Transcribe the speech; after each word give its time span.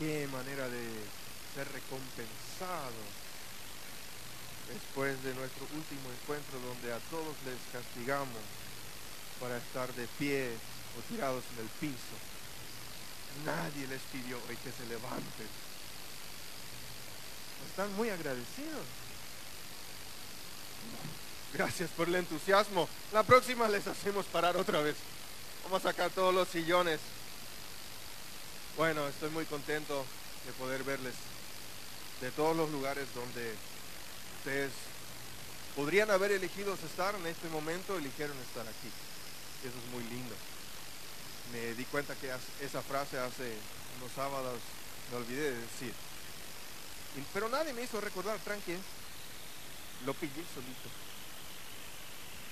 qué 0.00 0.26
manera 0.32 0.66
de 0.66 0.80
ser 1.54 1.70
recompensado 1.72 3.04
después 4.72 5.22
de 5.22 5.34
nuestro 5.34 5.66
último 5.76 6.08
encuentro 6.10 6.58
donde 6.58 6.90
a 6.94 6.98
todos 7.10 7.36
les 7.44 7.60
castigamos 7.70 8.40
para 9.38 9.58
estar 9.58 9.92
de 9.92 10.06
pie 10.18 10.48
o 10.96 11.12
tirados 11.12 11.44
en 11.52 11.64
el 11.64 11.68
piso. 11.78 12.16
Nadie 13.44 13.86
les 13.88 14.00
pidió 14.10 14.38
hoy 14.48 14.56
que 14.56 14.72
se 14.72 14.86
levanten. 14.88 15.48
Están 17.68 17.94
muy 17.94 18.08
agradecidos. 18.08 18.86
Gracias 21.52 21.90
por 21.90 22.08
el 22.08 22.14
entusiasmo. 22.14 22.88
La 23.12 23.22
próxima 23.22 23.68
les 23.68 23.86
hacemos 23.86 24.24
parar 24.26 24.56
otra 24.56 24.80
vez. 24.80 24.96
Vamos 25.64 25.84
a 25.84 25.90
sacar 25.90 26.10
todos 26.10 26.34
los 26.34 26.48
sillones. 26.48 27.00
Bueno, 28.76 29.06
estoy 29.08 29.30
muy 29.30 29.44
contento 29.44 30.06
de 30.46 30.52
poder 30.52 30.84
verles 30.84 31.14
de 32.20 32.30
todos 32.30 32.56
los 32.56 32.70
lugares 32.70 33.06
donde 33.14 33.54
ustedes 34.38 34.72
podrían 35.74 36.10
haber 36.10 36.32
elegido 36.32 36.74
estar 36.74 37.14
en 37.14 37.26
este 37.26 37.48
momento, 37.48 37.96
eligieron 37.96 38.36
estar 38.38 38.66
aquí. 38.66 38.88
Eso 39.64 39.76
es 39.76 39.92
muy 39.92 40.04
lindo. 40.04 40.34
Me 41.52 41.74
di 41.74 41.84
cuenta 41.86 42.14
que 42.14 42.30
esa 42.64 42.82
frase 42.82 43.18
hace 43.18 43.54
unos 43.98 44.12
sábados 44.12 44.60
me 45.10 45.18
olvidé 45.18 45.50
de 45.50 45.60
decir. 45.60 45.92
Pero 47.34 47.48
nadie 47.48 47.72
me 47.72 47.82
hizo 47.82 48.00
recordar, 48.00 48.38
tranqui, 48.38 48.76
lo 50.06 50.14
pillé 50.14 50.44
solito. 50.54 50.88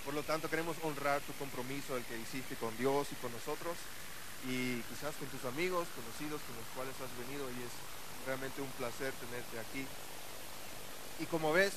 Por 0.05 0.14
lo 0.14 0.23
tanto, 0.25 0.50
queremos 0.50 0.77
honrar 0.83 1.20
tu 1.23 1.33
compromiso, 1.34 1.97
el 1.97 2.05
que 2.05 2.19
hiciste 2.19 2.56
con 2.56 2.77
Dios 2.77 3.09
y 3.12 3.14
con 3.16 3.30
nosotros, 3.33 3.77
y 4.47 4.80
quizás 4.83 5.15
con 5.16 5.28
tus 5.28 5.45
amigos, 5.45 5.88
conocidos 5.95 6.41
con 6.47 6.56
los 6.56 6.69
cuales 6.74 6.95
has 7.01 7.27
venido, 7.27 7.48
y 7.51 7.65
es 7.65 7.74
realmente 8.27 8.62
un 8.62 8.70
placer 8.78 9.12
tenerte 9.14 9.59
aquí. 9.59 9.87
Y 11.19 11.27
como 11.27 11.53
ves, 11.53 11.72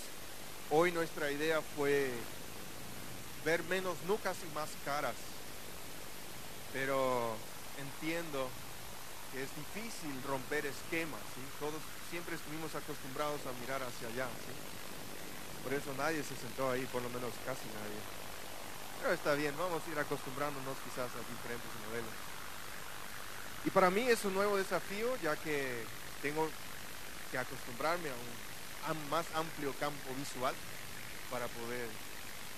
hoy 0.70 0.92
nuestra 0.92 1.32
idea 1.32 1.62
fue 1.76 2.12
ver 3.44 3.64
menos 3.64 3.98
nucas 4.08 4.38
y 4.46 4.54
más 4.54 4.70
caras, 4.86 5.16
pero 6.74 7.36
entiendo 7.80 8.50
que 9.34 9.44
es 9.44 9.50
difícil 9.56 10.14
romper 10.28 10.66
esquemas, 10.66 11.22
todos 11.60 11.82
siempre 12.12 12.36
estuvimos 12.36 12.76
acostumbrados 12.76 13.42
a 13.48 13.60
mirar 13.62 13.82
hacia 13.82 14.10
allá, 14.10 14.28
por 15.64 15.74
eso 15.74 15.94
nadie 15.98 16.24
se 16.24 16.36
sentó 16.36 16.70
ahí, 16.70 16.86
por 16.92 17.02
lo 17.02 17.10
menos 17.10 17.32
casi 17.46 17.66
nadie. 17.74 18.02
Pero 19.02 19.14
está 19.14 19.34
bien, 19.34 19.56
vamos 19.58 19.82
a 19.82 19.90
ir 19.90 19.98
acostumbrándonos 19.98 20.78
quizás 20.86 21.10
a 21.10 21.22
diferentes 21.26 21.74
modelos. 21.90 22.31
Y 23.64 23.70
para 23.70 23.92
mí 23.92 24.02
es 24.02 24.26
un 24.26 24.34
nuevo 24.34 24.58
desafío, 24.58 25.16
ya 25.22 25.36
que 25.36 25.84
tengo 26.22 26.50
que 27.32 27.38
acostumbrarme 27.38 28.10
a 28.10 28.92
un 28.92 29.10
más 29.10 29.26
amplio 29.36 29.74
campo 29.80 30.14
visual 30.18 30.56
para 31.30 31.48
poder 31.48 31.88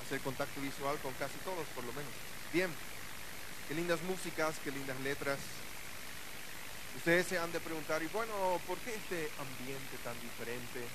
hacer 0.05 0.21
contacto 0.21 0.61
visual 0.61 0.97
con 1.03 1.13
casi 1.15 1.37
todos, 1.43 1.67
por 1.75 1.83
lo 1.83 1.91
menos. 1.93 2.11
Bien, 2.53 2.71
qué 3.67 3.75
lindas 3.75 4.01
músicas, 4.03 4.55
qué 4.63 4.71
lindas 4.71 4.99
letras. 5.01 5.39
Ustedes 6.95 7.27
se 7.27 7.37
han 7.37 7.51
de 7.51 7.59
preguntar, 7.59 8.01
y 8.01 8.07
bueno, 8.07 8.33
¿por 8.65 8.77
qué 8.79 8.95
este 8.95 9.29
ambiente 9.39 9.97
tan 10.03 10.19
diferente 10.21 10.87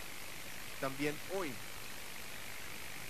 también 0.81 1.15
hoy? 1.37 1.53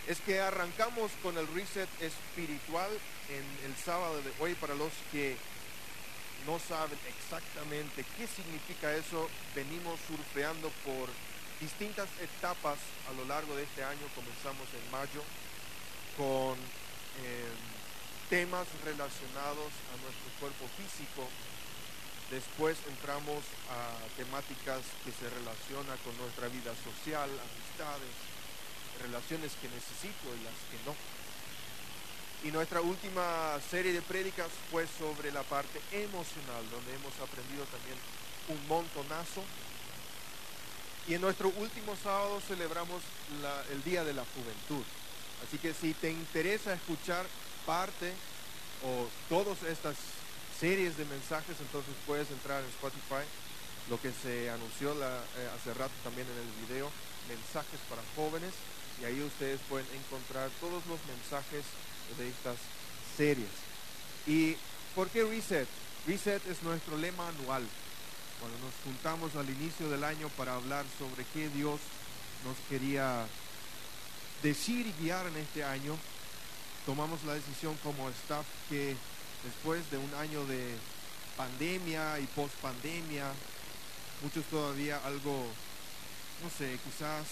Es 0.09 0.21
que 0.21 0.41
arrancamos 0.41 1.13
con 1.23 1.37
el 1.37 1.47
reset 1.55 1.89
espiritual 2.01 2.91
en 3.29 3.71
el 3.71 3.77
sábado 3.77 4.23
de 4.23 4.33
hoy 4.41 4.55
para 4.55 4.75
los 4.75 4.93
que 5.13 5.37
no 6.49 6.59
saben 6.59 6.99
exactamente 7.05 8.05
qué 8.17 8.27
significa 8.27 8.89
eso. 8.97 9.29
Venimos 9.55 10.01
surfeando 10.09 10.73
por 10.81 11.13
distintas 11.61 12.09
etapas 12.25 12.79
a 13.05 13.13
lo 13.13 13.29
largo 13.29 13.55
de 13.55 13.65
este 13.65 13.85
año. 13.85 14.01
Comenzamos 14.17 14.65
en 14.73 14.91
mayo 14.91 15.21
con 16.17 16.57
em, 17.21 17.61
temas 18.33 18.67
relacionados 18.83 19.71
a 19.93 19.95
nuestro 20.01 20.29
cuerpo 20.41 20.65
físico, 20.81 21.29
Después 22.31 22.77
entramos 22.87 23.41
a 23.73 23.97
temáticas 24.21 24.85
que 25.01 25.13
se 25.17 25.33
relacionan 25.33 25.97
con 26.05 26.13
nuestra 26.21 26.49
vida 26.49 26.77
social, 26.85 27.25
amistades, 27.25 28.13
relaciones 29.01 29.57
que 29.57 29.73
necesito 29.73 30.37
y 30.37 30.45
las 30.45 30.61
que 30.69 30.77
no. 30.85 30.93
Y 32.45 32.53
nuestra 32.53 32.81
última 32.81 33.59
serie 33.69 33.93
de 33.93 34.03
prédicas 34.03 34.47
fue 34.71 34.87
sobre 34.99 35.33
la 35.33 35.43
parte 35.43 35.81
emocional, 35.91 36.63
donde 36.71 36.95
hemos 36.95 37.13
aprendido 37.21 37.65
también 37.65 37.99
un 38.49 38.69
montonazo. 38.69 39.43
Y 41.09 41.15
en 41.15 41.21
nuestro 41.21 41.49
último 41.49 41.97
sábado 42.03 42.41
celebramos 42.47 43.03
el 43.73 43.83
Día 43.83 44.05
de 44.05 44.15
la 44.15 44.25
Juventud. 44.35 44.85
Así 45.47 45.59
que 45.59 45.75
si 45.75 45.95
te 45.95 46.11
interesa 46.11 46.75
escuchar 46.75 47.27
parte 47.67 48.13
o 48.85 49.09
todas 49.29 49.63
estas 49.65 49.97
series 50.59 50.97
de 50.97 51.05
mensajes, 51.07 51.57
entonces 51.61 51.95
puedes 52.07 52.31
entrar 52.31 52.63
en 52.63 52.69
Spotify, 52.71 53.27
lo 53.91 54.01
que 54.01 54.13
se 54.13 54.51
anunció 54.51 54.93
eh, 54.93 55.49
hace 55.57 55.75
rato 55.75 55.95
también 56.05 56.27
en 56.29 56.39
el 56.39 56.67
video, 56.67 56.91
mensajes 57.29 57.81
para 57.89 58.03
jóvenes, 58.15 58.53
y 59.01 59.05
ahí 59.05 59.23
ustedes 59.23 59.61
pueden 59.69 59.87
encontrar 59.95 60.51
todos 60.61 60.85
los 60.87 60.99
mensajes 61.07 61.65
de 62.17 62.29
estas 62.29 62.57
series. 63.17 63.49
¿Y 64.27 64.57
por 64.95 65.09
qué 65.11 65.25
Reset? 65.25 65.69
Reset 66.07 66.47
es 66.47 66.63
nuestro 66.63 66.97
lema 66.97 67.29
anual. 67.29 67.67
Cuando 68.41 68.59
nos 68.59 68.73
juntamos 68.85 69.35
al 69.35 69.51
inicio 69.51 69.89
del 69.91 70.05
año 70.05 70.29
para 70.37 70.55
hablar 70.55 70.85
sobre 70.99 71.25
qué 71.35 71.49
Dios 71.49 71.81
nos 72.45 72.57
quería 72.69 73.27
decir 74.43 74.87
y 74.87 75.03
guiar 75.03 75.27
en 75.27 75.37
este 75.37 75.65
año, 75.65 75.97
tomamos 76.87 77.23
la 77.25 77.35
decisión 77.35 77.77
como 77.83 78.09
staff 78.11 78.47
que 78.69 78.97
después 79.45 79.91
de 79.91 79.99
un 79.99 80.15
año 80.15 80.45
de 80.47 80.77
pandemia 81.37 82.19
y 82.21 82.27
post 82.27 82.55
pandemia, 82.57 83.33
muchos 84.23 84.45
todavía 84.47 85.01
algo, 85.05 85.47
no 86.43 86.51
sé, 86.51 86.79
quizás 86.85 87.27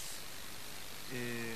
eh, 1.12 1.54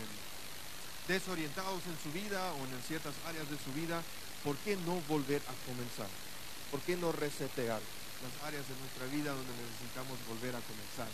desorientados 1.09 1.83
en 1.87 1.97
su 2.03 2.13
vida 2.13 2.53
o 2.53 2.65
en 2.65 2.83
ciertas 2.87 3.15
áreas 3.27 3.49
de 3.51 3.59
su 3.59 3.73
vida, 3.73 4.03
¿por 4.45 4.57
qué 4.59 4.77
no 4.77 5.01
volver 5.09 5.43
a 5.43 5.55
comenzar? 5.67 6.09
¿Por 6.71 6.81
qué 6.81 6.97
no 6.97 7.13
resetear 7.13 7.81
las 7.81 8.47
áreas 8.47 8.67
de 8.69 8.77
nuestra 8.77 9.07
vida 9.07 9.33
donde 9.33 9.53
necesitamos 9.53 10.19
volver 10.29 10.55
a 10.55 10.61
comenzar? 10.61 11.09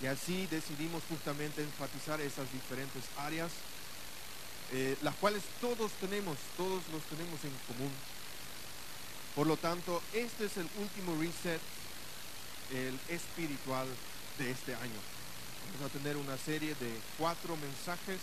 Y 0.00 0.06
así 0.06 0.46
decidimos 0.46 1.02
justamente 1.08 1.62
enfatizar 1.62 2.20
esas 2.20 2.50
diferentes 2.52 3.04
áreas, 3.18 3.50
eh, 4.72 4.96
las 5.02 5.14
cuales 5.16 5.42
todos 5.60 5.92
tenemos, 6.00 6.38
todos 6.56 6.82
los 6.92 7.02
tenemos 7.04 7.42
en 7.44 7.52
común 7.66 7.90
por 9.34 9.46
lo 9.46 9.56
tanto, 9.56 10.02
este 10.12 10.46
es 10.46 10.56
el 10.56 10.68
último 10.78 11.16
reset, 11.20 11.60
el 12.74 12.98
espiritual 13.08 13.86
de 14.38 14.50
este 14.50 14.74
año. 14.74 15.00
Vamos 15.72 15.88
a 15.88 15.98
tener 15.98 16.16
una 16.16 16.36
serie 16.36 16.74
de 16.74 16.92
cuatro 17.16 17.56
mensajes 17.56 18.18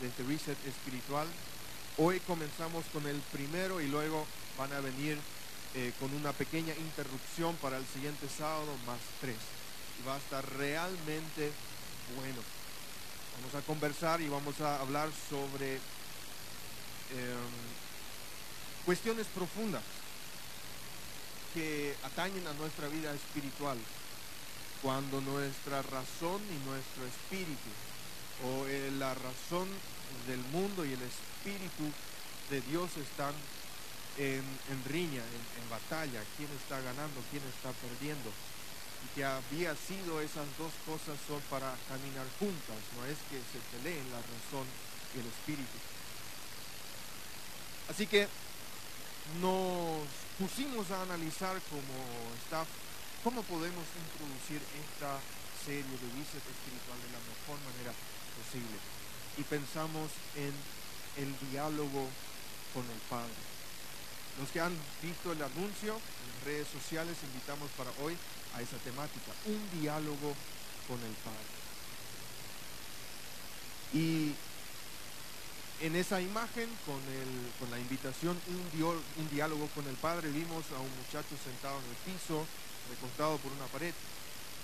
de 0.00 0.08
este 0.08 0.22
reset 0.24 0.58
espiritual. 0.66 1.26
Hoy 1.98 2.20
comenzamos 2.20 2.84
con 2.92 3.06
el 3.06 3.16
primero 3.32 3.80
y 3.80 3.88
luego 3.88 4.26
van 4.58 4.72
a 4.72 4.80
venir 4.80 5.18
eh, 5.74 5.92
con 5.98 6.12
una 6.14 6.32
pequeña 6.32 6.74
interrupción 6.74 7.56
para 7.56 7.78
el 7.78 7.86
siguiente 7.86 8.28
sábado 8.28 8.76
más 8.86 8.98
tres. 9.20 9.36
Y 10.00 10.06
va 10.06 10.14
a 10.14 10.18
estar 10.18 10.44
realmente 10.56 11.52
bueno. 12.16 12.42
Vamos 13.40 13.54
a 13.54 13.66
conversar 13.66 14.20
y 14.20 14.28
vamos 14.28 14.60
a 14.60 14.80
hablar 14.80 15.10
sobre 15.28 15.74
em, 15.74 15.80
cuestiones 18.84 19.26
profundas 19.28 19.82
que 21.52 21.94
atañen 22.02 22.46
a 22.46 22.52
nuestra 22.54 22.88
vida 22.88 23.12
espiritual, 23.14 23.78
cuando 24.82 25.20
nuestra 25.20 25.82
razón 25.82 26.40
y 26.50 26.68
nuestro 26.68 27.04
espíritu, 27.06 27.70
o 28.44 28.66
eh, 28.66 28.90
la 28.98 29.14
razón 29.14 29.68
del 30.26 30.40
mundo 30.52 30.84
y 30.84 30.92
el 30.92 31.02
espíritu 31.02 31.84
de 32.50 32.60
Dios 32.62 32.90
están 32.96 33.34
en, 34.18 34.44
riña, 34.86 35.22
en, 35.22 35.70
batalla, 35.70 36.22
quién 36.36 36.48
está 36.52 36.80
ganando, 36.80 37.20
quién 37.30 37.42
está 37.48 37.70
perdiendo. 37.72 38.30
Y 39.04 39.14
que 39.14 39.24
había 39.24 39.74
sido 39.76 40.20
esas 40.20 40.46
dos 40.58 40.72
cosas 40.84 41.18
son 41.26 41.40
para 41.50 41.74
caminar 41.88 42.26
juntas, 42.38 42.80
no 42.96 43.04
es 43.04 43.18
que 43.28 43.38
se 43.52 43.60
peleen 43.76 44.04
la 44.10 44.20
razón 44.20 44.66
y 45.14 45.20
el 45.20 45.26
espíritu. 45.26 45.78
Así 47.88 48.06
que 48.06 48.26
nos 49.40 50.06
pusimos 50.38 50.90
a 50.90 51.02
analizar 51.02 51.60
como 51.68 51.94
staff 52.44 52.68
cómo 53.22 53.42
podemos 53.42 53.84
introducir 53.94 54.62
esta 54.62 55.18
serie 55.64 55.82
de 55.82 56.08
reset 56.14 56.46
espiritual 56.46 56.98
de 57.02 57.10
la 57.10 57.22
mejor 57.26 57.58
manera 57.66 57.92
posible. 58.36 58.76
Y 59.38 59.42
pensamos 59.42 60.10
en 60.36 60.52
el 61.16 61.50
diálogo 61.50 62.08
con 62.72 62.84
el 62.84 63.00
Padre. 63.08 63.32
Los 64.38 64.50
que 64.50 64.60
han 64.60 64.76
visto 65.02 65.32
el 65.32 65.42
anuncio 65.42 65.94
en 65.94 66.44
redes 66.44 66.68
sociales, 66.68 67.16
invitamos 67.22 67.70
para 67.76 67.90
hoy 68.02 68.16
a 68.54 68.60
esa 68.60 68.76
temática, 68.78 69.32
un 69.46 69.80
diálogo 69.80 70.34
con 70.88 71.00
el 71.00 71.14
Padre. 71.24 71.56
Y 73.94 74.34
en 75.80 75.96
esa 75.96 76.20
imagen, 76.20 76.68
con, 76.84 76.96
el, 76.96 77.52
con 77.60 77.70
la 77.70 77.78
invitación, 77.78 78.38
un, 78.48 79.30
diálogo 79.30 79.68
con 79.74 79.86
el 79.86 79.96
Padre, 79.96 80.30
vimos 80.30 80.64
a 80.76 80.80
un 80.80 80.90
muchacho 80.96 81.36
sentado 81.42 81.78
en 81.78 81.84
el 81.90 82.12
piso, 82.12 82.46
recostado 82.90 83.38
por 83.38 83.52
una 83.52 83.66
pared, 83.66 83.92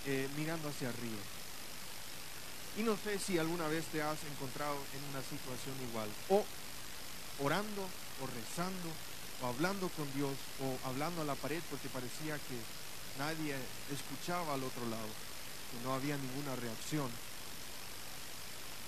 eh, 0.06 0.28
mirando 0.36 0.68
hacia 0.68 0.88
arriba. 0.88 1.20
Y 2.76 2.82
no 2.82 2.96
sé 2.96 3.18
si 3.18 3.38
alguna 3.38 3.68
vez 3.68 3.84
te 3.86 4.00
has 4.00 4.18
encontrado 4.24 4.76
en 4.96 5.04
una 5.10 5.20
situación 5.20 5.76
igual, 5.90 6.08
o 6.30 6.44
orando, 7.44 7.82
o 7.82 8.26
rezando, 8.26 8.88
o 9.42 9.46
hablando 9.46 9.88
con 9.90 10.10
Dios, 10.14 10.32
o 10.60 10.88
hablando 10.88 11.20
a 11.20 11.24
la 11.24 11.34
pared 11.34 11.60
porque 11.68 11.88
parecía 11.88 12.36
que 12.36 12.56
nadie 13.18 13.56
escuchaba 13.92 14.54
al 14.54 14.64
otro 14.64 14.88
lado, 14.88 15.12
que 15.70 15.84
no 15.84 15.92
había 15.92 16.16
ninguna 16.16 16.56
reacción. 16.56 17.10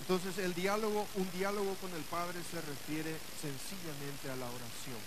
Entonces 0.00 0.38
el 0.38 0.54
diálogo, 0.54 1.06
un 1.16 1.30
diálogo 1.32 1.74
con 1.76 1.92
el 1.94 2.02
Padre 2.04 2.40
se 2.50 2.60
refiere 2.60 3.16
sencillamente 3.40 4.30
a 4.30 4.36
la 4.36 4.46
oración, 4.46 5.00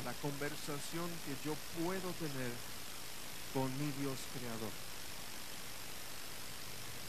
a 0.00 0.04
la 0.04 0.12
conversación 0.20 1.08
que 1.24 1.36
yo 1.44 1.56
puedo 1.80 2.12
tener 2.20 2.52
con 3.52 3.72
mi 3.78 3.90
Dios 4.00 4.18
creador. 4.36 4.87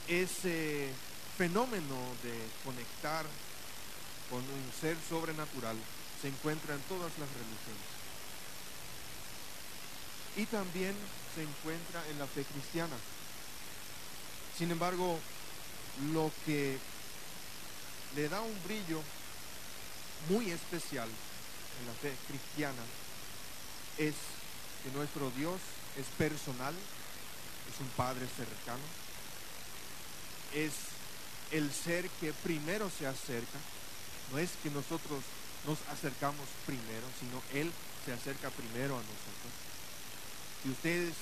Ese 0.10 0.90
fenómeno 1.38 1.96
de 2.24 2.34
conectar 2.66 3.26
con 4.30 4.40
un 4.40 4.72
ser 4.82 4.98
sobrenatural 5.08 5.78
se 6.22 6.28
encuentra 6.28 6.76
en 6.76 6.82
todas 6.82 7.12
las 7.18 7.30
religiones. 7.30 7.90
Y 10.36 10.46
también 10.48 10.96
se 11.36 11.44
encuentra 11.44 12.04
en 12.10 12.20
la 12.20 12.28
fe 12.28 12.44
cristiana. 12.44 12.96
Sin 14.58 14.72
embargo, 14.72 15.20
lo 16.12 16.32
que 16.46 16.78
le 18.16 18.30
da 18.30 18.42
un 18.42 18.64
brillo 18.64 19.02
muy 20.28 20.52
especial 20.52 21.08
en 21.08 21.88
la 21.88 21.94
fe 21.94 22.14
cristiana 22.28 22.82
es 23.98 24.16
que 24.84 24.92
nuestro 24.92 25.32
Dios 25.32 25.60
es 25.98 26.06
personal, 26.18 26.74
es 26.74 27.80
un 27.80 27.88
Padre 27.90 28.28
cercano, 28.36 28.84
es 30.54 30.74
el 31.52 31.72
ser 31.72 32.10
que 32.22 32.34
primero 32.34 32.90
se 32.90 33.08
acerca, 33.08 33.60
no 34.32 34.38
es 34.38 34.52
que 34.62 34.70
nosotros 34.70 35.24
nos 35.66 35.80
acercamos 35.92 36.48
primero, 36.66 37.06
sino 37.20 37.42
Él 37.60 37.72
se 38.06 38.14
acerca 38.14 38.50
primero 38.50 38.96
a 38.96 39.02
nosotros. 39.02 39.52
Si 40.64 40.70
ustedes 40.70 41.14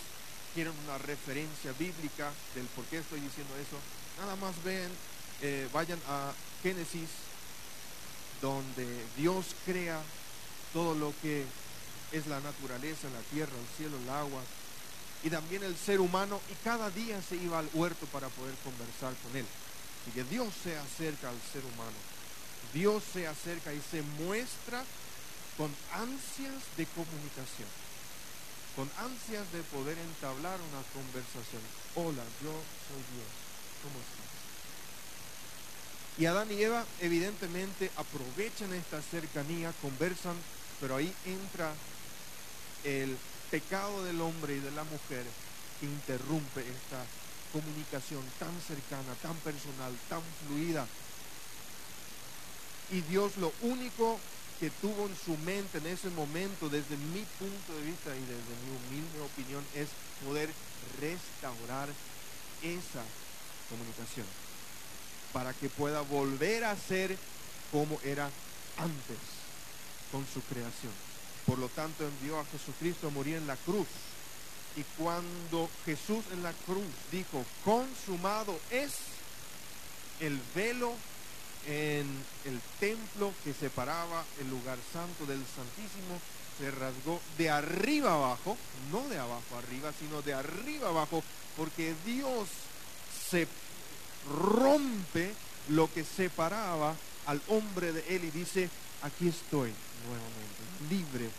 quieren 0.53 0.73
una 0.85 0.97
referencia 0.97 1.71
bíblica 1.73 2.31
del 2.55 2.65
por 2.67 2.85
qué 2.85 2.97
estoy 2.97 3.19
diciendo 3.19 3.55
eso, 3.57 3.77
nada 4.19 4.35
más 4.35 4.61
ven, 4.63 4.89
eh, 5.41 5.69
vayan 5.71 5.99
a 6.07 6.33
Génesis, 6.63 7.09
donde 8.41 8.85
Dios 9.17 9.55
crea 9.65 10.01
todo 10.73 10.95
lo 10.95 11.13
que 11.21 11.45
es 12.11 12.27
la 12.27 12.39
naturaleza, 12.39 13.09
la 13.09 13.21
tierra, 13.31 13.53
el 13.53 13.77
cielo, 13.77 13.97
el 13.97 14.09
agua, 14.09 14.41
y 15.23 15.29
también 15.29 15.63
el 15.63 15.75
ser 15.75 15.99
humano, 15.99 16.39
y 16.51 16.55
cada 16.63 16.89
día 16.89 17.21
se 17.21 17.35
iba 17.35 17.59
al 17.59 17.69
huerto 17.73 18.05
para 18.07 18.29
poder 18.29 18.55
conversar 18.63 19.13
con 19.23 19.35
él. 19.35 19.45
Y 20.07 20.11
que 20.11 20.23
Dios 20.23 20.53
se 20.63 20.77
acerca 20.77 21.29
al 21.29 21.41
ser 21.51 21.63
humano. 21.65 21.97
Dios 22.73 23.03
se 23.13 23.27
acerca 23.27 23.73
y 23.73 23.81
se 23.91 24.01
muestra 24.23 24.83
con 25.57 25.73
ansias 25.91 26.61
de 26.77 26.85
comunicación, 26.85 27.67
con 28.75 28.89
ansias 28.99 29.51
de 29.51 29.61
poder 29.63 29.97
entablar 29.97 30.59
una 30.61 30.83
conversación. 30.93 31.61
Hola, 31.95 32.23
yo 32.43 32.51
soy 32.87 33.01
Dios. 33.11 33.31
¿Cómo 33.81 33.99
estás? 33.99 34.27
Y 36.19 36.25
Adán 36.25 36.51
y 36.51 36.61
Eva 36.61 36.85
evidentemente 36.99 37.91
aprovechan 37.95 38.73
esta 38.73 39.01
cercanía, 39.01 39.73
conversan, 39.81 40.35
pero 40.79 40.95
ahí 40.95 41.13
entra 41.25 41.73
el 42.83 43.17
pecado 43.49 44.03
del 44.03 44.21
hombre 44.21 44.55
y 44.55 44.59
de 44.59 44.71
la 44.71 44.83
mujer 44.83 45.23
que 45.79 45.85
interrumpe 45.85 46.61
esta 46.61 47.05
comunicación 47.51 48.23
tan 48.39 48.53
cercana, 48.61 49.13
tan 49.21 49.35
personal, 49.37 49.93
tan 50.09 50.21
fluida. 50.45 50.85
Y 52.91 53.01
Dios 53.01 53.37
lo 53.37 53.53
único 53.61 54.19
que 54.59 54.69
tuvo 54.69 55.05
en 55.05 55.15
su 55.15 55.37
mente 55.37 55.77
en 55.77 55.87
ese 55.87 56.09
momento, 56.09 56.69
desde 56.69 56.97
mi 56.97 57.23
punto 57.39 57.73
de 57.75 57.81
vista 57.83 58.15
y 58.15 58.21
desde 58.21 58.53
mi 58.65 58.75
humilde 58.75 59.21
opinión, 59.21 59.63
es 59.75 59.89
poder 60.25 60.49
restaurar 60.99 61.89
esa 62.63 63.03
comunicación 63.69 64.25
para 65.31 65.53
que 65.53 65.69
pueda 65.69 66.01
volver 66.01 66.63
a 66.63 66.75
ser 66.75 67.17
como 67.71 67.99
era 68.03 68.29
antes 68.77 69.17
con 70.11 70.25
su 70.33 70.41
creación. 70.41 71.06
Por 71.47 71.57
lo 71.57 71.69
tanto, 71.69 72.05
envió 72.05 72.39
a 72.39 72.45
Jesucristo 72.45 73.07
a 73.07 73.11
morir 73.11 73.37
en 73.37 73.47
la 73.47 73.55
cruz. 73.55 73.87
Y 74.75 74.83
cuando 75.01 75.69
Jesús 75.85 76.23
en 76.31 76.43
la 76.43 76.53
cruz 76.53 76.85
dijo, 77.11 77.43
consumado 77.65 78.59
es, 78.69 78.91
el 80.19 80.39
velo 80.53 80.93
en 81.65 82.05
el 82.45 82.61
templo 82.79 83.33
que 83.43 83.53
separaba 83.53 84.23
el 84.39 84.49
lugar 84.49 84.77
santo 84.93 85.25
del 85.25 85.39
Santísimo 85.39 86.19
se 86.57 86.71
rasgó 86.71 87.19
de 87.37 87.49
arriba 87.49 88.13
abajo, 88.13 88.57
no 88.91 89.07
de 89.09 89.19
abajo 89.19 89.57
arriba, 89.57 89.91
sino 89.99 90.21
de 90.21 90.33
arriba 90.33 90.89
abajo, 90.89 91.23
porque 91.55 91.93
Dios 92.05 92.47
se 93.29 93.47
rompe 94.29 95.33
lo 95.69 95.91
que 95.93 96.03
separaba 96.03 96.95
al 97.25 97.41
hombre 97.47 97.91
de 97.93 98.15
él 98.15 98.23
y 98.23 98.31
dice, 98.31 98.69
aquí 99.01 99.27
estoy 99.27 99.73
nuevamente, 100.05 100.61
libre 100.89 101.29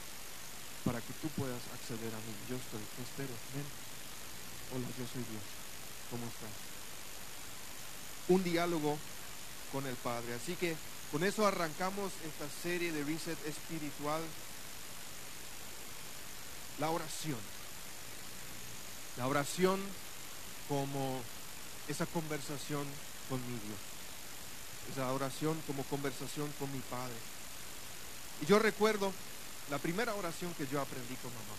para 0.84 1.00
que 1.00 1.12
tú 1.20 1.28
puedas 1.30 1.60
acceder 1.74 2.14
a 2.14 2.18
mí. 2.18 2.32
Yo 2.48 2.56
estoy, 2.56 2.80
te 2.96 3.02
espero, 3.02 3.34
ven. 3.54 3.64
Hola, 4.74 4.88
yo 4.98 5.04
soy 5.12 5.24
Dios. 5.28 5.42
¿Cómo 6.10 6.24
estás? 6.24 6.50
Un 8.28 8.44
diálogo 8.44 8.98
con 9.72 9.86
el 9.86 9.96
Padre. 9.96 10.34
Así 10.34 10.54
que 10.56 10.76
con 11.12 11.24
eso 11.24 11.46
arrancamos 11.46 12.12
esta 12.24 12.46
serie 12.62 12.92
de 12.92 13.04
reset 13.04 13.38
espiritual. 13.46 14.22
La 16.78 16.90
oración. 16.90 17.38
La 19.16 19.26
oración 19.26 19.80
como 20.68 21.20
esa 21.88 22.06
conversación 22.06 22.86
con 23.28 23.40
mi 23.42 23.58
Dios. 23.58 23.78
Esa 24.92 25.12
oración 25.12 25.60
como 25.66 25.82
conversación 25.84 26.52
con 26.58 26.70
mi 26.72 26.80
Padre. 26.80 27.14
Y 28.42 28.46
yo 28.46 28.58
recuerdo 28.58 29.12
la 29.70 29.78
primera 29.78 30.14
oración 30.14 30.54
que 30.54 30.66
yo 30.66 30.80
aprendí 30.80 31.14
con 31.16 31.32
mamá. 31.32 31.56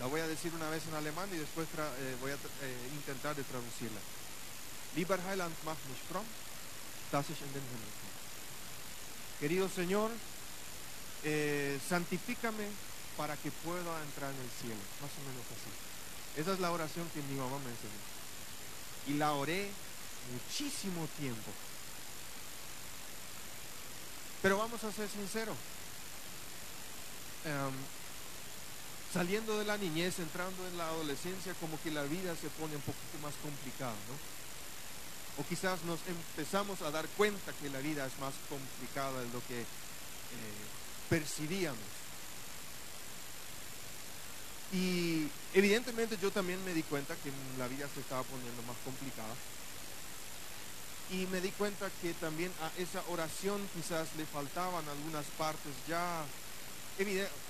La 0.00 0.06
voy 0.06 0.20
a 0.20 0.26
decir 0.26 0.52
una 0.54 0.68
vez 0.70 0.82
en 0.88 0.94
alemán 0.94 1.28
y 1.32 1.36
después 1.36 1.68
eh, 1.76 2.16
voy 2.20 2.32
a 2.32 2.34
eh, 2.34 2.88
intentar 2.92 3.36
de 3.36 3.44
traducirla. 3.44 4.00
Lieber 4.96 5.20
Heiland, 5.20 5.54
mach 5.64 5.78
mich 5.88 6.02
fromm, 6.08 6.26
Himmel 7.12 7.62
Querido 9.40 9.68
Señor, 9.68 10.10
eh, 11.24 11.78
santifícame 11.88 12.66
para 13.16 13.36
que 13.36 13.50
pueda 13.50 14.02
entrar 14.04 14.30
en 14.32 14.40
el 14.40 14.50
cielo. 14.60 14.80
Más 15.00 15.10
o 15.10 15.20
menos 15.28 15.46
así. 15.50 16.40
Esa 16.40 16.52
es 16.52 16.60
la 16.60 16.72
oración 16.72 17.08
que 17.12 17.22
mi 17.22 17.34
mamá 17.36 17.58
me 17.58 17.70
enseñó 17.70 18.12
y 19.06 19.14
la 19.14 19.32
oré 19.32 19.68
muchísimo 20.32 21.06
tiempo. 21.18 21.50
Pero 24.40 24.58
vamos 24.58 24.82
a 24.84 24.92
ser 24.92 25.08
sinceros. 25.08 25.56
Em, 27.44 27.72
saliendo 29.12 29.58
de 29.58 29.64
la 29.64 29.76
niñez, 29.76 30.18
entrando 30.18 30.66
en 30.66 30.78
la 30.78 30.88
adolescencia, 30.88 31.54
como 31.60 31.80
que 31.82 31.90
la 31.90 32.04
vida 32.04 32.34
se 32.36 32.48
pone 32.50 32.76
un 32.76 32.82
poquito 32.82 33.18
más 33.22 33.34
complicada, 33.42 33.92
¿no? 34.08 35.42
O 35.42 35.46
quizás 35.46 35.82
nos 35.84 36.00
empezamos 36.06 36.80
a 36.82 36.90
dar 36.90 37.06
cuenta 37.16 37.52
que 37.60 37.70
la 37.70 37.80
vida 37.80 38.06
es 38.06 38.18
más 38.18 38.34
complicada 38.48 39.20
de 39.20 39.28
lo 39.32 39.40
que 39.46 39.60
eh, 39.60 39.64
percibíamos. 41.08 42.02
Y 44.72 45.28
evidentemente 45.52 46.16
yo 46.20 46.30
también 46.30 46.64
me 46.64 46.72
di 46.72 46.82
cuenta 46.82 47.14
que 47.16 47.30
la 47.58 47.68
vida 47.68 47.86
se 47.92 48.00
estaba 48.00 48.22
poniendo 48.22 48.62
más 48.62 48.76
complicada. 48.84 49.34
Y 51.10 51.26
me 51.26 51.42
di 51.42 51.50
cuenta 51.50 51.90
que 52.00 52.14
también 52.14 52.50
a 52.62 52.80
esa 52.80 53.02
oración 53.10 53.60
quizás 53.74 54.08
le 54.16 54.24
faltaban 54.24 54.88
algunas 54.88 55.26
partes. 55.36 55.72
Ya, 55.86 56.24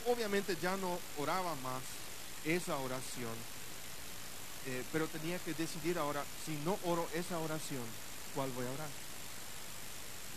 obviamente 0.07 0.57
ya 0.61 0.77
no 0.77 0.99
oraba 1.19 1.55
más 1.57 1.83
esa 2.45 2.77
oración. 2.77 3.35
Eh, 4.67 4.85
pero 4.93 5.09
tenía 5.09 5.39
que 5.41 5.55
decidir 5.55 5.99
ahora, 5.99 6.25
si 6.47 6.53
no 6.65 6.79
oro 6.85 7.09
esa 7.15 7.39
oración, 7.39 7.83
¿cuál 8.35 8.51
voy 8.53 8.65
a 8.67 8.71
orar? 8.71 8.89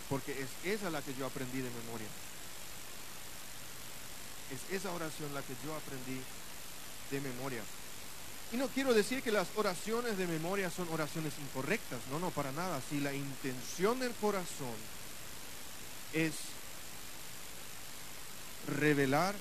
Porque 0.10 0.32
es 0.32 0.50
esa 0.64 0.90
la 0.90 1.02
que 1.02 1.14
yo 1.14 1.26
aprendí 1.26 1.62
de 1.62 1.70
memoria. 1.70 2.08
Es 4.52 4.76
esa 4.76 4.92
oración 4.92 5.34
la 5.34 5.42
que 5.42 5.54
yo 5.64 5.76
aprendí 5.76 6.22
de 7.12 7.22
memoria. 7.22 7.62
Y 8.52 8.58
no 8.58 8.68
quiero 8.68 8.94
decir 8.94 9.22
que 9.22 9.32
las 9.32 9.48
oraciones 9.56 10.18
de 10.18 10.28
memoria 10.28 10.70
son 10.70 10.88
oraciones 10.90 11.34
incorrectas, 11.40 12.00
no, 12.12 12.20
no, 12.20 12.30
para 12.32 12.52
nada. 12.52 12.82
Si 12.90 13.00
la 13.00 13.14
intención 13.14 14.00
del 14.00 14.14
corazón 14.14 14.76
es 16.14 16.34
revelar 18.68 19.36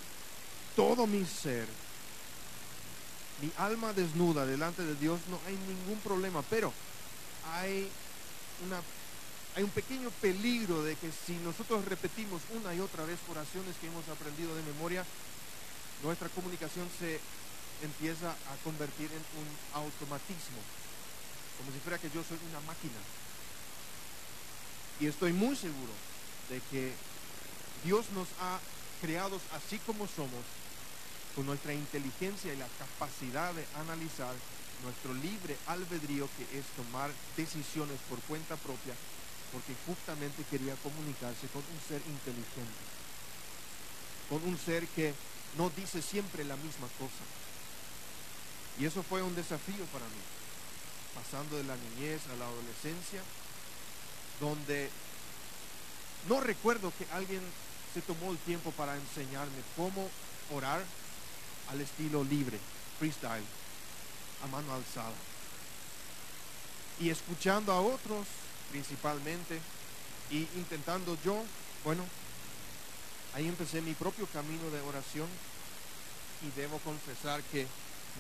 todo 0.77 1.07
mi 1.07 1.25
ser, 1.25 1.67
mi 3.41 3.51
alma 3.59 3.93
desnuda 3.93 4.47
delante 4.47 4.83
de 4.83 4.95
Dios, 4.97 5.21
no 5.29 5.39
hay 5.47 5.57
ningún 5.69 5.99
problema, 6.01 6.43
pero 6.43 6.73
hay 7.53 7.89
una 8.67 8.81
hay 9.57 9.63
un 9.63 9.71
pequeño 9.71 10.11
peligro 10.21 10.83
de 10.83 10.97
que 10.97 11.13
si 11.13 11.35
nosotros 11.45 11.85
repetimos 11.85 12.43
una 12.59 12.75
y 12.75 12.81
otra 12.81 13.05
vez 13.05 13.21
oraciones 13.31 13.77
que 13.81 13.87
hemos 13.87 14.09
aprendido 14.09 14.55
de 14.57 14.63
memoria, 14.65 15.05
nuestra 16.03 16.29
comunicación 16.31 16.89
se 16.99 17.21
empieza 17.83 18.31
a 18.31 18.57
convertir 18.65 19.11
en 19.13 19.23
un 19.39 19.47
automatismo, 19.75 20.59
como 21.59 21.71
si 21.71 21.79
fuera 21.79 21.99
que 21.99 22.11
yo 22.11 22.25
soy 22.25 22.39
una 22.51 22.61
máquina. 22.67 22.99
Y 24.99 25.07
estoy 25.07 25.33
muy 25.33 25.55
seguro 25.55 25.93
de 26.51 26.61
que 26.71 26.93
Dios 27.85 28.07
nos 28.13 28.27
ha 28.41 28.59
creado 29.01 29.41
así 29.53 29.79
como 29.79 30.07
somos, 30.07 30.45
con 31.35 31.47
nuestra 31.47 31.75
inteligencia 31.75 32.53
y 32.53 32.57
la 32.57 32.69
capacidad 32.79 33.53
de 33.53 33.67
analizar 33.81 34.35
nuestro 34.83 35.15
libre 35.15 35.57
albedrío, 35.67 36.29
que 36.37 36.59
es 36.59 36.65
tomar 36.77 37.11
decisiones 37.37 37.99
por 38.09 38.21
cuenta 38.21 38.57
propia, 38.57 38.95
porque 39.53 39.75
justamente 39.87 40.45
quería 40.51 40.75
comunicarse 40.77 41.47
con 41.49 41.63
un 41.63 41.81
ser 41.89 42.03
inteligente, 42.07 42.83
con 44.29 44.43
un 44.45 44.59
ser 44.59 44.87
que 44.89 45.15
no 45.57 45.71
dice 45.71 46.03
siempre 46.03 46.45
la 46.45 46.57
misma 46.57 46.89
cosa. 46.99 47.25
Y 48.79 48.87
eso 48.87 49.03
fue 49.03 49.23
un 49.23 49.35
desafío 49.35 49.85
para 49.93 50.05
mí, 50.07 50.23
pasando 51.15 51.57
de 51.57 51.65
la 51.65 51.77
niñez 51.77 52.21
a 52.29 52.37
la 52.37 52.47
adolescencia, 52.47 53.23
donde 54.41 54.91
no 56.29 56.41
recuerdo 56.41 56.93
que 56.99 57.07
alguien 57.13 57.43
se 57.95 58.03
tomó 58.03 58.33
el 58.33 58.39
tiempo 58.39 58.73
para 58.73 58.97
enseñarme 58.97 59.63
cómo 59.77 60.11
orar 60.53 60.83
al 61.71 61.81
estilo 61.81 62.25
libre, 62.25 62.59
freestyle, 62.99 63.45
a 64.43 64.47
mano 64.49 64.75
alzada. 64.75 65.15
Y 66.99 67.11
escuchando 67.11 67.73
a 67.73 67.81
otros 67.81 68.27
principalmente 68.73 69.61
y 70.31 70.39
intentando 70.57 71.17
yo, 71.25 71.41
bueno, 71.85 72.05
ahí 73.35 73.47
empecé 73.47 73.81
mi 73.81 73.95
propio 73.95 74.27
camino 74.27 74.69
de 74.71 74.81
oración 74.81 75.29
y 76.43 76.61
debo 76.61 76.79
confesar 76.79 77.43
que 77.45 77.69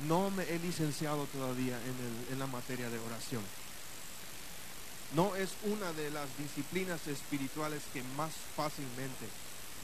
no 0.06 0.30
me 0.30 0.44
he 0.44 0.58
licenciado 0.60 1.26
todavía 1.26 1.76
en, 1.82 2.32
en 2.32 2.38
la 2.38 2.46
materia 2.46 2.88
de 2.90 2.98
oración. 3.00 3.42
No 5.14 5.34
es 5.34 5.50
una 5.64 5.92
de 5.92 6.10
las 6.10 6.28
disciplinas 6.38 7.06
espirituales 7.08 7.82
que 7.92 8.02
más 8.16 8.32
fácilmente 8.56 9.26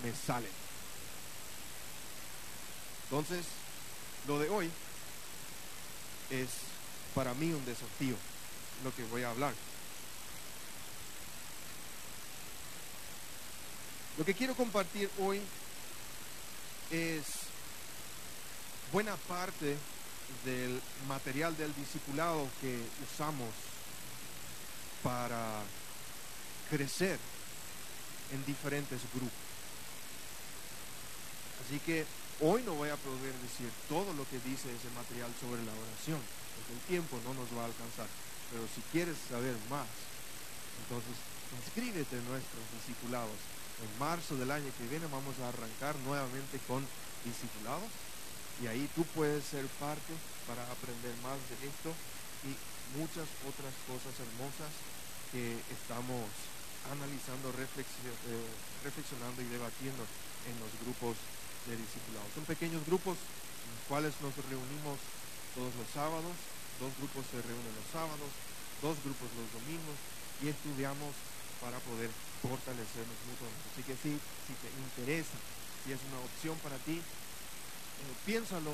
me 0.02 0.14
salen. 0.14 0.50
Entonces, 3.04 3.44
lo 4.28 4.38
de 4.38 4.48
hoy 4.48 4.70
es 6.30 6.48
para 7.14 7.34
mí 7.34 7.52
un 7.52 7.64
desafío, 7.64 8.16
lo 8.84 8.94
que 8.94 9.02
voy 9.04 9.22
a 9.22 9.30
hablar. 9.30 9.52
Lo 14.16 14.24
que 14.24 14.34
quiero 14.34 14.54
compartir 14.54 15.10
hoy 15.18 15.40
es 16.90 17.24
buena 18.92 19.16
parte 19.16 19.76
del 20.44 20.80
material 21.08 21.56
del 21.56 21.74
discipulado 21.74 22.48
que 22.60 22.78
usamos 23.12 23.48
para 25.02 25.62
crecer 26.68 27.18
en 28.32 28.44
diferentes 28.44 29.00
grupos. 29.14 29.49
Así 31.70 31.78
que 31.86 32.04
Hoy 32.40 32.64
no 32.64 32.72
voy 32.72 32.88
a 32.88 32.96
poder 32.96 33.36
decir 33.44 33.68
todo 33.84 34.16
lo 34.16 34.24
que 34.24 34.40
dice 34.40 34.72
ese 34.72 34.88
material 34.96 35.28
sobre 35.36 35.60
la 35.60 35.76
oración, 35.76 36.16
porque 36.56 36.72
el 36.72 36.80
tiempo 36.88 37.20
no 37.20 37.36
nos 37.36 37.52
va 37.52 37.68
a 37.68 37.68
alcanzar. 37.68 38.08
Pero 38.48 38.64
si 38.64 38.80
quieres 38.88 39.20
saber 39.28 39.52
más, 39.68 39.84
entonces 40.80 41.20
inscríbete 41.52 42.16
en 42.16 42.24
nuestros 42.32 42.64
discipulados. 42.80 43.36
En 43.84 43.92
marzo 44.00 44.40
del 44.40 44.48
año 44.48 44.72
que 44.72 44.88
viene 44.88 45.04
vamos 45.12 45.36
a 45.36 45.52
arrancar 45.52 46.00
nuevamente 46.00 46.56
con 46.64 46.80
discipulados 47.28 47.92
y 48.64 48.72
ahí 48.72 48.88
tú 48.96 49.04
puedes 49.12 49.44
ser 49.44 49.68
parte 49.76 50.16
para 50.48 50.64
aprender 50.72 51.12
más 51.20 51.36
de 51.44 51.60
esto 51.60 51.92
y 52.48 52.56
muchas 52.96 53.28
otras 53.44 53.76
cosas 53.84 54.16
hermosas 54.16 54.72
que 55.28 55.60
estamos 55.76 56.24
analizando, 56.88 57.52
eh, 57.52 58.48
reflexionando 58.80 59.44
y 59.44 59.48
debatiendo 59.52 60.08
en 60.48 60.56
los 60.56 60.72
grupos 60.80 61.20
de 61.66 61.76
discipulados. 61.76 62.30
Son 62.34 62.44
pequeños 62.44 62.84
grupos 62.86 63.16
en 63.16 63.70
los 63.74 63.84
cuales 63.88 64.14
nos 64.22 64.32
reunimos 64.48 64.96
todos 65.54 65.74
los 65.74 65.88
sábados, 65.92 66.32
dos 66.78 66.92
grupos 66.96 67.26
se 67.28 67.42
reúnen 67.42 67.74
los 67.76 67.88
sábados, 67.92 68.30
dos 68.80 68.96
grupos 69.04 69.28
los 69.36 69.48
domingos 69.52 69.98
y 70.40 70.48
estudiamos 70.48 71.12
para 71.60 71.76
poder 71.84 72.08
fortalecernos 72.40 73.18
mutuamente. 73.28 73.64
Así 73.72 73.82
que 73.84 73.96
sí, 74.00 74.16
si 74.16 74.54
te 74.56 74.70
interesa, 74.72 75.36
si 75.84 75.92
es 75.92 76.00
una 76.08 76.24
opción 76.24 76.56
para 76.64 76.80
ti, 76.88 76.96
eh, 76.96 78.14
piénsalo, 78.24 78.72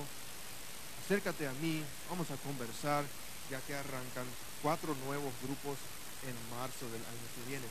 acércate 1.02 1.48
a 1.48 1.52
mí, 1.58 1.82
vamos 2.08 2.30
a 2.30 2.38
conversar, 2.38 3.04
ya 3.50 3.58
que 3.66 3.74
arrancan 3.74 4.26
cuatro 4.62 4.94
nuevos 5.06 5.34
grupos 5.42 5.78
en 6.22 6.34
marzo 6.54 6.86
del 6.86 7.02
año 7.02 7.26
que 7.34 7.50
viene. 7.50 7.66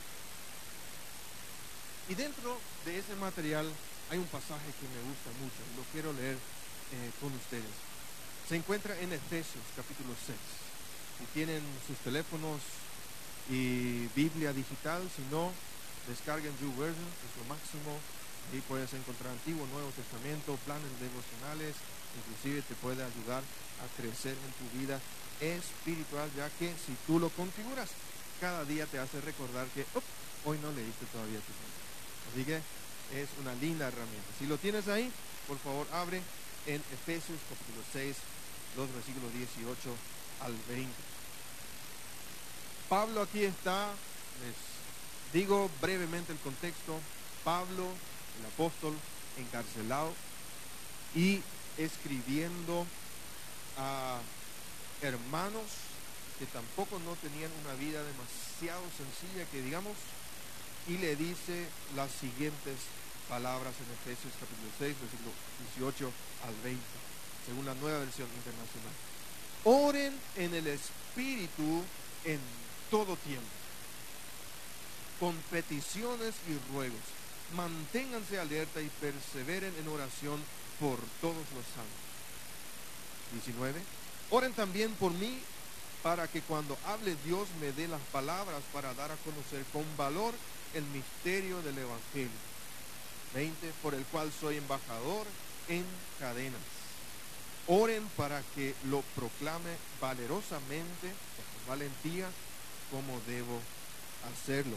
Y 2.08 2.14
dentro 2.14 2.60
de 2.84 2.98
ese 2.98 3.16
material 3.16 3.66
hay 4.10 4.18
un 4.18 4.26
pasaje 4.26 4.70
que 4.78 4.86
me 4.86 5.02
gusta 5.02 5.30
mucho, 5.42 5.60
lo 5.74 5.82
quiero 5.90 6.12
leer 6.12 6.36
eh, 6.36 7.10
con 7.20 7.32
ustedes. 7.34 7.74
Se 8.48 8.54
encuentra 8.54 8.94
en 9.00 9.12
Efesios 9.12 9.64
capítulo 9.74 10.14
6. 10.14 10.38
Si 11.18 11.24
tienen 11.34 11.62
sus 11.86 11.98
teléfonos 11.98 12.62
y 13.50 14.06
Biblia 14.14 14.52
digital, 14.52 15.02
si 15.10 15.22
no, 15.30 15.50
descarguen 16.06 16.54
YouVersion, 16.58 17.10
es 17.26 17.32
lo 17.42 17.44
máximo. 17.50 17.98
Ahí 18.52 18.62
puedes 18.68 18.92
encontrar 18.94 19.32
Antiguo, 19.32 19.66
Nuevo 19.66 19.90
Testamento, 19.90 20.54
planes 20.62 20.94
devocionales, 21.02 21.74
inclusive 22.14 22.62
te 22.62 22.74
puede 22.78 23.02
ayudar 23.02 23.42
a 23.42 23.86
crecer 23.98 24.38
en 24.38 24.52
tu 24.54 24.66
vida 24.78 25.00
espiritual, 25.40 26.30
ya 26.36 26.48
que 26.58 26.70
si 26.78 26.94
tú 27.06 27.18
lo 27.18 27.28
configuras, 27.30 27.90
cada 28.40 28.64
día 28.64 28.86
te 28.86 29.00
hace 29.00 29.20
recordar 29.20 29.66
que 29.74 29.84
hoy 30.44 30.58
no 30.62 30.70
leíste 30.70 31.06
todavía 31.10 31.42
tu 31.42 31.50
Biblia. 31.50 31.82
Así 32.30 32.44
que 32.44 32.85
es 33.14 33.28
una 33.40 33.54
linda 33.54 33.88
herramienta. 33.88 34.28
Si 34.38 34.46
lo 34.46 34.58
tienes 34.58 34.88
ahí, 34.88 35.10
por 35.46 35.58
favor 35.58 35.86
abre 35.92 36.20
en 36.66 36.82
Efesios 36.92 37.38
capítulo 37.48 37.84
6, 37.92 38.16
los 38.76 38.92
versículos 38.92 39.32
18 39.32 39.78
al 40.42 40.54
20. 40.68 40.92
Pablo 42.88 43.22
aquí 43.22 43.44
está, 43.44 43.90
les 44.42 44.54
digo 45.32 45.70
brevemente 45.80 46.32
el 46.32 46.38
contexto, 46.38 46.98
Pablo, 47.44 47.88
el 48.40 48.46
apóstol, 48.46 48.94
encarcelado 49.38 50.12
y 51.14 51.40
escribiendo 51.78 52.86
a 53.78 54.18
hermanos 55.02 55.62
que 56.38 56.46
tampoco 56.46 56.98
no 57.00 57.14
tenían 57.16 57.50
una 57.64 57.74
vida 57.74 58.02
demasiado 58.02 58.82
sencilla, 58.96 59.48
que 59.50 59.62
digamos, 59.62 59.94
y 60.88 60.98
le 60.98 61.16
dice 61.16 61.66
las 61.96 62.10
siguientes 62.12 62.76
palabras 63.28 63.74
en 63.80 63.92
Efesios 63.92 64.32
capítulo 64.38 64.70
6, 64.78 64.96
versículo 65.00 65.32
18 65.74 66.12
al 66.46 66.54
20, 66.62 66.82
según 67.46 67.66
la 67.66 67.74
nueva 67.74 67.98
versión 67.98 68.28
internacional. 68.28 68.92
Oren 69.64 70.14
en 70.36 70.54
el 70.54 70.66
Espíritu 70.68 71.82
en 72.24 72.38
todo 72.90 73.16
tiempo, 73.16 73.46
con 75.18 75.34
peticiones 75.50 76.34
y 76.48 76.72
ruegos. 76.72 77.00
Manténganse 77.56 78.38
alerta 78.38 78.80
y 78.80 78.88
perseveren 79.00 79.74
en 79.78 79.88
oración 79.88 80.40
por 80.78 80.98
todos 81.20 81.46
los 81.54 81.66
santos. 81.74 82.06
19. 83.32 83.80
Oren 84.30 84.52
también 84.52 84.92
por 84.94 85.12
mí 85.12 85.40
para 86.02 86.28
que 86.28 86.42
cuando 86.42 86.78
hable 86.86 87.16
Dios 87.24 87.48
me 87.60 87.72
dé 87.72 87.88
las 87.88 88.00
palabras 88.12 88.62
para 88.72 88.94
dar 88.94 89.10
a 89.10 89.16
conocer 89.16 89.64
con 89.72 89.84
valor 89.96 90.34
el 90.74 90.84
misterio 90.84 91.62
del 91.62 91.78
Evangelio. 91.78 92.46
20, 93.34 93.72
por 93.82 93.94
el 93.94 94.04
cual 94.06 94.32
soy 94.32 94.56
embajador 94.56 95.26
en 95.68 95.84
cadenas. 96.18 96.60
Oren 97.66 98.06
para 98.16 98.42
que 98.54 98.74
lo 98.84 99.02
proclame 99.14 99.76
valerosamente, 100.00 101.08
con 101.08 101.68
valentía, 101.68 102.28
como 102.90 103.20
debo 103.26 103.60
hacerlo. 104.32 104.76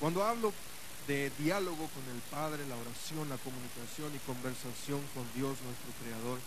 Cuando 0.00 0.24
hablo 0.24 0.52
de 1.08 1.30
diálogo 1.38 1.88
con 1.88 2.14
el 2.14 2.20
Padre, 2.30 2.66
la 2.68 2.76
oración, 2.76 3.28
la 3.28 3.38
comunicación 3.38 4.14
y 4.14 4.18
conversación 4.20 5.00
con 5.14 5.24
Dios 5.34 5.56
nuestro 5.62 5.90
Creador. 6.02 6.38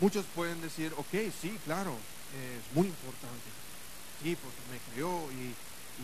Muchos 0.00 0.24
pueden 0.34 0.60
decir, 0.60 0.94
ok, 0.96 1.32
sí, 1.42 1.58
claro, 1.64 1.96
es 2.34 2.76
muy 2.76 2.88
importante. 2.88 3.48
Sí, 4.22 4.36
porque 4.36 4.58
me 4.70 4.92
creó 4.92 5.30
y, 5.32 5.54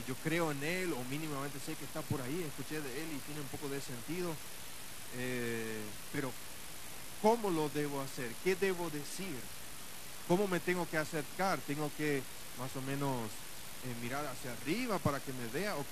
yo 0.08 0.16
creo 0.24 0.50
en 0.50 0.62
Él 0.64 0.92
o 0.92 1.04
mínimamente 1.04 1.60
sé 1.60 1.76
que 1.76 1.84
está 1.84 2.02
por 2.02 2.20
ahí, 2.20 2.42
escuché 2.42 2.80
de 2.80 3.02
Él 3.02 3.08
y 3.14 3.18
tiene 3.26 3.40
un 3.40 3.46
poco 3.46 3.68
de 3.68 3.80
sentido. 3.80 4.34
Eh, 5.16 5.82
pero, 6.12 6.32
¿cómo 7.22 7.48
lo 7.48 7.68
debo 7.68 8.00
hacer? 8.00 8.32
¿Qué 8.42 8.56
debo 8.56 8.90
decir? 8.90 9.36
¿Cómo 10.26 10.48
me 10.48 10.58
tengo 10.58 10.88
que 10.90 10.98
acercar? 10.98 11.60
¿Tengo 11.60 11.92
que 11.96 12.22
más 12.58 12.74
o 12.74 12.82
menos 12.82 13.30
eh, 13.84 13.94
mirar 14.02 14.26
hacia 14.26 14.52
arriba 14.52 14.98
para 14.98 15.20
que 15.20 15.32
me 15.32 15.46
vea? 15.46 15.76
¿O 15.76 15.84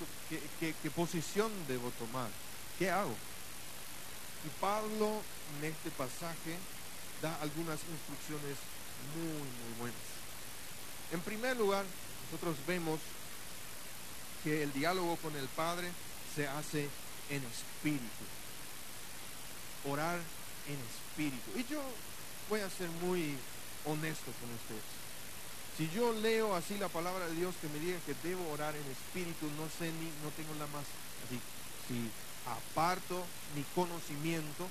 qué, 0.59 0.75
qué 0.83 0.91
posición 0.91 1.49
debo 1.69 1.89
tomar? 1.91 2.29
¿Qué 2.77 2.89
hago? 2.89 3.15
Y 4.45 4.49
Pablo 4.59 5.21
en 5.59 5.69
este 5.71 5.91
pasaje 5.91 6.57
da 7.21 7.39
algunas 7.41 7.79
instrucciones 7.87 8.57
muy, 9.15 9.31
muy 9.31 9.79
buenas. 9.79 10.22
En 11.11 11.21
primer 11.21 11.57
lugar, 11.57 11.85
nosotros 12.31 12.55
vemos 12.65 12.99
que 14.43 14.63
el 14.63 14.73
diálogo 14.73 15.15
con 15.17 15.35
el 15.35 15.47
Padre 15.49 15.91
se 16.35 16.47
hace 16.47 16.89
en 17.29 17.43
espíritu. 17.43 18.23
Orar 19.89 20.19
en 20.67 20.77
espíritu. 20.79 21.59
Y 21.59 21.65
yo 21.71 21.81
voy 22.49 22.61
a 22.61 22.69
ser 22.69 22.89
muy 23.01 23.35
honesto 23.85 24.31
con 24.39 24.49
ustedes. 24.53 25.03
Si 25.77 25.89
yo 25.89 26.13
leo 26.13 26.55
así 26.55 26.77
la 26.77 26.87
palabra 26.87 27.27
de 27.27 27.35
Dios 27.35 27.55
que 27.59 27.67
me 27.67 27.79
diga 27.79 27.97
que 28.05 28.15
debo 28.27 28.47
orar 28.51 28.75
en 28.75 28.91
espíritu, 28.91 29.47
no 29.57 29.67
sé 29.77 29.91
ni, 29.91 30.05
no 30.21 30.29
tengo 30.37 30.53
la 30.59 30.67
más, 30.67 30.85
así, 31.25 31.39
si 31.87 32.09
aparto 32.45 33.25
mi 33.55 33.63
conocimiento, 33.73 34.69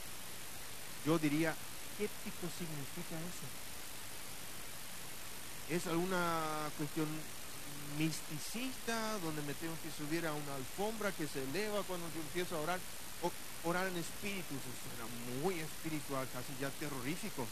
yo 1.05 1.19
diría, 1.19 1.57
¿qué 1.99 2.09
tipo 2.23 2.47
significa 2.57 3.17
eso? 3.19 3.47
¿Es 5.73 5.87
alguna 5.87 6.69
cuestión 6.77 7.09
misticista 7.97 9.17
donde 9.25 9.41
me 9.41 9.55
tengo 9.55 9.73
que 9.83 9.89
subir 9.97 10.27
a 10.27 10.33
una 10.35 10.55
alfombra 10.57 11.13
que 11.13 11.27
se 11.27 11.43
eleva 11.45 11.83
cuando 11.85 12.07
yo 12.15 12.21
empiezo 12.21 12.57
a 12.57 12.61
orar? 12.61 12.79
Orar 13.65 13.87
en 13.87 13.97
espíritu, 13.97 14.53
eso 14.53 14.69
suena 14.85 15.09
muy 15.41 15.55
espiritual, 15.61 16.29
casi 16.35 16.53
ya 16.61 16.69
terrorífico 16.79 17.47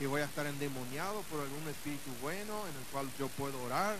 que 0.00 0.08
voy 0.08 0.22
a 0.22 0.24
estar 0.24 0.46
endemoniado 0.46 1.20
por 1.30 1.42
algún 1.42 1.68
espíritu 1.68 2.10
bueno 2.20 2.66
en 2.66 2.74
el 2.74 2.86
cual 2.90 3.08
yo 3.20 3.28
puedo 3.28 3.62
orar. 3.62 3.96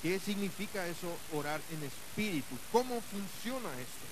¿Qué 0.00 0.18
significa 0.18 0.86
eso 0.86 1.14
orar 1.34 1.60
en 1.72 1.82
espíritu? 1.84 2.56
¿Cómo 2.72 3.02
funciona 3.02 3.68
esto? 3.72 4.06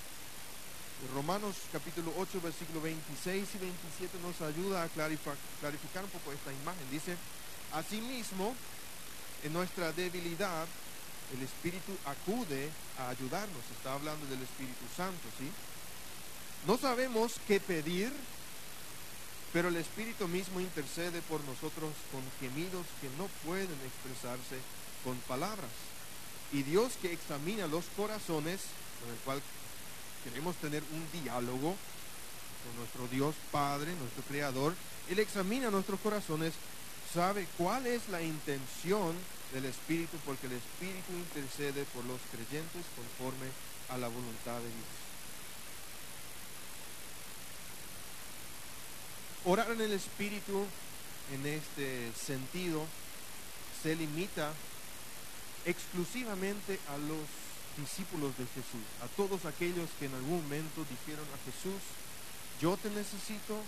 Romanos 1.14 1.54
capítulo 1.72 2.12
8, 2.18 2.40
versículo 2.42 2.80
26 2.80 3.48
y 3.54 3.58
27 3.58 4.18
nos 4.22 4.40
ayuda 4.42 4.82
a 4.82 4.88
clarificar 4.88 6.04
un 6.04 6.10
poco 6.10 6.32
esta 6.32 6.52
imagen. 6.52 6.90
Dice, 6.90 7.16
asimismo, 7.72 8.54
en 9.44 9.52
nuestra 9.52 9.92
debilidad, 9.92 10.66
el 11.34 11.42
Espíritu 11.42 11.92
acude 12.04 12.70
a 12.98 13.10
ayudarnos. 13.10 13.62
Está 13.76 13.94
hablando 13.94 14.26
del 14.26 14.42
Espíritu 14.42 14.84
Santo, 14.96 15.28
¿sí? 15.38 15.48
No 16.66 16.76
sabemos 16.76 17.34
qué 17.46 17.60
pedir 17.60 18.12
pero 19.52 19.68
el 19.68 19.76
Espíritu 19.76 20.28
mismo 20.28 20.60
intercede 20.60 21.22
por 21.22 21.40
nosotros 21.44 21.92
con 22.12 22.22
gemidos 22.40 22.86
que 23.00 23.08
no 23.16 23.28
pueden 23.46 23.78
expresarse 23.86 24.60
con 25.04 25.16
palabras. 25.20 25.70
Y 26.52 26.62
Dios 26.62 26.92
que 27.00 27.12
examina 27.12 27.66
los 27.66 27.86
corazones, 27.96 28.60
con 29.00 29.10
el 29.10 29.18
cual 29.24 29.42
queremos 30.28 30.56
tener 30.56 30.82
un 30.92 31.22
diálogo 31.22 31.74
con 32.64 32.76
nuestro 32.76 33.08
Dios 33.08 33.34
Padre, 33.50 33.94
nuestro 33.94 34.22
Creador, 34.24 34.74
Él 35.08 35.18
examina 35.20 35.70
nuestros 35.70 35.98
corazones, 36.00 36.52
sabe 37.14 37.46
cuál 37.56 37.86
es 37.86 38.08
la 38.10 38.20
intención 38.20 39.14
del 39.52 39.64
Espíritu, 39.64 40.18
porque 40.26 40.46
el 40.46 40.52
Espíritu 40.52 41.12
intercede 41.12 41.84
por 41.94 42.04
los 42.04 42.20
creyentes 42.30 42.84
conforme 42.94 43.46
a 43.88 43.96
la 43.96 44.08
voluntad 44.08 44.58
de 44.58 44.68
Dios. 44.68 44.98
Orar 49.46 49.70
en 49.70 49.80
el 49.80 49.92
Espíritu 49.92 50.66
en 51.32 51.46
este 51.46 52.12
sentido 52.12 52.84
se 53.82 53.96
limita 53.96 54.52
exclusivamente 55.64 56.78
a 56.88 56.98
los 56.98 57.47
discípulos 57.78 58.36
de 58.36 58.44
Jesús, 58.46 58.82
a 59.02 59.06
todos 59.16 59.44
aquellos 59.44 59.88
que 59.98 60.06
en 60.06 60.14
algún 60.14 60.42
momento 60.42 60.84
dijeron 60.90 61.26
a 61.32 61.38
Jesús, 61.46 61.80
yo 62.60 62.76
te 62.76 62.90
necesito, 62.90 63.62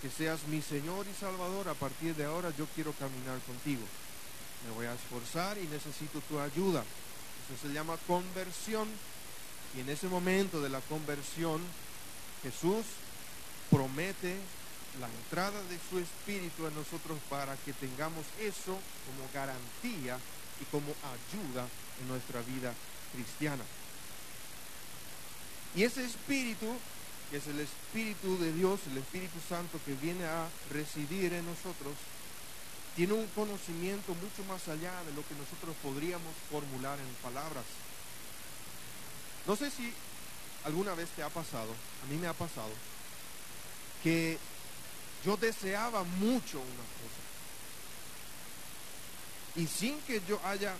que 0.00 0.10
seas 0.10 0.46
mi 0.48 0.62
Señor 0.62 1.06
y 1.06 1.14
Salvador, 1.14 1.68
a 1.68 1.74
partir 1.74 2.14
de 2.14 2.24
ahora 2.24 2.50
yo 2.56 2.66
quiero 2.74 2.92
caminar 2.92 3.38
contigo. 3.46 3.82
Me 4.66 4.74
voy 4.74 4.86
a 4.86 4.94
esforzar 4.94 5.58
y 5.58 5.66
necesito 5.66 6.20
tu 6.28 6.38
ayuda. 6.40 6.82
Eso 6.82 7.68
se 7.68 7.72
llama 7.72 7.96
conversión. 8.06 8.88
Y 9.76 9.80
en 9.80 9.88
ese 9.88 10.08
momento 10.08 10.60
de 10.60 10.68
la 10.68 10.80
conversión, 10.80 11.60
Jesús 12.42 12.84
promete 13.70 14.36
la 15.00 15.08
entrada 15.08 15.62
de 15.70 15.78
su 15.88 15.98
Espíritu 15.98 16.66
en 16.66 16.74
nosotros 16.74 17.18
para 17.30 17.56
que 17.56 17.72
tengamos 17.72 18.26
eso 18.40 18.78
como 19.06 19.28
garantía 19.32 20.18
y 20.60 20.64
como 20.66 20.92
ayuda 21.06 21.66
en 22.00 22.08
nuestra 22.08 22.42
vida 22.42 22.74
cristiana. 23.12 23.64
Y 25.74 25.84
ese 25.84 26.04
Espíritu, 26.04 26.66
que 27.30 27.38
es 27.38 27.46
el 27.46 27.60
Espíritu 27.60 28.38
de 28.38 28.52
Dios, 28.52 28.80
el 28.90 28.98
Espíritu 28.98 29.38
Santo 29.48 29.80
que 29.86 29.94
viene 29.94 30.24
a 30.24 30.48
residir 30.70 31.32
en 31.32 31.46
nosotros, 31.46 31.94
tiene 32.96 33.14
un 33.14 33.26
conocimiento 33.28 34.14
mucho 34.14 34.44
más 34.48 34.68
allá 34.68 35.02
de 35.04 35.12
lo 35.14 35.26
que 35.26 35.34
nosotros 35.34 35.74
podríamos 35.82 36.34
formular 36.50 36.98
en 36.98 37.14
palabras. 37.22 37.64
No 39.46 39.56
sé 39.56 39.70
si 39.70 39.92
alguna 40.64 40.94
vez 40.94 41.08
te 41.10 41.22
ha 41.22 41.30
pasado, 41.30 41.74
a 42.04 42.06
mí 42.12 42.18
me 42.18 42.26
ha 42.26 42.34
pasado, 42.34 42.70
que 44.02 44.38
yo 45.24 45.36
deseaba 45.36 46.04
mucho 46.04 46.58
una 46.58 46.84
cosa. 47.00 47.22
Y 49.56 49.66
sin 49.66 49.98
que 50.02 50.20
yo 50.28 50.40
haya 50.44 50.74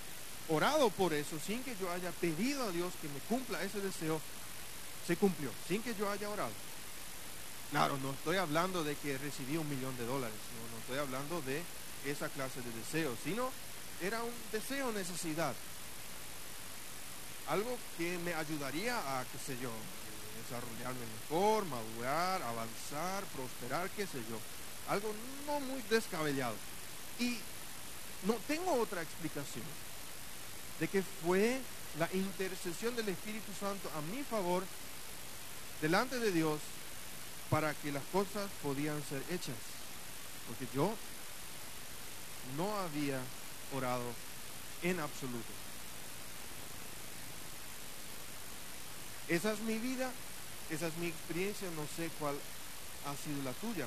orado 0.49 0.91
por 0.91 1.13
eso, 1.13 1.39
sin 1.39 1.63
que 1.63 1.77
yo 1.77 1.91
haya 1.91 2.11
pedido 2.13 2.65
a 2.65 2.73
Dios 2.73 2.93
que 3.01 3.09
me 3.09 3.19
cumpla 3.21 3.63
ese 3.63 3.81
deseo, 3.81 4.21
se 5.07 5.17
cumplió, 5.17 5.51
sin 5.69 5.83
que 5.83 5.95
yo 5.95 6.11
haya 6.11 6.29
orado. 6.29 6.53
Claro, 7.71 7.97
no 7.99 8.11
estoy 8.11 8.37
hablando 8.37 8.85
de 8.85 8.97
que 8.97 9.17
recibí 9.19 9.57
un 9.57 9.69
millón 9.69 9.97
de 9.97 10.05
dólares, 10.05 10.37
no, 10.55 10.77
no 10.77 10.81
estoy 10.81 10.99
hablando 10.99 11.41
de 11.43 11.63
esa 12.05 12.29
clase 12.29 12.61
de 12.61 12.71
deseo, 12.73 13.17
sino 13.25 13.51
era 14.01 14.23
un 14.23 14.33
deseo, 14.51 14.93
necesidad. 14.93 15.55
Algo 17.49 17.79
que 17.97 18.19
me 18.19 18.35
ayudaría 18.35 18.99
a, 18.99 19.25
qué 19.25 19.39
sé 19.39 19.59
yo, 19.61 19.71
desarrollarme 20.43 21.01
mejor, 21.23 21.65
madurar, 21.65 22.43
avanzar, 22.43 23.25
prosperar, 23.35 23.91
qué 23.91 24.07
sé 24.07 24.19
yo. 24.29 24.39
Algo 24.89 25.13
no 25.47 25.61
muy 25.61 25.83
descabellado. 25.83 26.57
Y 27.19 27.39
no 28.25 28.35
tengo 28.47 28.73
otra 28.75 29.03
explicación 29.03 29.65
de 30.81 30.89
que 30.89 31.03
fue 31.03 31.61
la 31.99 32.09
intercesión 32.13 32.97
del 32.97 33.09
Espíritu 33.09 33.53
Santo 33.59 33.91
a 33.97 34.01
mi 34.15 34.23
favor 34.23 34.65
delante 35.81 36.19
de 36.19 36.33
Dios 36.33 36.61
para 37.51 37.75
que 37.75 37.93
las 37.93 38.03
cosas 38.13 38.51
podían 38.63 39.03
ser 39.09 39.23
hechas. 39.31 39.57
Porque 40.49 40.67
yo 40.75 40.95
no 42.57 42.77
había 42.79 43.21
orado 43.75 44.13
en 44.83 44.99
absoluto. 45.01 45.53
Esa 49.29 49.53
es 49.53 49.61
mi 49.61 49.79
vida 49.79 50.11
esa 50.73 50.87
es 50.87 50.97
mi 50.97 51.09
experiencia, 51.09 51.69
no 51.77 51.87
sé 51.97 52.11
cuál 52.19 52.35
ha 53.05 53.15
sido 53.23 53.43
la 53.45 53.53
tuya. 53.53 53.87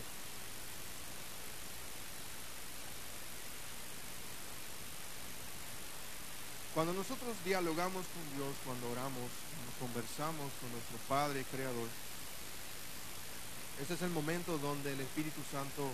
Cuando 6.75 6.91
nosotros 6.91 7.37
dialogamos 7.45 8.05
con 8.05 8.37
Dios, 8.37 8.53
cuando 8.65 8.91
oramos, 8.91 9.31
cuando 9.49 9.71
conversamos 9.79 10.51
con 10.59 10.69
nuestro 10.73 10.97
Padre 11.07 11.45
Creador, 11.49 11.87
ese 13.81 13.93
es 13.93 14.01
el 14.01 14.09
momento 14.09 14.57
donde 14.57 14.91
el 14.91 14.99
Espíritu 14.99 15.39
Santo 15.49 15.89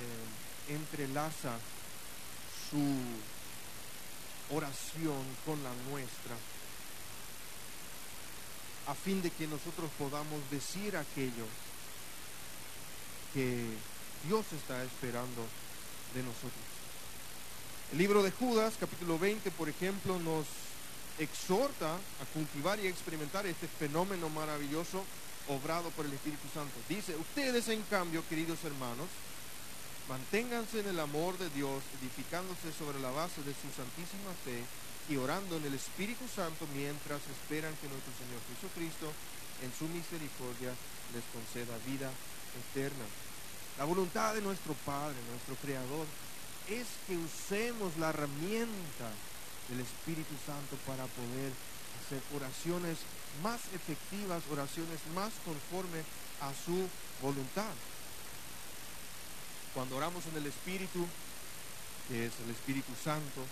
eh, 0.00 0.72
entrelaza 0.72 1.58
su 2.70 2.96
oración 4.56 5.22
con 5.44 5.62
la 5.62 5.74
nuestra 5.90 6.36
a 8.86 8.94
fin 8.94 9.20
de 9.20 9.30
que 9.30 9.46
nosotros 9.46 9.90
podamos 9.98 10.40
decir 10.50 10.96
aquello 10.96 11.44
que 13.34 13.66
Dios 14.26 14.46
está 14.52 14.82
esperando 14.84 15.46
de 16.14 16.22
nosotros. 16.22 16.73
El 17.92 17.98
libro 17.98 18.22
de 18.22 18.32
Judas, 18.32 18.74
capítulo 18.80 19.18
20, 19.18 19.50
por 19.52 19.68
ejemplo, 19.68 20.18
nos 20.18 20.46
exhorta 21.18 21.94
a 21.94 22.24
cultivar 22.32 22.80
y 22.80 22.88
experimentar 22.88 23.46
este 23.46 23.68
fenómeno 23.68 24.28
maravilloso 24.30 25.04
obrado 25.48 25.90
por 25.90 26.06
el 26.06 26.12
Espíritu 26.12 26.48
Santo. 26.52 26.74
Dice, 26.88 27.14
ustedes 27.14 27.68
en 27.68 27.82
cambio, 27.82 28.26
queridos 28.28 28.64
hermanos, 28.64 29.06
manténganse 30.08 30.80
en 30.80 30.88
el 30.88 30.98
amor 30.98 31.38
de 31.38 31.50
Dios, 31.50 31.84
edificándose 32.00 32.72
sobre 32.76 32.98
la 32.98 33.10
base 33.10 33.42
de 33.42 33.54
su 33.54 33.70
santísima 33.70 34.32
fe 34.44 34.64
y 35.08 35.16
orando 35.16 35.56
en 35.56 35.64
el 35.64 35.74
Espíritu 35.74 36.24
Santo 36.26 36.66
mientras 36.74 37.20
esperan 37.30 37.76
que 37.78 37.88
nuestro 37.88 38.12
Señor 38.18 38.40
Jesucristo 38.56 39.12
en 39.62 39.70
su 39.70 39.86
misericordia 39.92 40.72
les 41.14 41.24
conceda 41.30 41.78
vida 41.86 42.10
eterna. 42.58 43.04
La 43.78 43.84
voluntad 43.84 44.34
de 44.34 44.42
nuestro 44.42 44.74
Padre, 44.84 45.16
nuestro 45.30 45.54
Creador, 45.62 46.06
es 46.68 46.86
que 47.06 47.16
usemos 47.16 47.96
la 47.98 48.10
herramienta 48.10 49.10
del 49.68 49.80
Espíritu 49.80 50.34
Santo 50.46 50.76
para 50.86 51.04
poder 51.06 51.52
hacer 52.00 52.22
oraciones 52.34 52.98
más 53.42 53.60
efectivas, 53.74 54.42
oraciones 54.50 55.00
más 55.14 55.32
conforme 55.44 56.02
a 56.40 56.52
su 56.64 56.88
voluntad. 57.20 57.72
Cuando 59.74 59.96
oramos 59.96 60.24
en 60.26 60.36
el 60.36 60.46
Espíritu, 60.46 61.06
que 62.08 62.26
es 62.26 62.32
el 62.44 62.50
Espíritu 62.50 62.92
Santo, 63.02 63.42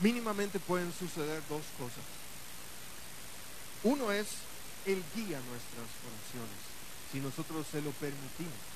mínimamente 0.00 0.58
pueden 0.58 0.92
suceder 0.92 1.42
dos 1.48 1.62
cosas. 1.78 2.04
Uno 3.84 4.12
es, 4.12 4.26
Él 4.86 5.02
guía 5.14 5.40
nuestras 5.40 5.88
oraciones, 6.04 6.60
si 7.12 7.20
nosotros 7.20 7.66
se 7.70 7.80
lo 7.80 7.90
permitimos. 7.92 8.69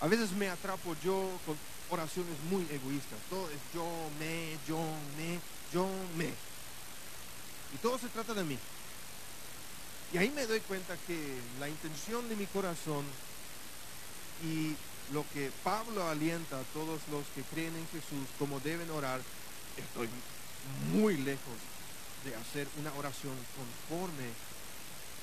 A 0.00 0.06
veces 0.08 0.32
me 0.32 0.48
atrapo 0.48 0.94
yo 1.02 1.28
con 1.46 1.56
oraciones 1.90 2.34
muy 2.50 2.66
egoístas. 2.70 3.18
Todo 3.30 3.48
es 3.50 3.58
yo, 3.74 3.86
me, 4.18 4.56
yo, 4.68 4.78
me, 5.16 5.40
yo, 5.72 5.88
me. 6.16 6.26
Y 7.74 7.78
todo 7.82 7.98
se 7.98 8.08
trata 8.08 8.34
de 8.34 8.44
mí. 8.44 8.58
Y 10.12 10.18
ahí 10.18 10.30
me 10.30 10.46
doy 10.46 10.60
cuenta 10.60 10.96
que 11.06 11.38
la 11.58 11.68
intención 11.68 12.28
de 12.28 12.36
mi 12.36 12.46
corazón 12.46 13.04
y 14.44 14.76
lo 15.12 15.24
que 15.32 15.50
Pablo 15.64 16.06
alienta 16.08 16.58
a 16.58 16.64
todos 16.74 17.00
los 17.10 17.24
que 17.34 17.42
creen 17.42 17.74
en 17.74 17.88
Jesús 17.88 18.26
como 18.38 18.60
deben 18.60 18.90
orar, 18.90 19.20
estoy 19.76 20.08
muy 20.92 21.16
lejos 21.16 21.58
de 22.24 22.34
hacer 22.34 22.66
una 22.78 22.92
oración 22.94 23.34
conforme 23.56 24.30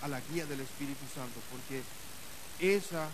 a 0.02 0.08
la 0.08 0.22
guía 0.32 0.46
del 0.46 0.62
Espíritu 0.62 1.06
Santo, 1.14 1.40
porque 1.52 1.84
esa, 2.60 3.10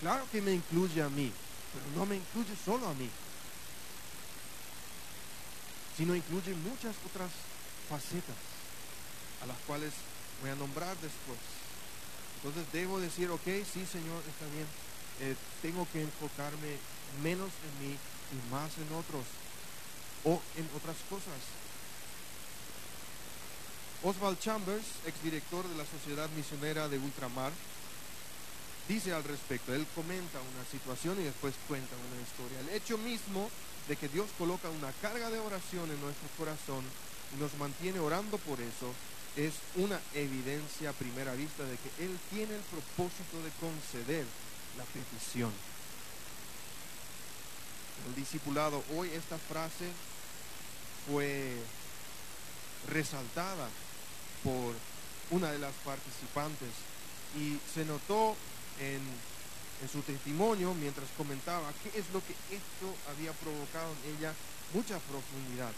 claro 0.00 0.26
que 0.30 0.40
me 0.40 0.52
incluye 0.52 1.02
a 1.02 1.08
mí, 1.08 1.32
pero 1.72 1.84
no 1.96 2.06
me 2.06 2.16
incluye 2.16 2.54
solo 2.64 2.88
a 2.88 2.94
mí, 2.94 3.08
sino 5.96 6.14
incluye 6.14 6.54
muchas 6.54 6.96
otras 7.06 7.30
facetas 7.88 8.36
a 9.42 9.46
las 9.46 9.56
cuales 9.66 9.92
voy 10.40 10.50
a 10.50 10.54
nombrar 10.54 10.96
después. 10.96 11.38
Entonces 12.36 12.72
debo 12.72 12.98
decir, 12.98 13.30
ok, 13.30 13.44
sí 13.44 13.84
Señor, 13.86 14.22
está 14.26 14.46
bien, 14.54 14.66
eh, 15.20 15.36
tengo 15.60 15.86
que 15.92 16.02
enfocarme 16.02 16.78
menos 17.22 17.50
en 17.50 17.88
mí 17.88 17.96
y 18.32 18.50
más 18.50 18.70
en 18.78 18.94
otros 18.94 19.24
o 20.24 20.40
en 20.56 20.68
otras 20.76 20.96
cosas. 21.08 21.40
Oswald 24.02 24.38
Chambers, 24.38 24.86
exdirector 25.04 25.68
de 25.68 25.76
la 25.76 25.84
Sociedad 25.84 26.28
Misionera 26.30 26.88
de 26.88 26.98
Ultramar, 26.98 27.52
dice 28.88 29.12
al 29.12 29.24
respecto, 29.24 29.74
él 29.74 29.86
comenta 29.94 30.38
una 30.40 30.64
situación 30.70 31.20
y 31.20 31.24
después 31.24 31.54
cuenta 31.68 31.94
una 31.96 32.22
historia. 32.22 32.60
El 32.60 32.76
hecho 32.76 32.98
mismo 32.98 33.50
de 33.88 33.96
que 33.96 34.08
Dios 34.08 34.28
coloca 34.38 34.68
una 34.68 34.92
carga 35.00 35.30
de 35.30 35.38
oración 35.38 35.90
en 35.90 36.00
nuestro 36.00 36.28
corazón 36.38 36.84
y 37.34 37.40
nos 37.40 37.54
mantiene 37.54 38.00
orando 38.00 38.38
por 38.38 38.60
eso 38.60 38.92
es 39.36 39.54
una 39.76 40.00
evidencia 40.14 40.90
a 40.90 40.92
primera 40.92 41.34
vista 41.34 41.64
de 41.64 41.76
que 41.76 42.04
Él 42.04 42.18
tiene 42.30 42.54
el 42.54 42.62
propósito 42.62 43.42
de 43.42 43.50
conceder 43.60 44.26
la 44.76 44.84
petición. 44.84 45.52
El 48.08 48.14
discipulado, 48.14 48.82
hoy 48.96 49.10
esta 49.10 49.38
frase 49.38 49.86
fue 51.06 51.56
resaltada 52.88 53.68
por 54.42 54.74
una 55.30 55.52
de 55.52 55.58
las 55.58 55.74
participantes 55.84 56.70
y 57.36 57.58
se 57.72 57.84
notó 57.84 58.36
en, 58.80 59.00
su 59.90 60.02
testimonio 60.02 60.74
mientras 60.74 61.08
comentaba 61.16 61.72
qué 61.82 61.98
es 61.98 62.04
lo 62.12 62.20
que 62.20 62.34
esto 62.52 62.92
había 63.08 63.32
provocado 63.32 63.88
en 64.04 64.16
ella 64.16 64.34
mucha 64.74 64.98
profundidad, 65.08 65.72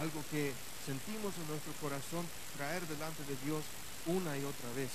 algo 0.00 0.24
que 0.30 0.52
sentimos 0.86 1.34
en 1.36 1.46
nuestro 1.48 1.72
corazón 1.80 2.24
traer 2.56 2.86
delante 2.88 3.22
de 3.24 3.36
Dios 3.44 3.62
una 4.06 4.36
y 4.38 4.44
otra 4.44 4.72
vez. 4.74 4.88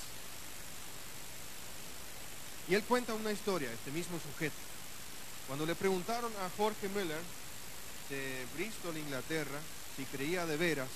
Y 2.68 2.74
él 2.74 2.82
cuenta 2.82 3.14
una 3.14 3.30
historia, 3.30 3.70
este 3.70 3.92
mismo 3.92 4.18
sujeto. 4.18 4.56
Cuando 5.46 5.64
le 5.64 5.74
preguntaron 5.76 6.32
a 6.42 6.50
Jorge 6.56 6.88
Miller 6.88 7.22
de 8.10 8.46
Bristol, 8.56 8.96
Inglaterra, 8.96 9.60
si 9.96 10.04
creía 10.06 10.44
de 10.46 10.56
veras 10.56 10.88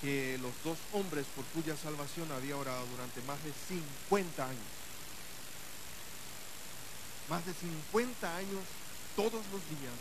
que 0.00 0.38
los 0.40 0.52
dos 0.64 0.78
hombres 0.92 1.26
por 1.34 1.44
cuya 1.46 1.76
salvación 1.76 2.30
había 2.32 2.56
orado 2.56 2.86
durante 2.86 3.20
más 3.22 3.42
de 3.42 3.52
50 4.08 4.44
años, 4.44 4.79
más 7.30 7.46
de 7.46 7.54
50 7.54 8.36
años, 8.36 8.60
todos 9.16 9.32
los 9.52 9.62
días, 9.78 9.96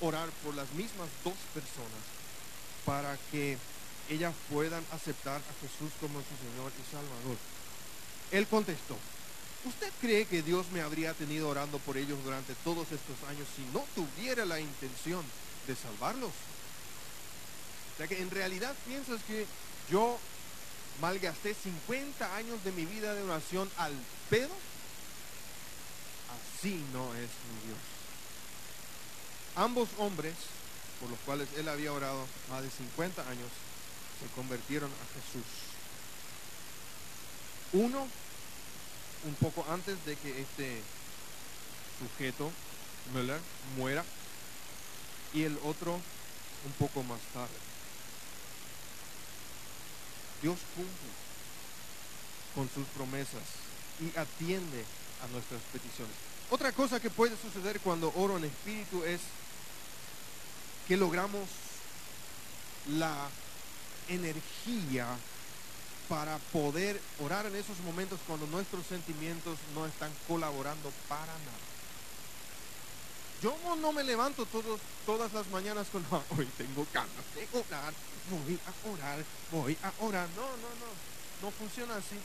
orar 0.00 0.28
por 0.44 0.54
las 0.54 0.70
mismas 0.72 1.08
dos 1.24 1.34
personas 1.52 2.04
para 2.84 3.18
que 3.32 3.58
ellas 4.08 4.34
puedan 4.50 4.84
aceptar 4.92 5.40
a 5.40 5.54
Jesús 5.60 5.90
como 6.00 6.20
su 6.20 6.36
Señor 6.38 6.70
y 6.78 6.92
Salvador. 6.92 7.36
Él 8.30 8.46
contestó, 8.46 8.96
¿Usted 9.64 9.92
cree 10.00 10.24
que 10.24 10.42
Dios 10.42 10.66
me 10.72 10.82
habría 10.82 11.14
tenido 11.14 11.48
orando 11.48 11.78
por 11.80 11.96
ellos 11.96 12.22
durante 12.22 12.54
todos 12.64 12.86
estos 12.92 13.16
años 13.28 13.46
si 13.56 13.62
no 13.72 13.84
tuviera 13.94 14.44
la 14.44 14.60
intención 14.60 15.24
de 15.66 15.74
salvarlos? 15.74 16.30
O 16.30 17.96
sea 17.96 18.06
que 18.06 18.22
en 18.22 18.30
realidad 18.30 18.74
piensas 18.86 19.20
que 19.24 19.46
yo 19.90 20.16
malgasté 21.00 21.54
50 21.54 22.36
años 22.36 22.62
de 22.62 22.72
mi 22.72 22.86
vida 22.86 23.14
de 23.14 23.22
oración 23.22 23.68
al 23.78 23.92
pedo. 24.30 24.54
Así 26.58 26.84
no 26.92 27.14
es 27.14 27.20
mi 27.20 27.66
Dios. 27.66 27.78
Ambos 29.54 29.88
hombres, 29.98 30.34
por 30.98 31.08
los 31.08 31.18
cuales 31.20 31.48
él 31.56 31.68
había 31.68 31.92
orado 31.92 32.26
más 32.50 32.62
de 32.62 32.70
50 32.70 33.22
años, 33.22 33.50
se 34.18 34.26
convirtieron 34.34 34.90
a 34.90 35.14
Jesús. 35.14 35.46
Uno 37.72 38.08
un 39.24 39.34
poco 39.34 39.64
antes 39.70 40.04
de 40.04 40.16
que 40.16 40.40
este 40.40 40.82
sujeto, 42.00 42.50
Müller, 43.14 43.40
muera, 43.76 44.04
y 45.32 45.44
el 45.44 45.56
otro 45.64 45.92
un 45.92 46.72
poco 46.76 47.04
más 47.04 47.20
tarde. 47.32 47.54
Dios 50.42 50.58
cumple 50.74 51.10
con 52.56 52.68
sus 52.68 52.86
promesas 52.96 53.44
y 54.00 54.18
atiende 54.18 54.84
a 55.22 55.28
nuestras 55.28 55.60
peticiones. 55.72 56.37
Otra 56.50 56.72
cosa 56.72 56.98
que 56.98 57.10
puede 57.10 57.36
suceder 57.36 57.78
cuando 57.80 58.12
oro 58.16 58.38
en 58.38 58.44
espíritu 58.44 59.04
es 59.04 59.20
que 60.86 60.96
logramos 60.96 61.46
la 62.86 63.28
energía 64.08 65.06
para 66.08 66.38
poder 66.52 66.98
orar 67.22 67.44
en 67.44 67.54
esos 67.54 67.78
momentos 67.80 68.18
cuando 68.26 68.46
nuestros 68.46 68.86
sentimientos 68.86 69.58
no 69.74 69.84
están 69.84 70.10
colaborando 70.26 70.90
para 71.06 71.26
nada. 71.26 71.68
Yo 73.42 73.54
no 73.76 73.92
me 73.92 74.02
levanto 74.02 74.46
todos, 74.46 74.80
todas 75.04 75.32
las 75.34 75.46
mañanas 75.48 75.86
con, 75.92 76.04
hoy 76.38 76.48
tengo 76.56 76.86
ganas 76.94 77.12
de 77.34 77.46
orar, 77.58 77.92
voy 78.30 78.58
a 78.64 78.90
orar, 78.90 79.24
voy 79.52 79.78
a 79.82 79.92
orar. 80.04 80.28
No, 80.30 80.42
no, 80.42 80.68
no, 80.80 81.42
no 81.42 81.50
funciona 81.50 81.96
así. 81.96 82.16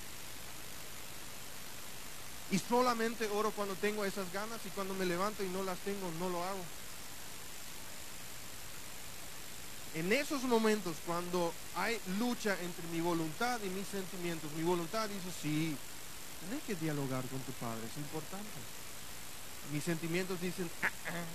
Y 2.54 2.60
solamente 2.60 3.28
oro 3.30 3.50
cuando 3.50 3.74
tengo 3.74 4.06
esas 4.06 4.32
ganas 4.32 4.60
y 4.64 4.70
cuando 4.70 4.94
me 4.94 5.06
levanto 5.06 5.44
y 5.44 5.50
no 5.50 5.64
las 5.64 5.80
tengo, 5.80 6.12
no 6.20 6.30
lo 6.30 6.44
hago. 6.44 6.64
En 9.96 10.14
esos 10.14 10.44
momentos, 10.44 10.96
cuando 11.08 11.52
hay 11.76 12.00
lucha 12.20 12.56
entre 12.62 12.88
mi 12.90 13.02
voluntad 13.02 13.60
y 13.64 13.70
mis 13.70 13.88
sentimientos, 13.88 14.52
mi 14.52 14.62
voluntad 14.62 15.10
dice, 15.10 15.36
sí, 15.42 15.76
tienes 16.42 16.64
que 16.68 16.76
dialogar 16.76 17.26
con 17.26 17.40
tu 17.40 17.54
padre, 17.54 17.82
es 17.92 17.98
importante. 17.98 18.46
Mis 19.72 19.84
sentimientos 19.84 20.40
dicen, 20.40 20.70
ah, 20.84 20.92
ah, 21.08 21.26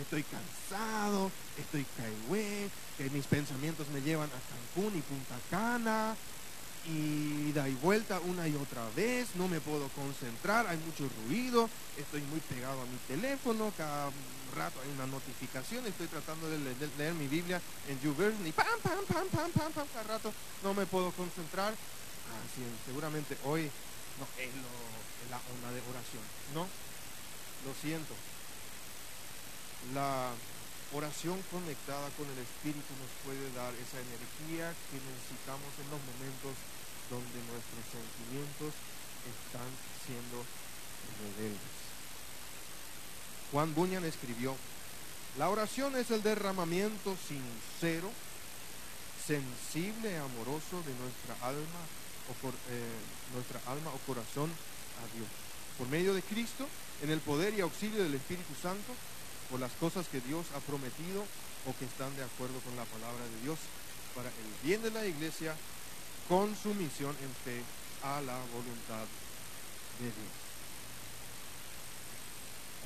estoy 0.00 0.24
cansado, 0.24 1.30
estoy 1.58 1.84
caigüe, 1.94 2.70
que 2.96 3.10
mis 3.10 3.26
pensamientos 3.26 3.86
me 3.88 4.00
llevan 4.00 4.30
a 4.30 4.74
Cancún 4.74 4.96
y 4.96 5.02
Punta 5.02 5.36
Cana, 5.50 6.16
y 6.88 7.52
da 7.52 7.68
y 7.68 7.74
vuelta 7.74 8.20
una 8.20 8.48
y 8.48 8.54
otra 8.54 8.82
vez, 8.96 9.28
no 9.34 9.46
me 9.48 9.60
puedo 9.60 9.88
concentrar, 9.88 10.66
hay 10.66 10.78
mucho 10.78 11.08
ruido, 11.26 11.68
estoy 11.96 12.22
muy 12.22 12.40
pegado 12.40 12.80
a 12.80 12.86
mi 12.86 12.96
teléfono, 13.06 13.72
cada 13.76 14.10
rato 14.56 14.80
hay 14.80 14.90
una 14.92 15.06
notificación, 15.06 15.86
estoy 15.86 16.06
tratando 16.06 16.48
de 16.48 16.58
leer, 16.58 17.14
mi 17.14 17.28
Biblia 17.28 17.60
en 17.88 18.00
YouVersion 18.00 18.46
y 18.46 18.52
pam, 18.52 18.66
pam, 18.82 19.04
pam, 19.06 19.28
pam, 19.28 19.50
pam, 19.50 19.72
pam, 19.72 19.86
cada 19.92 20.04
rato 20.04 20.32
no 20.62 20.72
me 20.74 20.86
puedo 20.86 21.10
concentrar. 21.12 21.72
Así, 21.72 22.60
seguramente 22.86 23.36
hoy 23.44 23.70
no 24.18 24.24
es, 24.40 24.50
la 25.30 25.36
onda 25.36 25.72
de 25.72 25.80
oración, 25.90 26.24
¿no? 26.54 26.66
Lo 27.64 27.74
siento. 27.80 28.14
La 29.92 30.30
oración 30.92 31.36
conectada 31.52 32.08
con 32.16 32.24
el 32.28 32.38
Espíritu 32.40 32.92
nos 32.96 33.12
puede 33.24 33.44
dar 33.52 33.72
esa 33.76 34.00
energía 34.00 34.72
que 34.88 34.96
necesitamos 34.96 35.68
en 35.76 35.88
los 35.92 36.00
momentos 36.00 36.56
donde 37.10 37.38
nuestros 37.48 37.84
sentimientos 37.88 38.74
están 39.24 39.68
siendo 40.04 40.44
rebeldes. 41.18 41.78
Juan 43.52 43.74
Bunyan 43.74 44.04
escribió, 44.04 44.54
la 45.38 45.48
oración 45.48 45.96
es 45.96 46.10
el 46.10 46.22
derramamiento 46.22 47.16
sincero, 47.16 48.10
sensible 49.26 50.16
amoroso 50.18 50.82
de 50.82 50.94
nuestra 50.94 51.34
alma 51.46 51.82
o 52.28 52.48
eh, 52.48 52.82
nuestra 53.34 53.60
alma 53.70 53.90
o 53.90 53.98
corazón 54.06 54.50
a 54.50 55.16
Dios. 55.16 55.28
Por 55.76 55.88
medio 55.88 56.12
de 56.12 56.22
Cristo, 56.22 56.66
en 57.02 57.10
el 57.10 57.20
poder 57.20 57.54
y 57.54 57.60
auxilio 57.60 58.02
del 58.02 58.14
Espíritu 58.14 58.52
Santo, 58.60 58.92
por 59.50 59.60
las 59.60 59.72
cosas 59.72 60.08
que 60.08 60.20
Dios 60.20 60.46
ha 60.54 60.60
prometido 60.60 61.24
o 61.66 61.76
que 61.78 61.84
están 61.84 62.14
de 62.16 62.24
acuerdo 62.24 62.60
con 62.60 62.76
la 62.76 62.84
palabra 62.84 63.24
de 63.24 63.40
Dios 63.42 63.58
para 64.14 64.28
el 64.28 64.66
bien 64.66 64.82
de 64.82 64.90
la 64.90 65.06
iglesia 65.06 65.54
con 66.28 66.54
su 66.54 66.74
misión 66.74 67.16
en 67.22 67.34
fe 67.44 67.62
a 68.02 68.20
la 68.20 68.38
voluntad 68.52 69.06
de 69.98 70.04
Dios. 70.04 70.34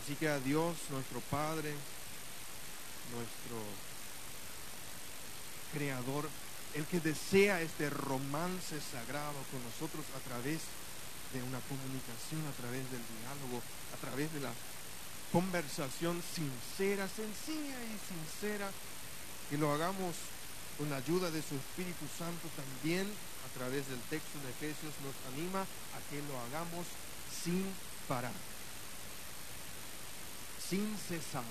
Así 0.03 0.15
que 0.15 0.29
a 0.29 0.39
Dios, 0.39 0.77
nuestro 0.91 1.21
Padre, 1.31 1.75
nuestro 3.11 3.59
Creador, 5.73 6.29
el 6.75 6.85
que 6.87 7.01
desea 7.01 7.61
este 7.61 7.91
romance 7.91 8.81
sagrado 8.81 9.39
con 9.51 9.63
nosotros 9.65 10.05
a 10.17 10.21
través 10.29 10.61
de 11.33 11.43
una 11.43 11.61
comunicación, 11.61 12.47
a 12.47 12.57
través 12.61 12.85
del 12.91 13.03
diálogo, 13.21 13.63
a 13.93 13.97
través 13.97 14.33
de 14.33 14.41
la 14.41 14.53
conversación 15.33 16.23
sincera, 16.23 17.09
sencilla 17.09 17.79
y 17.85 17.97
sincera, 18.07 18.71
que 19.51 19.59
lo 19.59 19.73
hagamos 19.73 20.15
con 20.79 20.91
la 20.91 20.97
ayuda 20.97 21.31
de 21.31 21.43
su 21.43 21.55
Espíritu 21.55 22.07
Santo 22.19 22.49
también 22.57 23.07
través 23.59 23.89
del 23.89 24.01
texto 24.11 24.39
de 24.41 24.51
Efesios 24.51 24.95
nos 25.03 25.35
anima 25.35 25.61
a 25.63 26.11
que 26.11 26.23
lo 26.23 26.39
hagamos 26.41 26.87
sin 27.43 27.67
parar, 28.09 28.33
sin 30.69 30.97
cesar. 30.99 31.45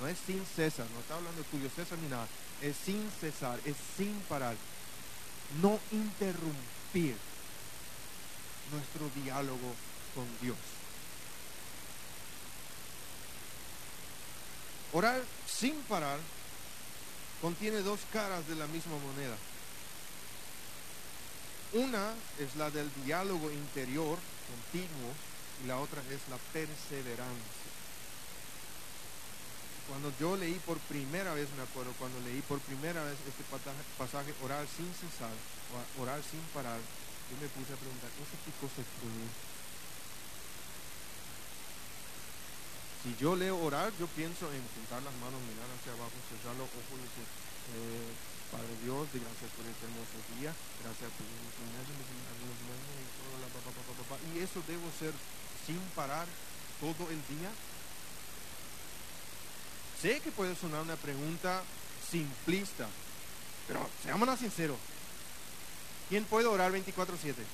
No 0.00 0.06
es 0.06 0.18
sin 0.26 0.44
cesar, 0.46 0.86
no 0.94 1.00
está 1.00 1.16
hablando 1.16 1.42
de 1.42 1.48
Julio 1.48 1.70
César 1.74 1.98
ni 1.98 2.08
nada, 2.08 2.28
es 2.62 2.76
sin 2.76 3.10
cesar, 3.20 3.58
es 3.64 3.76
sin 3.96 4.14
parar. 4.28 4.54
No 5.60 5.80
interrumpir 5.90 7.16
nuestro 8.70 9.10
diálogo 9.22 9.74
con 10.14 10.26
Dios. 10.40 10.56
Orar 14.92 15.22
sin 15.46 15.74
parar 15.82 16.18
contiene 17.42 17.78
dos 17.80 18.00
caras 18.12 18.46
de 18.48 18.54
la 18.54 18.66
misma 18.66 18.96
moneda. 18.98 19.36
Una 21.72 22.14
es 22.38 22.56
la 22.56 22.70
del 22.70 22.90
diálogo 23.04 23.50
interior 23.50 24.18
continuo 24.48 25.12
y 25.62 25.66
la 25.66 25.78
otra 25.78 26.00
es 26.08 26.20
la 26.30 26.38
perseverancia. 26.52 27.68
Cuando 29.88 30.12
yo 30.20 30.36
leí 30.36 30.60
por 30.64 30.78
primera 30.88 31.34
vez, 31.34 31.48
me 31.56 31.62
acuerdo, 31.62 31.92
cuando 31.98 32.20
leí 32.20 32.40
por 32.42 32.60
primera 32.60 33.04
vez 33.04 33.16
este 33.28 33.44
pasaje, 33.96 34.34
orar 34.44 34.66
sin 34.68 34.88
cesar, 34.92 35.32
orar 36.00 36.20
sin 36.24 36.40
parar, 36.52 36.80
yo 37.28 37.36
me 37.40 37.48
puse 37.52 37.72
a 37.72 37.76
preguntar, 37.76 38.08
¿eso 38.16 38.36
qué 38.44 38.52
cosa 38.60 38.80
es? 38.80 38.88
Si 43.04 43.16
yo 43.20 43.36
leo 43.36 43.56
orar, 43.60 43.92
yo 44.00 44.06
pienso 44.08 44.48
en 44.52 44.64
juntar 44.76 45.00
las 45.04 45.14
manos, 45.20 45.40
mirar 45.48 45.68
hacia 45.72 45.92
abajo, 45.92 46.16
cerrar 46.28 46.56
los 46.56 46.68
ojos 46.68 46.96
y 46.96 47.04
decir, 47.08 47.28
eh, 47.76 48.12
Padre 48.50 48.74
Dios, 48.82 49.08
gracias 49.12 49.50
por 49.52 49.66
este 49.66 49.84
hermoso 49.84 50.16
día, 50.40 50.54
gracias 50.82 51.10
por 51.12 51.26
y 54.34 54.38
eso 54.40 54.62
debo 54.66 54.90
ser 54.98 55.12
sin 55.66 55.78
parar 55.94 56.26
todo 56.80 57.10
el 57.10 57.16
día. 57.28 57.50
Sé 60.00 60.20
que 60.20 60.30
puede 60.30 60.54
sonar 60.56 60.82
una 60.82 60.96
pregunta 60.96 61.62
simplista, 62.10 62.88
pero 63.66 63.88
seamos 64.02 64.38
sinceros. 64.38 64.78
¿Quién 66.08 66.24
puede 66.24 66.46
orar 66.46 66.72
24/7? 66.72 67.44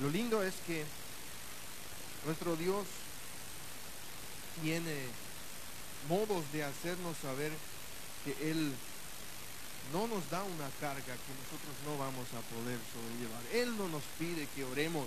Lo 0.00 0.10
lindo 0.10 0.42
es 0.42 0.54
que 0.66 0.84
nuestro 2.24 2.56
Dios 2.56 2.86
tiene 4.62 5.06
modos 6.08 6.50
de 6.52 6.64
hacernos 6.64 7.16
saber 7.18 7.52
que 8.24 8.50
Él 8.50 8.74
no 9.92 10.06
nos 10.06 10.28
da 10.30 10.42
una 10.42 10.68
carga 10.80 11.02
que 11.02 11.34
nosotros 11.42 11.74
no 11.86 11.98
vamos 11.98 12.26
a 12.32 12.40
poder 12.54 12.78
sobrellevar. 12.92 13.42
Él 13.52 13.76
no 13.76 13.88
nos 13.88 14.02
pide 14.18 14.48
que 14.54 14.64
oremos 14.64 15.06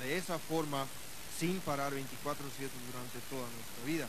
de 0.00 0.16
esa 0.16 0.38
forma 0.38 0.86
sin 1.38 1.60
parar 1.60 1.92
24/7 1.92 2.70
durante 2.86 3.18
toda 3.30 3.46
nuestra 3.50 3.84
vida. 3.84 4.08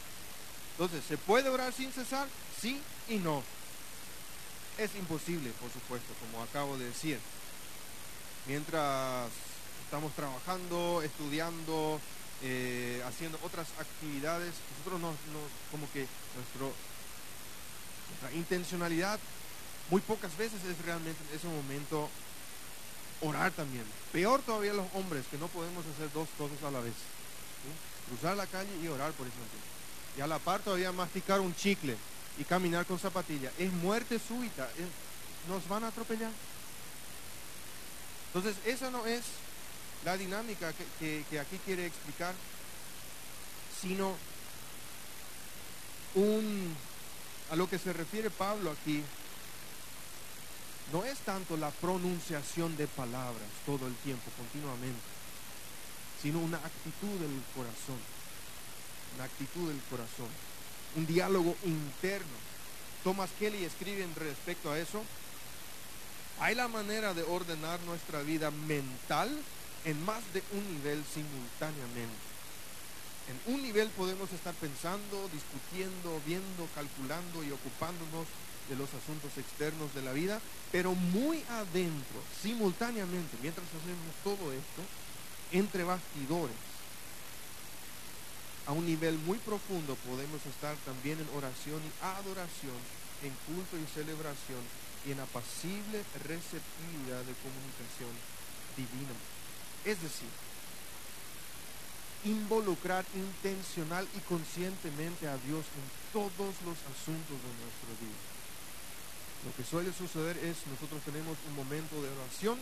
Entonces, 0.72 1.04
¿se 1.08 1.18
puede 1.18 1.50
orar 1.50 1.74
sin 1.74 1.92
cesar? 1.92 2.28
Sí 2.60 2.82
y 3.10 3.16
no. 3.16 3.44
Es 4.78 4.94
imposible, 4.96 5.52
por 5.62 5.72
supuesto, 5.72 6.14
como 6.20 6.44
acabo 6.44 6.78
de 6.78 6.86
decir. 6.86 7.20
Mientras 8.46 9.30
estamos 9.86 10.14
trabajando, 10.14 11.02
estudiando, 11.02 12.00
eh, 12.42 13.02
haciendo 13.08 13.40
otras 13.44 13.68
actividades, 13.80 14.54
nosotros 14.78 15.00
no, 15.00 15.14
como 15.72 15.90
que 15.94 16.06
nuestro, 16.36 16.74
nuestra 18.10 18.32
intencionalidad 18.34 19.20
muy 19.90 20.02
pocas 20.02 20.36
veces 20.38 20.64
es 20.64 20.86
realmente 20.86 21.22
en 21.30 21.38
ese 21.38 21.48
momento 21.48 22.10
orar 23.22 23.52
también. 23.52 23.86
Peor 24.12 24.42
todavía 24.42 24.74
los 24.74 24.88
hombres, 24.94 25.26
que 25.30 25.38
no 25.38 25.48
podemos 25.48 25.86
hacer 25.86 26.12
dos 26.14 26.28
cosas 26.38 26.62
a 26.64 26.72
la 26.72 26.80
vez. 26.80 26.94
Cruzar 28.08 28.36
la 28.38 28.48
calle 28.48 28.72
y 28.84 28.88
orar, 28.88 29.12
por 29.14 29.28
ejemplo. 29.28 29.60
Y 30.18 30.22
a 30.22 30.28
la 30.28 30.40
par 30.40 30.62
todavía 30.62 30.92
masticar 30.92 31.40
un 31.40 31.56
chicle 31.56 31.98
y 32.38 32.44
caminar 32.44 32.86
con 32.86 33.00
zapatilla. 33.00 33.52
Es 33.58 33.72
muerte 33.72 34.20
súbita. 34.20 34.70
nos 35.48 35.68
van 35.68 35.84
a 35.84 35.88
atropellar. 35.88 36.32
Entonces, 38.28 38.56
esa 38.66 38.90
no 38.92 39.06
es 39.06 39.24
la 40.04 40.18
dinámica 40.18 40.74
que, 41.00 41.24
aquí 41.40 41.58
quiere 41.66 41.86
explicar, 41.86 42.34
sino 43.82 44.16
un, 46.16 46.76
a 47.50 47.56
lo 47.56 47.70
que 47.70 47.80
se 47.80 47.94
refiere 47.94 48.30
Pablo 48.30 48.72
aquí, 48.72 49.04
no 50.92 51.04
es 51.04 51.18
tanto 51.20 51.58
la 51.58 51.72
pronunciación 51.72 52.78
de 52.78 52.88
palabras 52.88 53.50
todo 53.66 53.88
el 53.88 53.96
tiempo, 53.96 54.30
continuamente, 54.38 55.02
sino 56.22 56.40
una 56.40 56.58
actitud 56.58 57.20
del 57.20 57.42
corazón, 57.56 58.00
una 59.16 59.24
actitud 59.26 59.68
del 59.68 59.82
corazón, 59.90 60.30
un 60.96 61.06
diálogo 61.06 61.56
interno. 61.64 62.46
Thomas 63.04 63.30
Kelly 63.40 63.64
escribe 63.64 64.04
en 64.04 64.16
respecto 64.16 64.72
a 64.72 64.80
eso, 64.80 65.04
hay 66.40 66.56
la 66.56 66.68
manera 66.68 67.14
de 67.14 67.24
ordenar 67.24 67.80
nuestra 67.82 68.22
vida 68.22 68.52
mental 68.52 69.30
en 69.86 70.04
más 70.06 70.22
de 70.34 70.44
un 70.52 70.74
nivel 70.76 71.04
simultáneamente. 71.14 72.26
En 73.28 73.54
un 73.54 73.64
nivel 73.64 73.90
podemos 73.90 74.32
estar 74.32 74.54
pensando, 74.56 75.30
discutiendo, 75.34 76.22
viendo, 76.26 76.68
calculando 76.76 77.44
y 77.44 77.52
ocupándonos 77.52 78.28
de 78.70 78.76
los 78.76 78.90
asuntos 78.94 79.38
externos 79.38 79.94
de 79.94 80.02
la 80.02 80.14
vida, 80.14 80.42
pero 80.72 80.94
muy 80.96 81.44
adentro, 81.50 82.22
simultáneamente, 82.42 83.38
mientras 83.42 83.68
hacemos 83.68 84.16
todo 84.24 84.52
esto, 84.52 84.82
entre 85.52 85.84
bastidores, 85.84 86.56
a 88.66 88.72
un 88.72 88.86
nivel 88.86 89.18
muy 89.20 89.38
profundo 89.38 89.96
podemos 90.08 90.44
estar 90.46 90.76
también 90.86 91.20
en 91.20 91.30
oración 91.38 91.80
y 91.86 91.92
adoración, 92.04 92.78
en 93.22 93.32
culto 93.46 93.78
y 93.78 93.86
celebración 93.94 94.62
y 95.06 95.12
en 95.12 95.20
apacible 95.20 96.02
receptividad 96.26 97.22
de 97.22 97.38
comunicación 97.46 98.10
divina. 98.76 99.14
Es 99.86 100.02
decir, 100.02 100.30
involucrar 102.26 103.06
intencional 103.14 104.08
y 104.18 104.20
conscientemente 104.22 105.28
a 105.28 105.38
Dios 105.46 105.62
en 105.78 105.86
todos 106.12 106.56
los 106.66 106.78
asuntos 106.90 107.38
de 107.38 107.54
nuestro 107.62 107.94
día. 108.02 108.35
Lo 109.46 109.56
que 109.56 109.64
suele 109.64 109.94
suceder 109.94 110.38
es 110.38 110.58
nosotros 110.68 111.02
tenemos 111.06 111.38
un 111.48 111.56
momento 111.56 112.02
de 112.02 112.10
oración 112.10 112.60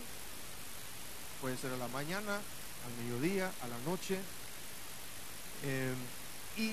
puede 1.44 1.58
ser 1.58 1.72
a 1.72 1.76
la 1.76 1.88
mañana, 1.88 2.36
al 2.40 3.04
mediodía, 3.04 3.52
a 3.60 3.68
la 3.68 3.76
noche. 3.84 4.18
Eh, 5.62 5.92
y 6.56 6.72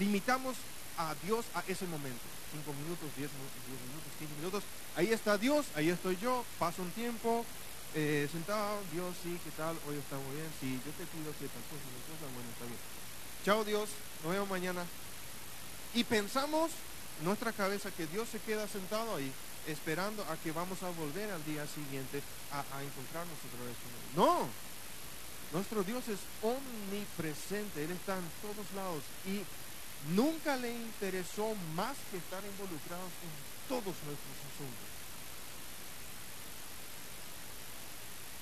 limitamos 0.00 0.56
a 0.96 1.14
Dios 1.22 1.44
a 1.52 1.62
ese 1.68 1.84
momento. 1.84 2.24
Cinco 2.52 2.72
minutos, 2.72 3.04
diez, 3.18 3.28
minutos, 3.28 4.12
quince 4.18 4.34
minutos. 4.36 4.64
Ahí 4.96 5.12
está 5.12 5.36
Dios, 5.36 5.66
ahí 5.74 5.90
estoy 5.90 6.16
yo, 6.16 6.42
paso 6.58 6.80
un 6.80 6.90
tiempo, 6.92 7.44
eh, 7.94 8.26
sentado, 8.32 8.80
Dios, 8.92 9.14
sí, 9.22 9.38
¿qué 9.44 9.50
tal? 9.58 9.76
Hoy 9.86 9.96
está 9.96 10.16
muy 10.16 10.36
bien, 10.36 10.48
sí, 10.58 10.80
yo 10.86 10.92
te 10.92 11.04
pido 11.12 11.28
que 11.36 11.52
tal 11.52 11.64
cosa, 11.68 12.32
bueno, 12.32 12.48
está 12.48 12.64
bien. 12.64 12.80
Chao 13.44 13.62
Dios, 13.62 13.90
nos 14.24 14.32
vemos 14.32 14.48
mañana. 14.48 14.86
Y 15.92 16.04
pensamos 16.04 16.70
nuestra 17.22 17.52
cabeza 17.52 17.90
que 17.90 18.06
Dios 18.06 18.28
se 18.28 18.40
queda 18.40 18.66
sentado 18.68 19.16
ahí 19.16 19.32
esperando 19.66 20.24
a 20.24 20.36
que 20.36 20.52
vamos 20.52 20.82
a 20.82 20.90
volver 20.90 21.30
al 21.30 21.44
día 21.44 21.66
siguiente 21.66 22.22
a, 22.50 22.82
encontrarnos 22.82 23.38
otra 23.46 23.64
vez 23.64 23.76
con 23.78 23.92
Él. 23.94 24.10
No, 24.16 24.48
nuestro 25.52 25.82
Dios 25.84 26.02
es 26.08 26.18
omnipresente, 26.42 27.84
Él 27.84 27.92
está 27.92 28.18
en 28.18 28.28
todos 28.42 28.66
lados 28.74 29.02
y 29.26 29.42
nunca 30.14 30.56
le 30.56 30.70
interesó 30.70 31.54
más 31.76 31.96
que 32.10 32.18
estar 32.18 32.42
involucrado 32.44 33.06
en 33.06 33.32
todos 33.68 33.94
nuestros 34.02 34.36
asuntos. 34.50 34.90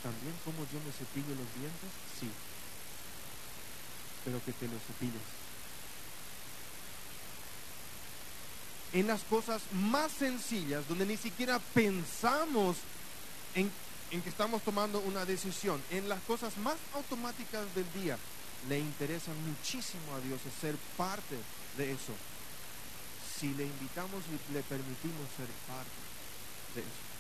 También 0.03 0.35
como 0.45 0.65
yo 0.73 0.81
me 0.81 0.93
cepillo 0.93 1.37
los 1.37 1.51
dientes, 1.53 1.93
sí, 2.19 2.31
pero 4.25 4.43
que 4.45 4.53
te 4.53 4.67
los 4.69 4.81
cepilles. 4.89 5.40
En 8.93 9.07
las 9.07 9.23
cosas 9.23 9.63
más 9.73 10.11
sencillas, 10.11 10.87
donde 10.89 11.07
ni 11.07 11.17
siquiera 11.17 11.61
pensamos 11.75 12.77
en, 13.55 13.71
que 14.11 14.29
estamos 14.29 14.63
tomando 14.63 14.99
una 15.01 15.25
decisión, 15.25 15.81
en 15.91 16.09
las 16.09 16.21
cosas 16.23 16.57
más 16.59 16.77
automáticas 16.95 17.73
del 17.75 17.87
día, 17.93 18.19
le 18.69 18.79
interesa 18.79 19.31
muchísimo 19.47 20.15
a 20.15 20.21
Dios 20.21 20.41
ser 20.61 20.75
parte 20.97 21.37
de 21.79 21.93
eso. 21.93 22.13
Si 23.39 23.55
le 23.55 23.65
invitamos 23.65 24.23
y 24.27 24.53
le 24.53 24.63
permitimos 24.63 25.29
ser 25.37 25.47
parte 25.67 26.01
de 26.75 26.81
eso. 26.81 27.11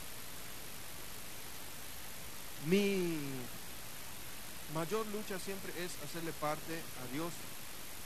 Mi 2.66 3.16
mayor 4.74 5.06
lucha 5.06 5.38
siempre 5.38 5.72
es 5.82 5.92
hacerle 6.04 6.32
parte 6.32 6.74
a 6.74 7.12
Dios 7.14 7.32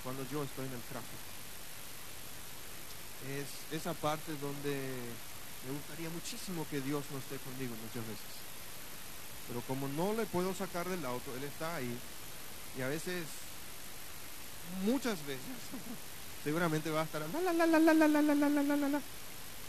cuando 0.03 0.23
yo 0.31 0.45
estoy 0.45 0.67
en 0.67 0.73
el 0.75 0.83
tráfico. 0.83 1.34
Es 3.25 3.81
esa 3.81 3.95
parte 3.95 4.33
donde 4.41 4.73
me 5.67 5.73
gustaría 5.73 6.11
muchísimo 6.11 6.67
que 6.71 6.81
Dios 6.81 7.05
no 7.11 7.19
esté 7.19 7.37
conmigo 7.39 7.75
muchas 7.83 8.07
veces. 8.07 8.33
Pero 9.49 9.61
como 9.63 9.89
no 9.89 10.13
le 10.15 10.27
puedo 10.27 10.55
sacar 10.55 10.89
del 10.89 11.05
auto, 11.05 11.35
Él 11.37 11.45
está 11.45 11.77
ahí 11.77 11.99
y 12.77 12.83
a 12.83 12.89
veces, 12.89 13.25
muchas 14.85 15.25
veces, 15.27 15.41
seguramente 16.45 16.91
va 16.91 17.03
a 17.03 17.05
estar 17.05 17.23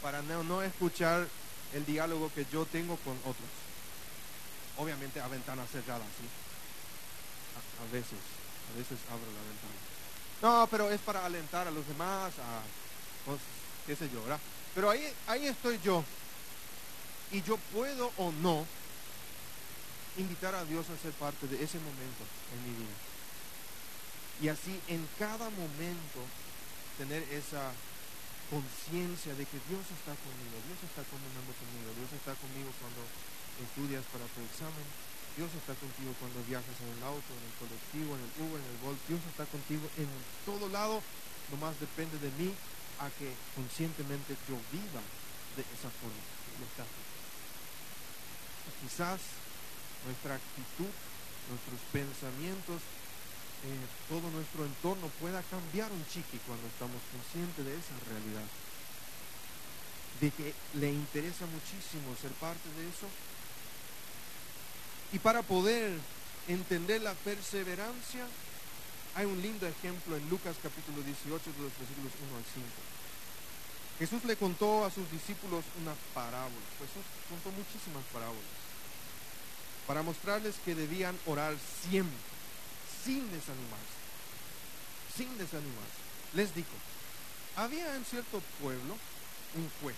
para 0.02 0.22
no, 0.22 0.42
no 0.44 0.62
escuchar 0.62 1.26
el 1.72 1.86
diálogo 1.86 2.30
que 2.34 2.46
yo 2.52 2.64
tengo 2.66 2.96
con 2.98 3.16
otros. 3.18 3.48
Obviamente 4.76 5.20
a 5.20 5.28
ventana 5.28 5.64
cerrada, 5.66 6.04
¿sí? 6.20 6.28
A, 7.80 7.92
veces, 7.92 8.18
a 8.74 8.78
veces 8.78 8.98
abro 9.08 9.26
la 9.32 9.40
ventana. 9.48 9.74
No, 10.42 10.68
pero 10.70 10.90
es 10.90 11.00
para 11.00 11.24
alentar 11.24 11.66
a 11.66 11.70
los 11.70 11.86
demás, 11.88 12.32
a 12.38 12.62
pues, 13.26 13.40
qué 13.86 13.96
sé 13.96 14.08
yo, 14.10 14.22
¿verdad? 14.22 14.40
Pero 14.74 14.88
ahí, 14.88 15.02
ahí 15.26 15.46
estoy 15.46 15.78
yo. 15.84 16.04
Y 17.32 17.42
yo 17.42 17.58
puedo 17.74 18.12
o 18.16 18.32
no 18.32 18.64
invitar 20.16 20.54
a 20.54 20.64
Dios 20.64 20.88
a 20.88 20.96
ser 20.96 21.12
parte 21.12 21.46
de 21.46 21.62
ese 21.62 21.78
momento 21.78 22.22
en 22.54 22.58
mi 22.64 22.72
vida. 22.78 22.96
Y 24.40 24.48
así 24.48 24.80
en 24.88 25.06
cada 25.18 25.50
momento 25.50 26.20
tener 26.96 27.22
esa 27.32 27.72
conciencia 28.48 29.34
de 29.34 29.44
que 29.44 29.58
Dios 29.68 29.84
está 29.90 30.14
conmigo, 30.22 30.56
Dios 30.70 30.80
está 30.86 31.02
caminando 31.02 31.50
conmigo, 31.56 31.90
Dios 31.98 32.12
está 32.14 32.32
conmigo 32.38 32.70
cuando 32.78 33.02
estudias 33.58 34.04
para 34.14 34.24
tu 34.30 34.38
examen, 34.46 34.86
Dios 35.34 35.50
está 35.52 35.74
contigo 35.76 36.14
cuando 36.22 36.40
viajas 36.46 36.76
en 36.80 36.94
el 36.94 37.02
auto, 37.02 37.26
en 37.32 37.44
el 37.44 37.54
colectivo, 37.58 38.14
en 38.14 38.22
el 38.22 38.32
Uber, 38.46 38.60
en 38.60 38.70
el 38.70 38.80
Bolt, 38.80 39.00
Dios 39.10 39.20
está 39.28 39.44
contigo 39.50 39.84
en 39.98 40.08
todo 40.46 40.68
lado, 40.70 41.02
nomás 41.50 41.74
depende 41.80 42.16
de 42.22 42.30
mí 42.38 42.54
a 43.00 43.10
que 43.18 43.32
conscientemente 43.54 44.36
yo 44.48 44.56
viva 44.72 45.02
de 45.56 45.62
esa 45.62 45.90
forma. 46.00 46.24
Quizás 48.80 49.20
nuestra 50.04 50.36
actitud, 50.36 50.92
nuestros 51.50 51.80
pensamientos, 51.92 52.80
eh, 53.64 53.86
todo 54.08 54.30
nuestro 54.30 54.64
entorno 54.64 55.08
pueda 55.20 55.42
cambiar 55.50 55.90
un 55.90 56.04
chiqui 56.06 56.38
cuando 56.46 56.66
estamos 56.68 57.00
conscientes 57.10 57.64
de 57.64 57.72
esa 57.72 57.96
realidad. 58.08 58.48
De 60.20 60.30
que 60.30 60.54
le 60.74 60.92
interesa 60.92 61.46
muchísimo 61.46 62.14
ser 62.20 62.30
parte 62.32 62.68
de 62.78 62.88
eso. 62.88 63.08
Y 65.12 65.18
para 65.18 65.42
poder 65.42 65.98
entender 66.48 67.02
la 67.02 67.14
perseverancia, 67.14 68.26
hay 69.16 69.24
un 69.24 69.40
lindo 69.40 69.66
ejemplo 69.66 70.14
en 70.14 70.28
Lucas 70.28 70.56
capítulo 70.62 71.00
18 71.00 71.32
de 71.32 71.62
los 71.62 71.72
versículos 71.78 72.12
1 72.28 72.36
al 72.36 72.44
5. 72.52 72.66
Jesús 73.98 74.24
le 74.24 74.36
contó 74.36 74.84
a 74.84 74.90
sus 74.90 75.10
discípulos 75.10 75.64
una 75.80 75.94
parábola. 76.12 76.66
Jesús 76.76 77.00
contó 77.30 77.50
muchísimas 77.56 78.04
parábolas 78.12 78.44
para 79.86 80.02
mostrarles 80.02 80.56
que 80.66 80.74
debían 80.74 81.18
orar 81.24 81.56
siempre, 81.88 82.18
sin 83.04 83.24
desanimarse, 83.32 83.96
sin 85.16 85.38
desanimarse. 85.38 86.04
Les 86.34 86.54
dijo, 86.54 86.76
había 87.56 87.96
en 87.96 88.04
cierto 88.04 88.42
pueblo 88.60 88.98
un 89.54 89.70
juez 89.80 89.96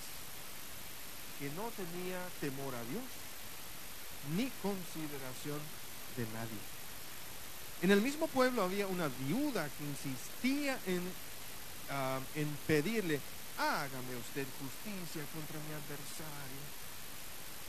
que 1.41 1.51
no 1.59 1.73
tenía 1.75 2.23
temor 2.41 2.73
a 2.73 2.85
Dios 2.85 3.03
ni 4.37 4.49
consideración 4.63 5.59
de 6.17 6.23
nadie. 6.39 6.78
En 7.81 7.93
el 7.93 8.01
mismo 8.01 8.27
pueblo 8.27 8.63
había 8.63 8.89
una 8.89 9.09
viuda 9.09 9.69
que 9.79 9.85
insistía 9.85 10.79
en, 10.87 11.01
ah, 11.91 12.19
en 12.35 12.49
pedirle, 12.67 13.21
hágame 13.57 14.17
usted 14.17 14.45
justicia 14.61 15.23
contra 15.33 15.61
mi 15.61 15.75
adversario. 15.75 16.59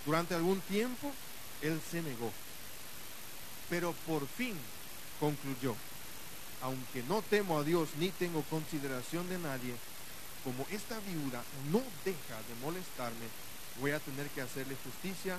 Durante 0.05 0.33
algún 0.33 0.61
tiempo 0.61 1.11
él 1.61 1.79
se 1.91 2.01
negó. 2.01 2.31
Pero 3.69 3.93
por 4.07 4.27
fin 4.27 4.57
concluyó, 5.19 5.75
aunque 6.63 7.03
no 7.03 7.21
temo 7.21 7.59
a 7.59 7.63
Dios 7.63 7.89
ni 7.99 8.09
tengo 8.09 8.41
consideración 8.49 9.29
de 9.29 9.37
nadie, 9.37 9.75
como 10.43 10.65
esta 10.71 10.99
viuda 11.01 11.43
no 11.71 11.83
deja 12.03 12.37
de 12.47 12.55
molestarme, 12.63 13.27
voy 13.79 13.91
a 13.91 13.99
tener 13.99 14.27
que 14.29 14.41
hacerle 14.41 14.75
justicia, 14.83 15.37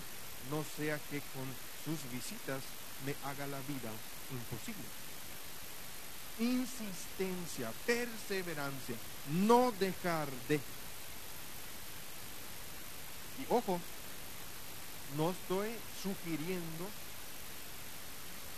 no 0.48 0.64
sea 0.76 1.00
que 1.10 1.20
con 1.34 1.48
sus 1.84 2.12
visitas 2.12 2.62
me 3.04 3.16
haga 3.28 3.48
la 3.48 3.58
vida 3.66 3.90
imposible. 4.30 4.84
Insistencia, 6.38 7.72
perseverancia, 7.86 8.96
no 9.30 9.72
dejar 9.72 10.28
de. 10.48 10.56
Y 13.38 13.46
ojo, 13.48 13.80
no 15.16 15.30
estoy 15.30 15.70
sugiriendo 16.02 16.88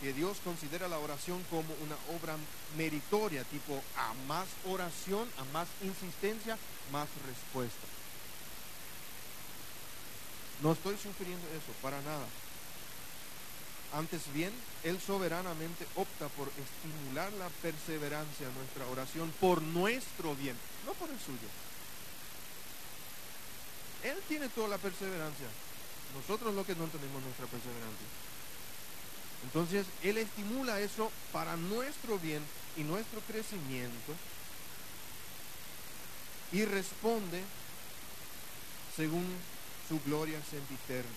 que 0.01 0.13
Dios 0.13 0.39
considera 0.43 0.89
la 0.89 0.99
oración 0.99 1.43
como 1.49 1.73
una 1.75 1.97
obra 2.17 2.37
meritoria, 2.77 3.45
tipo 3.45 3.81
a 3.97 4.13
más 4.27 4.49
oración, 4.67 5.29
a 5.39 5.45
más 5.53 5.69
insistencia, 5.83 6.59
más 6.91 7.09
respuesta. 7.27 7.87
No 10.61 10.73
estoy 10.73 10.97
sugiriendo 10.97 11.47
eso, 11.49 11.73
para 11.81 12.01
nada. 12.03 12.27
Antes 13.95 14.33
bien, 14.33 14.53
Él 14.85 14.99
soberanamente 15.01 15.87
opta 15.97 16.29
por 16.29 16.49
estimular 16.49 17.31
la 17.35 17.49
perseverancia 17.61 18.49
en 18.49 18.55
nuestra 18.55 18.87
oración 18.87 19.33
por 19.39 19.61
nuestro 19.61 20.35
bien, 20.35 20.57
no 20.87 20.95
por 20.95 21.11
el 21.11 21.21
suyo. 21.21 21.49
Él 24.03 24.19
tiene 24.29 24.49
toda 24.49 24.69
la 24.69 24.79
perseverancia, 24.79 25.47
nosotros 26.15 26.55
lo 26.55 26.65
que 26.65 26.75
no 26.75 26.87
tenemos 26.87 27.23
nuestra 27.23 27.47
perseverancia. 27.47 28.07
Entonces, 29.45 29.87
Él 30.03 30.19
estimula 30.19 30.81
eso 30.81 31.13
para 31.33 31.57
nuestro 31.57 32.19
bien 32.19 32.43
y 32.77 32.85
nuestro 32.85 33.21
crecimiento 33.21 34.15
y 36.53 36.65
responde 36.65 37.43
según 38.97 39.27
su 39.89 40.01
gloria 40.01 40.41
sempiterna. 40.51 41.11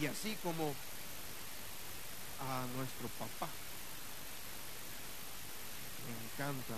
Y 0.00 0.06
así 0.06 0.36
como 0.42 0.74
a 2.40 2.66
nuestro 2.76 3.08
papá 3.18 3.48
me 6.06 6.12
encanta 6.24 6.74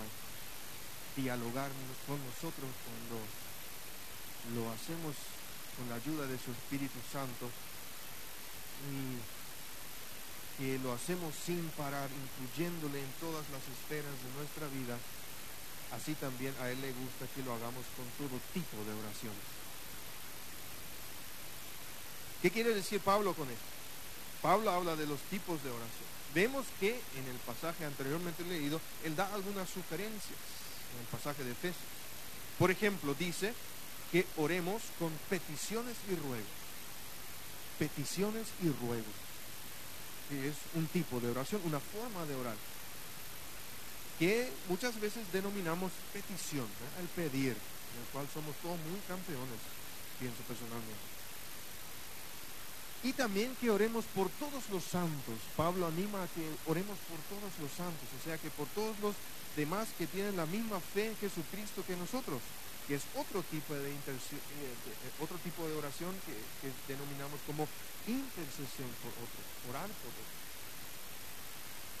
dialogar 1.15 1.71
con 2.07 2.19
nosotros 2.25 2.69
cuando 2.83 3.17
lo 4.55 4.71
hacemos 4.71 5.15
con 5.77 5.89
la 5.89 5.95
ayuda 5.95 6.27
de 6.27 6.37
su 6.37 6.51
Espíritu 6.51 6.99
Santo 7.11 7.49
y 8.91 9.17
que 10.57 10.77
lo 10.79 10.93
hacemos 10.93 11.33
sin 11.33 11.67
parar, 11.69 12.09
incluyéndole 12.11 12.99
en 13.01 13.11
todas 13.19 13.43
las 13.49 13.63
esferas 13.73 14.13
de 14.21 14.29
nuestra 14.37 14.67
vida, 14.67 14.97
así 15.91 16.13
también 16.15 16.53
a 16.61 16.69
Él 16.69 16.79
le 16.81 16.91
gusta 16.93 17.25
que 17.33 17.41
lo 17.41 17.53
hagamos 17.53 17.85
con 17.97 18.05
todo 18.19 18.39
tipo 18.53 18.77
de 18.85 18.93
oraciones. 18.93 19.47
¿Qué 22.41 22.51
quiere 22.51 22.75
decir 22.75 22.99
Pablo 22.99 23.33
con 23.33 23.49
esto? 23.49 23.82
Pablo 24.43 24.71
habla 24.71 24.97
de 24.97 25.07
los 25.07 25.21
tipos 25.31 25.63
de 25.63 25.69
oración. 25.69 26.11
Vemos 26.35 26.65
que 26.81 26.89
en 26.89 27.27
el 27.31 27.37
pasaje 27.47 27.85
anteriormente 27.85 28.43
leído, 28.43 28.81
él 29.05 29.15
da 29.15 29.33
algunas 29.33 29.69
sugerencias 29.69 30.37
en 30.93 30.99
el 30.99 31.07
pasaje 31.09 31.45
de 31.45 31.51
Efesios. 31.51 31.87
Por 32.59 32.69
ejemplo, 32.69 33.15
dice 33.17 33.53
que 34.11 34.27
oremos 34.35 34.81
con 34.99 35.11
peticiones 35.29 35.95
y 36.11 36.15
ruegos. 36.15 36.59
Peticiones 37.79 38.47
y 38.61 38.67
ruegos. 38.83 39.15
Es 40.29 40.55
un 40.75 40.87
tipo 40.87 41.21
de 41.21 41.31
oración, 41.31 41.61
una 41.63 41.79
forma 41.79 42.25
de 42.25 42.35
orar. 42.35 42.57
Que 44.19 44.51
muchas 44.67 44.99
veces 44.99 45.23
denominamos 45.31 45.91
petición, 46.11 46.67
el 46.99 47.07
pedir, 47.15 47.55
en 47.55 47.97
el 48.01 48.07
cual 48.11 48.27
somos 48.33 48.55
todos 48.57 48.77
muy 48.91 48.99
campeones, 49.07 49.59
pienso 50.19 50.43
personalmente 50.43 51.12
y 53.03 53.11
también 53.11 53.55
que 53.59 53.69
oremos 53.69 54.05
por 54.15 54.29
todos 54.39 54.63
los 54.71 54.83
santos. 54.83 55.35
Pablo 55.57 55.87
anima 55.87 56.23
a 56.23 56.27
que 56.27 56.47
oremos 56.67 56.97
por 57.11 57.19
todos 57.27 57.51
los 57.59 57.71
santos, 57.71 58.07
o 58.19 58.23
sea 58.23 58.37
que 58.37 58.49
por 58.51 58.67
todos 58.69 58.97
los 58.99 59.13
demás 59.55 59.87
que 59.97 60.07
tienen 60.07 60.37
la 60.37 60.45
misma 60.45 60.79
fe 60.79 61.07
en 61.07 61.17
Jesucristo 61.17 61.83
que 61.85 61.97
nosotros, 61.97 62.39
que 62.87 62.95
es 62.95 63.03
otro 63.15 63.43
tipo 63.43 63.73
de, 63.73 63.91
eh, 63.91 63.95
eh, 63.97 65.11
otro 65.19 65.37
tipo 65.43 65.67
de 65.67 65.75
oración 65.75 66.15
que, 66.25 66.33
que, 66.63 66.73
denominamos 66.87 67.39
como 67.45 67.67
intercesión 68.07 68.89
por 69.03 69.11
otros, 69.11 69.45
orar 69.69 69.87
por 69.99 70.09
otros. 70.09 70.31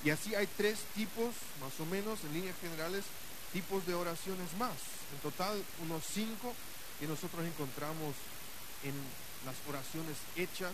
Y 0.03 0.09
así 0.09 0.35
hay 0.35 0.47
tres 0.57 0.79
tipos, 0.95 1.35
más 1.61 1.77
o 1.79 1.85
menos, 1.85 2.19
en 2.23 2.33
líneas 2.33 2.55
generales, 2.59 3.03
tipos 3.51 3.85
de 3.85 3.93
oraciones 3.93 4.51
más. 4.57 4.75
En 5.13 5.19
total, 5.19 5.63
unos 5.83 6.03
cinco 6.03 6.53
que 6.99 7.07
nosotros 7.07 7.45
encontramos 7.45 8.15
en 8.83 8.93
las 9.45 9.55
oraciones 9.67 10.17
hechas 10.35 10.73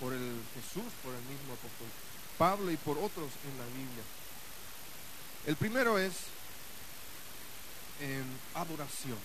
por 0.00 0.12
el 0.12 0.40
Jesús, 0.54 0.90
por 1.02 1.14
el 1.14 1.22
mismo 1.22 1.54
apóstol 1.54 1.88
Pablo 2.38 2.70
y 2.70 2.76
por 2.76 2.98
otros 2.98 3.30
en 3.44 3.58
la 3.58 3.66
Biblia. 3.66 4.04
El 5.46 5.56
primero 5.56 5.98
es 5.98 6.12
em, 8.00 8.24
adoración, 8.54 9.18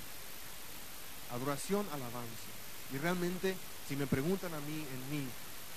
adoración, 1.32 1.88
alabanza. 1.92 2.50
Y 2.94 2.98
realmente, 2.98 3.56
si 3.88 3.96
me 3.96 4.08
preguntan 4.08 4.54
a 4.54 4.60
mí, 4.60 4.86
en 4.94 5.10
mi 5.10 5.28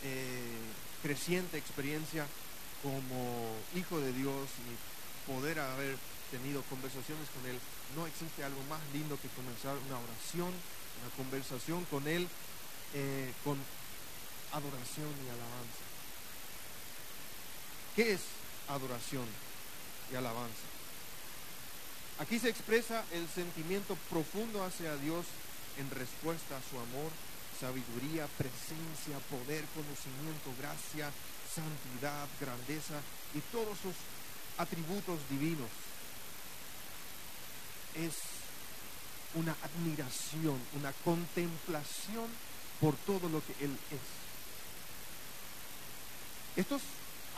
eh, 0.03 0.59
creciente 1.03 1.59
experiencia 1.59 2.27
como 2.83 3.57
hijo 3.77 3.99
de 4.01 4.13
Dios 4.13 4.49
y 4.67 5.31
poder 5.31 5.61
haber 5.61 5.97
tenido 6.31 6.63
conversaciones 6.63 7.29
con 7.31 7.49
Él, 7.49 7.59
no 7.97 8.07
existe 8.07 8.45
algo 8.45 8.63
más 8.69 8.81
lindo 8.93 9.19
que 9.21 9.29
comenzar 9.29 9.77
una 9.87 9.99
oración, 9.99 10.51
una 11.01 11.17
conversación 11.17 11.85
con 11.87 12.09
Él 12.09 12.29
eh, 12.95 13.33
con 13.45 13.59
adoración 14.53 15.09
y 15.25 15.29
alabanza. 15.29 15.83
¿Qué 17.97 18.13
es 18.13 18.21
adoración 18.69 19.27
y 20.13 20.17
alabanza? 20.17 20.67
Aquí 22.19 22.39
se 22.39 22.51
expresa 22.51 23.05
el 23.13 23.29
sentimiento 23.29 23.97
profundo 24.11 24.63
hacia 24.65 24.97
Dios 24.97 25.27
en 25.79 25.91
respuesta 25.91 26.57
a 26.57 26.71
su 26.71 26.79
amor, 26.79 27.11
sabiduría, 27.59 28.27
presencia, 28.39 29.19
poder, 29.31 29.65
conocimiento, 29.75 30.53
gracia, 30.61 31.11
santidad, 31.55 32.29
grandeza 32.41 33.01
y 33.35 33.41
todos 33.53 33.79
sus 33.79 33.95
atributos 34.59 35.19
divinos. 35.31 35.69
Es 37.95 38.15
una 39.35 39.57
admiración, 39.63 40.61
una 40.79 40.93
contemplación 41.05 42.29
por 42.83 42.97
todo 42.97 43.29
lo 43.29 43.41
que 43.47 43.55
Él 43.65 43.79
es. 43.93 44.01
Estos 46.57 46.83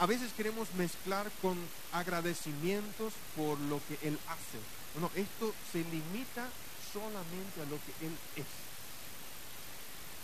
a 0.01 0.07
veces 0.07 0.33
queremos 0.33 0.75
mezclar 0.75 1.31
con 1.41 1.57
agradecimientos 1.93 3.13
por 3.37 3.61
lo 3.61 3.81
que 3.87 4.09
Él 4.09 4.19
hace. 4.27 4.59
No, 5.01 5.11
esto 5.15 5.55
se 5.71 5.79
limita 5.79 6.49
solamente 6.93 7.61
a 7.61 7.67
lo 7.67 7.77
que 7.77 8.07
Él 8.07 8.17
es. 8.37 8.47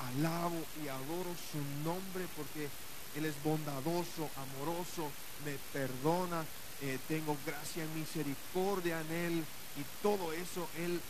Alabo 0.09 0.57
y 0.83 0.89
adoro 0.89 1.37
su 1.53 1.59
nombre 1.85 2.27
porque 2.37 2.68
Él 3.14 3.27
es 3.27 3.41
bondadoso, 3.45 4.31
amoroso, 4.37 5.11
me 5.45 5.57
perdona, 5.73 6.45
eh, 6.81 6.99
tengo 7.07 7.37
gracia 7.45 7.85
y 7.85 7.99
misericordia 7.99 9.03
en 9.03 9.12
Él 9.12 9.45
y 9.77 10.03
todo 10.03 10.33
eso 10.33 10.66
Él 10.79 11.01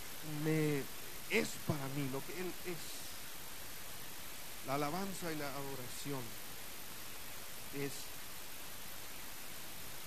me 0.45 0.83
es 1.31 1.49
para 1.67 1.87
mí, 1.97 2.09
lo 2.13 2.21
que 2.27 2.41
Él 2.43 2.53
es. 2.67 3.00
La 4.71 4.77
alabanza 4.77 5.33
y 5.33 5.35
la 5.35 5.51
adoración 5.51 6.23
es 7.75 7.91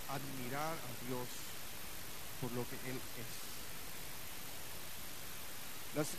admirar 0.07 0.71
a 0.71 0.91
Dios 1.05 1.27
por 2.39 2.49
lo 2.53 2.63
que 2.69 2.79
Él 2.87 2.95
es. 2.95 3.27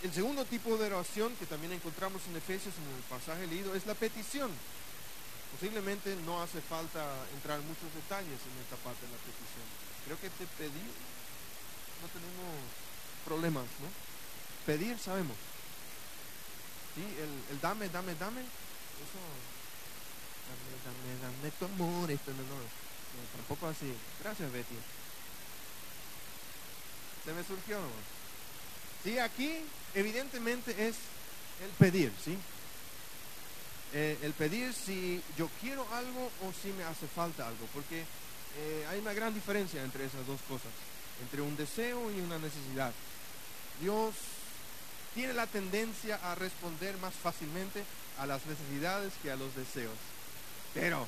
el 0.04 0.12
segundo 0.12 0.44
tipo 0.44 0.76
de 0.76 0.92
oración 0.92 1.34
que 1.36 1.46
también 1.46 1.72
encontramos 1.72 2.20
en 2.28 2.36
Efesios 2.36 2.74
en 2.76 2.84
el 2.94 3.02
pasaje 3.08 3.46
leído 3.46 3.74
es 3.74 3.86
la 3.86 3.94
petición. 3.94 4.50
Posiblemente 5.58 6.14
no 6.26 6.42
hace 6.42 6.60
falta 6.60 7.00
entrar 7.32 7.60
en 7.60 7.66
muchos 7.66 7.88
detalles 7.94 8.28
en 8.28 8.60
esta 8.60 8.76
parte 8.84 9.06
de 9.06 9.12
la 9.12 9.24
petición. 9.24 9.64
Creo 10.04 10.20
que 10.20 10.28
te 10.28 10.44
pedí, 10.60 10.84
no 12.02 12.08
tenemos 12.12 12.60
problemas, 13.24 13.64
¿no? 13.80 13.88
Pedir 14.66 14.98
sabemos. 14.98 15.53
¿Sí? 16.94 17.02
El, 17.50 17.60
dame, 17.60 17.88
dame, 17.88 18.14
dame, 18.14 18.40
eso, 18.40 19.20
dame, 20.48 20.66
dame, 20.84 21.36
dame 21.36 21.50
tu 21.58 21.64
amor, 21.64 22.10
esto 22.10 22.30
no, 22.32 22.42
no, 22.42 23.36
tampoco 23.36 23.68
así. 23.68 23.92
Gracias, 24.22 24.52
Betty. 24.52 24.76
Se 27.24 27.32
me 27.32 27.42
surgió 27.44 27.78
Sí, 29.02 29.18
aquí 29.18 29.60
evidentemente 29.94 30.70
es 30.88 30.96
el 31.62 31.70
pedir, 31.78 32.10
¿sí? 32.24 32.38
Eh, 33.92 34.18
el 34.22 34.32
pedir 34.32 34.72
si 34.72 35.22
yo 35.36 35.48
quiero 35.60 35.86
algo 35.92 36.30
o 36.42 36.52
si 36.62 36.72
me 36.72 36.84
hace 36.84 37.06
falta 37.06 37.46
algo, 37.46 37.66
porque 37.74 38.00
eh, 38.00 38.86
hay 38.88 38.98
una 38.98 39.12
gran 39.12 39.34
diferencia 39.34 39.82
entre 39.82 40.06
esas 40.06 40.26
dos 40.26 40.40
cosas, 40.48 40.72
entre 41.22 41.42
un 41.42 41.54
deseo 41.54 42.10
y 42.10 42.20
una 42.20 42.38
necesidad. 42.38 42.92
Dios 43.80 44.14
tiene 45.14 45.32
la 45.32 45.46
tendencia 45.46 46.18
a 46.22 46.34
responder 46.34 46.96
más 46.98 47.14
fácilmente 47.14 47.84
a 48.18 48.26
las 48.26 48.44
necesidades 48.46 49.12
que 49.22 49.30
a 49.30 49.36
los 49.36 49.54
deseos. 49.54 49.96
Pero 50.74 51.06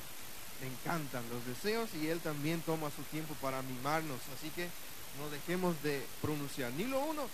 me 0.60 0.68
encantan 0.68 1.24
los 1.30 1.44
deseos 1.46 1.90
y 1.94 2.08
Él 2.08 2.20
también 2.20 2.60
toma 2.62 2.90
su 2.94 3.02
tiempo 3.04 3.34
para 3.40 3.62
mimarnos. 3.62 4.20
Así 4.38 4.50
que 4.50 4.68
no 5.18 5.28
dejemos 5.30 5.82
de 5.82 6.04
pronunciar 6.22 6.72
ni 6.72 6.84
lo 6.84 7.00
uno 7.00 7.28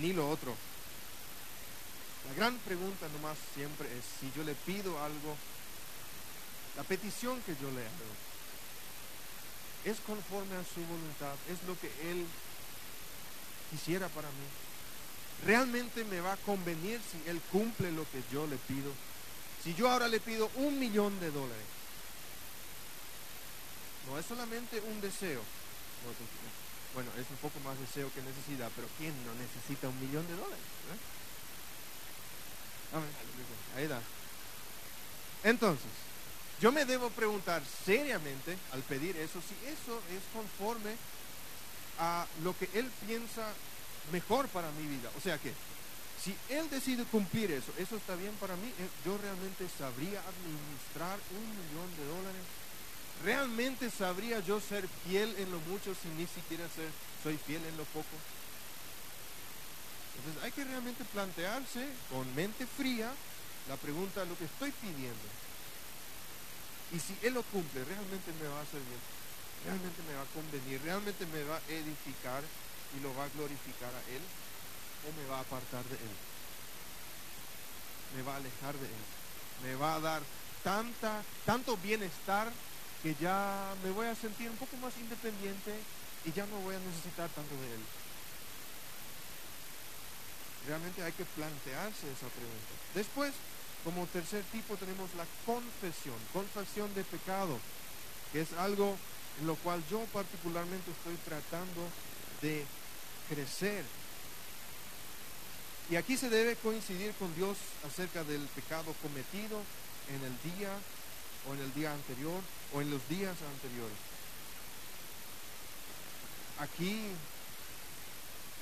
ni 0.00 0.12
lo 0.12 0.28
otro. 0.28 0.54
La 2.28 2.34
gran 2.34 2.56
pregunta 2.58 3.06
nomás 3.08 3.36
siempre 3.54 3.86
es 3.96 4.04
si 4.18 4.32
yo 4.34 4.44
le 4.44 4.54
pido 4.54 4.98
algo, 5.02 5.36
la 6.76 6.82
petición 6.82 7.40
que 7.42 7.52
yo 7.60 7.70
le 7.70 7.82
hago, 7.82 8.14
¿es 9.84 10.00
conforme 10.00 10.56
a 10.56 10.64
su 10.64 10.80
voluntad? 10.86 11.34
¿Es 11.50 11.62
lo 11.68 11.78
que 11.78 11.90
Él 12.10 12.26
quisiera 13.70 14.08
para 14.08 14.28
mí? 14.28 14.73
¿Realmente 15.46 16.04
me 16.04 16.20
va 16.20 16.32
a 16.32 16.36
convenir 16.38 17.00
si 17.10 17.28
Él 17.28 17.40
cumple 17.52 17.92
lo 17.92 18.04
que 18.10 18.22
yo 18.32 18.46
le 18.46 18.56
pido? 18.56 18.92
Si 19.62 19.74
yo 19.74 19.90
ahora 19.90 20.08
le 20.08 20.20
pido 20.20 20.50
un 20.56 20.78
millón 20.78 21.18
de 21.20 21.30
dólares, 21.30 21.66
no 24.06 24.18
es 24.18 24.26
solamente 24.26 24.80
un 24.80 25.00
deseo. 25.00 25.42
Bueno, 26.94 27.10
es 27.18 27.26
un 27.30 27.36
poco 27.38 27.58
más 27.60 27.78
deseo 27.80 28.12
que 28.14 28.22
necesidad, 28.22 28.70
pero 28.76 28.88
¿quién 28.98 29.12
no 29.24 29.34
necesita 29.34 29.88
un 29.88 30.00
millón 30.00 30.26
de 30.26 30.34
dólares? 30.34 30.64
Ahí 33.76 33.86
da. 33.86 34.00
Entonces, 35.42 35.90
yo 36.60 36.70
me 36.70 36.84
debo 36.84 37.10
preguntar 37.10 37.62
seriamente 37.84 38.56
al 38.72 38.82
pedir 38.82 39.16
eso, 39.16 39.40
si 39.40 39.54
eso 39.66 40.00
es 40.10 40.22
conforme 40.32 40.94
a 41.98 42.26
lo 42.42 42.56
que 42.56 42.68
Él 42.74 42.90
piensa 43.06 43.52
mejor 44.12 44.48
para 44.48 44.70
mi 44.72 44.86
vida. 44.86 45.10
O 45.16 45.20
sea 45.20 45.38
que, 45.38 45.52
si 46.22 46.34
Él 46.48 46.68
decide 46.70 47.04
cumplir 47.04 47.50
eso, 47.50 47.72
eso 47.78 47.96
está 47.96 48.16
bien 48.16 48.32
para 48.40 48.56
mí, 48.56 48.68
eh, 48.68 48.88
yo 49.04 49.18
realmente 49.18 49.68
sabría 49.78 50.20
administrar 50.20 51.18
un 51.36 51.46
millón 51.50 51.90
de 51.96 52.04
dólares. 52.06 52.42
¿Realmente 53.24 53.90
sabría 53.90 54.40
yo 54.40 54.60
ser 54.60 54.88
fiel 55.06 55.34
en 55.38 55.50
lo 55.50 55.58
mucho 55.60 55.94
si 55.94 56.08
ni 56.16 56.26
siquiera 56.26 56.64
ser, 56.74 56.88
soy 57.22 57.38
fiel 57.38 57.62
en 57.64 57.76
lo 57.76 57.84
poco? 57.84 58.16
Entonces 60.16 60.42
hay 60.42 60.52
que 60.52 60.64
realmente 60.64 61.04
plantearse 61.04 61.88
con 62.10 62.34
mente 62.34 62.66
fría 62.66 63.12
la 63.68 63.76
pregunta, 63.76 64.24
lo 64.24 64.36
que 64.38 64.44
estoy 64.44 64.72
pidiendo. 64.72 65.28
Y 66.92 67.00
si 67.00 67.16
Él 67.22 67.34
lo 67.34 67.42
cumple, 67.44 67.84
realmente 67.84 68.32
me 68.40 68.48
va 68.48 68.60
a 68.60 68.62
hacer 68.62 68.80
bien, 68.80 69.00
realmente 69.64 70.02
me 70.08 70.14
va 70.14 70.22
a 70.22 70.34
convenir, 70.34 70.80
realmente 70.82 71.26
me 71.26 71.42
va 71.44 71.56
a 71.56 71.72
edificar 71.72 72.42
y 72.96 73.00
lo 73.00 73.14
va 73.14 73.24
a 73.24 73.28
glorificar 73.28 73.90
a 73.90 74.02
Él 74.10 74.22
o 75.08 75.20
me 75.20 75.28
va 75.28 75.38
a 75.38 75.40
apartar 75.40 75.84
de 75.84 75.96
Él. 75.96 76.14
Me 78.16 78.22
va 78.22 78.34
a 78.34 78.36
alejar 78.36 78.74
de 78.74 78.86
Él. 78.86 79.04
Me 79.62 79.74
va 79.76 79.94
a 79.96 80.00
dar 80.00 80.22
tanta, 80.62 81.22
tanto 81.44 81.76
bienestar 81.76 82.50
que 83.02 83.14
ya 83.20 83.74
me 83.82 83.90
voy 83.90 84.06
a 84.06 84.14
sentir 84.14 84.48
un 84.48 84.56
poco 84.56 84.76
más 84.78 84.96
independiente 84.98 85.74
y 86.24 86.32
ya 86.32 86.46
no 86.46 86.58
voy 86.60 86.74
a 86.74 86.78
necesitar 86.78 87.28
tanto 87.30 87.54
de 87.54 87.74
Él. 87.74 87.84
Realmente 90.66 91.02
hay 91.02 91.12
que 91.12 91.24
plantearse 91.26 92.10
esa 92.10 92.28
pregunta. 92.32 92.72
Después, 92.94 93.32
como 93.84 94.06
tercer 94.06 94.42
tipo, 94.50 94.76
tenemos 94.76 95.12
la 95.14 95.26
confesión, 95.44 96.16
confesión 96.32 96.94
de 96.94 97.04
pecado, 97.04 97.58
que 98.32 98.40
es 98.40 98.52
algo 98.54 98.96
en 99.40 99.46
lo 99.46 99.56
cual 99.56 99.82
yo 99.90 100.00
particularmente 100.12 100.90
estoy 100.90 101.16
tratando 101.26 101.82
de 102.40 102.64
crecer. 103.28 103.84
Y 105.90 105.96
aquí 105.96 106.16
se 106.16 106.30
debe 106.30 106.56
coincidir 106.56 107.12
con 107.14 107.34
Dios 107.34 107.58
acerca 107.86 108.24
del 108.24 108.40
pecado 108.48 108.94
cometido 109.02 109.60
en 110.08 110.24
el 110.24 110.56
día 110.56 110.70
o 111.48 111.54
en 111.54 111.60
el 111.60 111.74
día 111.74 111.92
anterior 111.92 112.40
o 112.72 112.80
en 112.80 112.90
los 112.90 113.06
días 113.08 113.36
anteriores. 113.54 113.96
Aquí 116.58 117.00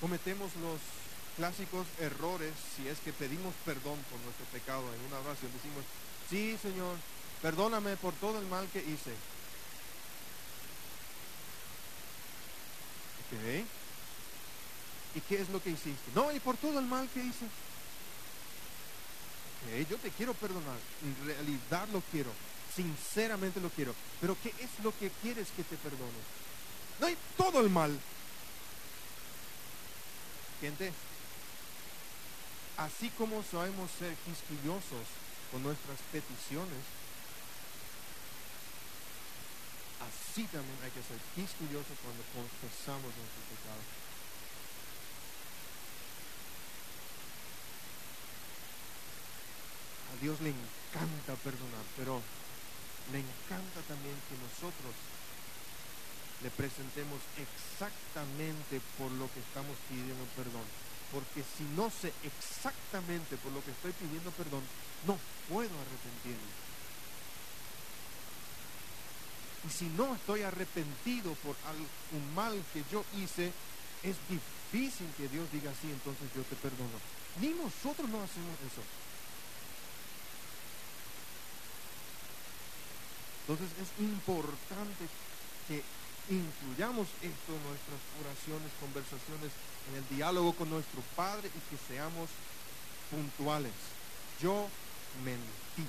cometemos 0.00 0.50
los 0.56 0.80
clásicos 1.36 1.86
errores 2.00 2.52
si 2.76 2.88
es 2.88 2.98
que 2.98 3.12
pedimos 3.12 3.54
perdón 3.64 3.98
por 4.10 4.20
nuestro 4.20 4.44
pecado 4.52 4.82
en 4.92 5.00
una 5.06 5.20
oración. 5.20 5.52
Decimos, 5.52 5.84
sí 6.28 6.58
Señor, 6.60 6.96
perdóname 7.40 7.96
por 7.96 8.14
todo 8.14 8.38
el 8.38 8.46
mal 8.46 8.66
que 8.72 8.80
hice. 8.80 9.14
¿Y 15.14 15.20
qué 15.20 15.40
es 15.40 15.48
lo 15.50 15.62
que 15.62 15.70
hiciste? 15.70 16.10
No, 16.14 16.32
y 16.32 16.40
por 16.40 16.56
todo 16.56 16.78
el 16.78 16.86
mal 16.86 17.08
que 17.12 17.20
hice. 17.20 17.46
Yo 19.88 19.96
te 19.98 20.10
quiero 20.10 20.34
perdonar. 20.34 20.76
En 21.02 21.26
realidad 21.26 21.88
lo 21.92 22.00
quiero. 22.10 22.30
Sinceramente 22.74 23.60
lo 23.60 23.70
quiero. 23.70 23.94
Pero 24.20 24.36
¿qué 24.42 24.48
es 24.58 24.70
lo 24.82 24.96
que 24.98 25.10
quieres 25.22 25.48
que 25.56 25.62
te 25.64 25.76
perdone? 25.76 26.22
No 27.00 27.06
hay 27.06 27.16
todo 27.36 27.60
el 27.60 27.70
mal. 27.70 27.98
Gente, 30.60 30.92
así 32.76 33.10
como 33.18 33.42
sabemos 33.42 33.90
ser 33.98 34.14
quisquillosos 34.24 35.06
con 35.50 35.62
nuestras 35.62 35.98
peticiones, 36.12 36.82
así 40.00 40.44
también 40.44 40.78
hay 40.82 40.90
que 40.90 41.02
ser 41.02 41.18
quisquillosos 41.34 41.98
cuando 42.02 42.22
confesamos 42.32 43.10
nuestro 43.10 43.42
pecado. 43.50 43.82
Dios 50.22 50.40
le 50.40 50.54
encanta 50.54 51.34
perdonar, 51.42 51.82
pero 51.98 52.22
le 53.10 53.18
encanta 53.18 53.82
también 53.90 54.14
que 54.30 54.38
nosotros 54.38 54.94
le 56.42 56.50
presentemos 56.50 57.18
exactamente 57.34 58.80
por 58.98 59.10
lo 59.10 59.26
que 59.34 59.40
estamos 59.42 59.74
pidiendo 59.90 60.22
perdón. 60.38 60.62
Porque 61.10 61.42
si 61.42 61.64
no 61.74 61.90
sé 61.90 62.14
exactamente 62.22 63.36
por 63.36 63.50
lo 63.50 63.64
que 63.66 63.72
estoy 63.72 63.90
pidiendo 63.98 64.30
perdón, 64.30 64.62
no 65.10 65.18
puedo 65.50 65.74
arrepentirme. 65.74 66.54
Y 69.66 69.70
si 69.70 69.86
no 69.98 70.14
estoy 70.14 70.42
arrepentido 70.42 71.34
por 71.42 71.56
un 72.14 72.34
mal 72.34 72.54
que 72.72 72.84
yo 72.90 73.04
hice, 73.18 73.52
es 74.02 74.16
difícil 74.30 75.10
que 75.18 75.26
Dios 75.28 75.50
diga 75.50 75.70
así, 75.70 75.90
entonces 75.90 76.30
yo 76.34 76.42
te 76.42 76.54
perdono. 76.56 76.98
Ni 77.40 77.50
nosotros 77.50 78.08
no 78.08 78.22
hacemos 78.22 78.54
eso. 78.70 79.01
Entonces 83.42 83.68
es 83.80 84.02
importante 84.02 85.04
que 85.66 85.82
incluyamos 86.30 87.08
esto 87.22 87.50
en 87.50 87.62
nuestras 87.66 88.00
oraciones, 88.22 88.70
conversaciones, 88.80 89.50
en 89.90 89.96
el 89.96 90.16
diálogo 90.16 90.54
con 90.54 90.70
nuestro 90.70 91.02
Padre 91.16 91.48
y 91.48 91.60
que 91.70 91.82
seamos 91.88 92.30
puntuales. 93.10 93.72
Yo 94.40 94.68
mentí 95.24 95.86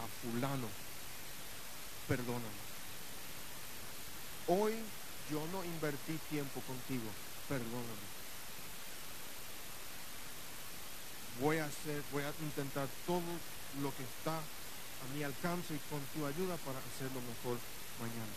a 0.00 0.06
fulano, 0.22 0.68
perdóname. 2.08 2.66
Hoy 4.48 4.72
yo 5.30 5.44
no 5.52 5.64
invertí 5.64 6.18
tiempo 6.30 6.60
contigo, 6.62 7.04
perdóname. 7.48 8.16
Voy 11.40 11.58
a 11.58 11.66
hacer, 11.66 12.02
voy 12.12 12.22
a 12.22 12.32
intentar 12.40 12.88
todo 13.06 13.20
lo 13.82 13.94
que 13.94 14.02
está 14.02 14.40
a 15.02 15.14
mi 15.14 15.22
alcance 15.22 15.74
y 15.74 15.80
con 15.90 16.00
tu 16.14 16.26
ayuda 16.26 16.56
para 16.58 16.78
hacerlo 16.78 17.20
mejor 17.20 17.58
mañana. 18.00 18.34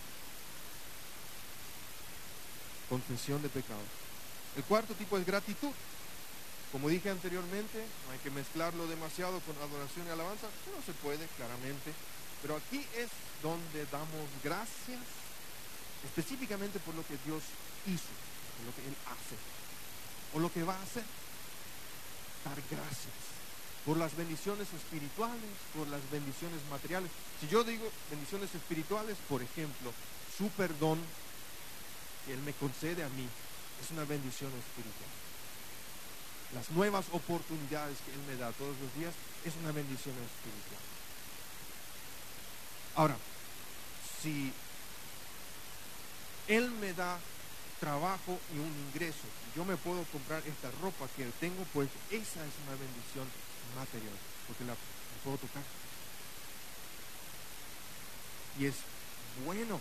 Confesión 2.89 3.41
de 3.41 3.49
pecado. 3.49 3.82
El 4.55 4.64
cuarto 4.64 4.93
tipo 4.95 5.18
es 5.18 5.26
gratitud. 5.26 5.72
Como 6.72 6.89
dije 6.89 7.10
anteriormente, 7.10 7.84
no 8.05 8.14
hay 8.14 8.20
que 8.20 8.30
mezclarlo 8.30 8.88
demasiado 8.88 9.39
con 9.41 9.55
adoración 9.57 10.05
y 10.07 10.12
alabanza, 10.12 10.47
no 10.76 10.84
se 10.86 10.93
puede, 10.93 11.26
claramente. 11.38 11.93
Pero 12.41 12.55
aquí 12.55 12.86
es 12.95 13.10
donde 13.41 13.86
damos 13.91 14.30
gracias 14.43 15.01
específicamente 16.05 16.80
por 16.80 16.93
lo 16.95 17.05
que 17.05 17.18
Dios 17.26 17.41
hizo, 17.88 18.14
por 18.57 18.66
lo 18.68 18.76
que 18.76 18.88
Él 18.88 18.95
hace, 19.05 19.36
o 20.38 20.39
lo 20.39 20.51
que 20.53 20.64
va 20.64 20.76
a 20.76 20.84
hacer. 20.84 21.03
Dar 22.45 22.62
gracias 22.70 23.39
por 23.86 23.98
las 23.98 24.16
bendiciones 24.16 24.68
espirituales, 24.74 25.52
por 25.76 25.88
las 25.88 26.02
bendiciones 26.12 26.60
materiales. 26.70 27.12
Si 27.40 27.48
yo 27.48 27.64
digo 27.64 27.90
bendiciones 28.10 28.54
espirituales, 28.54 29.18
por 29.28 29.42
ejemplo, 29.42 29.94
su 30.38 30.50
perdón 30.50 31.00
que 32.26 32.34
Él 32.34 32.40
me 32.42 32.54
concede 32.54 33.04
a 33.04 33.10
mí 33.10 33.28
es 33.84 33.92
una 33.92 34.04
bendición 34.04 34.52
espiritual. 34.52 35.10
Las 36.54 36.70
nuevas 36.72 37.06
oportunidades 37.12 37.98
que 38.06 38.12
Él 38.12 38.22
me 38.28 38.36
da 38.36 38.52
todos 38.54 38.76
los 38.82 38.94
días 38.96 39.14
es 39.46 39.54
una 39.62 39.72
bendición 39.72 40.16
espiritual. 40.16 40.82
Ahora, 42.96 43.18
si 44.22 44.52
Él 46.48 46.70
me 46.72 46.94
da 46.94 47.18
trabajo 47.80 48.38
y 48.54 48.60
un 48.60 48.74
ingreso, 48.90 49.24
yo 49.56 49.64
me 49.64 49.78
puedo 49.78 50.04
comprar 50.12 50.44
esta 50.46 50.70
ropa 50.82 51.08
que 51.16 51.26
tengo, 51.40 51.64
pues 51.74 51.88
esa 52.10 52.44
es 52.44 52.54
una 52.68 52.76
bendición 52.76 53.28
material, 53.76 54.13
porque 54.47 54.65
la, 54.65 54.76
puedo 55.24 55.38
tocar. 55.38 55.63
Y 58.57 58.65
es 58.65 58.76
bueno 59.45 59.80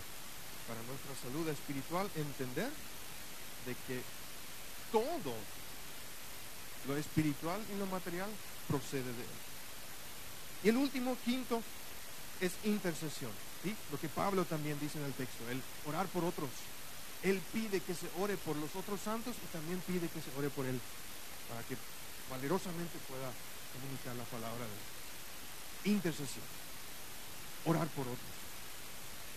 para 0.67 0.81
nuestra 0.83 1.15
salud 1.23 1.47
espiritual 1.49 2.09
entender 2.15 2.69
de 3.65 3.75
que 3.87 4.01
todo 4.91 5.33
lo 6.87 6.97
espiritual 6.97 7.61
y 7.73 7.77
lo 7.77 7.85
material 7.87 8.29
procede 8.67 9.03
de 9.03 9.09
Él. 9.09 9.39
Y 10.63 10.69
el 10.69 10.77
último, 10.77 11.17
quinto, 11.25 11.61
es 12.41 12.53
intercesión. 12.63 13.31
¿sí? 13.63 13.75
Lo 13.91 13.99
que 13.99 14.09
Pablo 14.09 14.45
también 14.45 14.79
dice 14.79 14.97
en 14.97 15.05
el 15.05 15.13
texto, 15.13 15.47
el 15.49 15.61
orar 15.87 16.07
por 16.07 16.23
otros. 16.23 16.49
Él 17.23 17.41
pide 17.51 17.81
que 17.81 17.93
se 17.93 18.07
ore 18.19 18.37
por 18.37 18.55
los 18.55 18.73
otros 18.75 18.99
santos 19.01 19.35
y 19.43 19.47
también 19.51 19.81
pide 19.85 20.07
que 20.07 20.21
se 20.21 20.31
ore 20.37 20.49
por 20.49 20.65
Él, 20.65 20.79
para 21.49 21.61
que 21.63 21.75
valerosamente 22.29 22.97
pueda 23.09 23.29
comunicar 23.79 24.15
la 24.15 24.23
palabra 24.25 24.65
de 24.65 24.71
Dios. 24.71 25.95
Intercesión. 25.95 26.45
Orar 27.65 27.87
por 27.87 28.07
otros. 28.07 28.19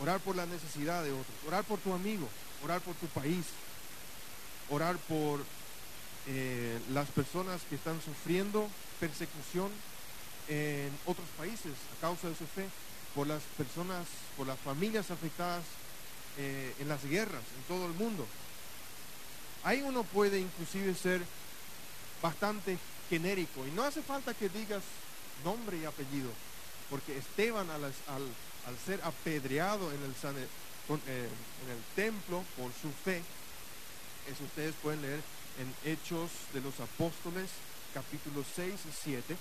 Orar 0.01 0.20
por 0.20 0.36
la 0.36 0.47
necesidad 0.47 1.03
de 1.05 1.12
otros. 1.12 1.34
Orar 1.47 1.64
por 1.64 1.78
tu 1.78 1.93
amigo. 1.93 2.28
Orar 2.64 2.80
por 2.80 2.95
tu 2.97 3.07
país. 3.07 3.47
Orar 4.70 4.97
por 5.09 5.45
eh, 6.26 6.78
las 6.90 7.09
personas 7.09 7.62
que 7.68 7.76
están 7.76 8.01
sufriendo 8.03 8.68
persecución 9.01 9.70
en 10.49 10.90
otros 11.07 11.26
países 11.36 11.72
a 11.97 12.01
causa 12.01 12.28
de 12.28 12.34
su 12.34 12.47
fe. 12.47 12.68
Por 13.14 13.26
las 13.26 13.43
personas, 13.59 14.07
por 14.36 14.47
las 14.47 14.59
familias 14.59 15.11
afectadas 15.11 15.64
eh, 16.38 16.74
en 16.80 16.88
las 16.88 17.05
guerras 17.05 17.43
en 17.57 17.62
todo 17.68 17.86
el 17.86 17.93
mundo. 17.93 18.26
Ahí 19.64 19.82
uno 19.82 20.03
puede 20.03 20.40
inclusive 20.40 20.95
ser 20.95 21.22
bastante 22.22 22.78
genérico. 23.13 23.67
Y 23.67 23.71
no 23.73 23.83
hace 23.83 24.01
falta 24.01 24.33
que 24.33 24.49
digas 24.49 24.83
nombre 25.45 25.77
y 25.77 25.85
apellido, 25.85 26.31
porque 26.89 27.19
Esteban 27.19 27.69
al, 27.69 27.85
al, 27.85 28.79
ser 28.87 29.01
apedreado 29.05 29.93
en 29.93 30.03
el, 30.03 30.13
eh, 30.13 31.29
en 31.65 31.71
el 31.71 31.83
templo 31.95 32.43
por 32.57 32.71
su 32.81 32.91
fe, 33.05 33.23
eso 34.31 34.45
ustedes 34.45 34.75
pueden 34.83 35.03
leer 35.03 35.21
en 35.59 35.93
Hechos 35.93 36.31
de 36.55 36.63
los 36.63 36.81
Apóstoles, 36.81 37.51
capítulos 37.93 38.47
6 38.57 38.73
y 38.73 38.95
7, 39.05 39.37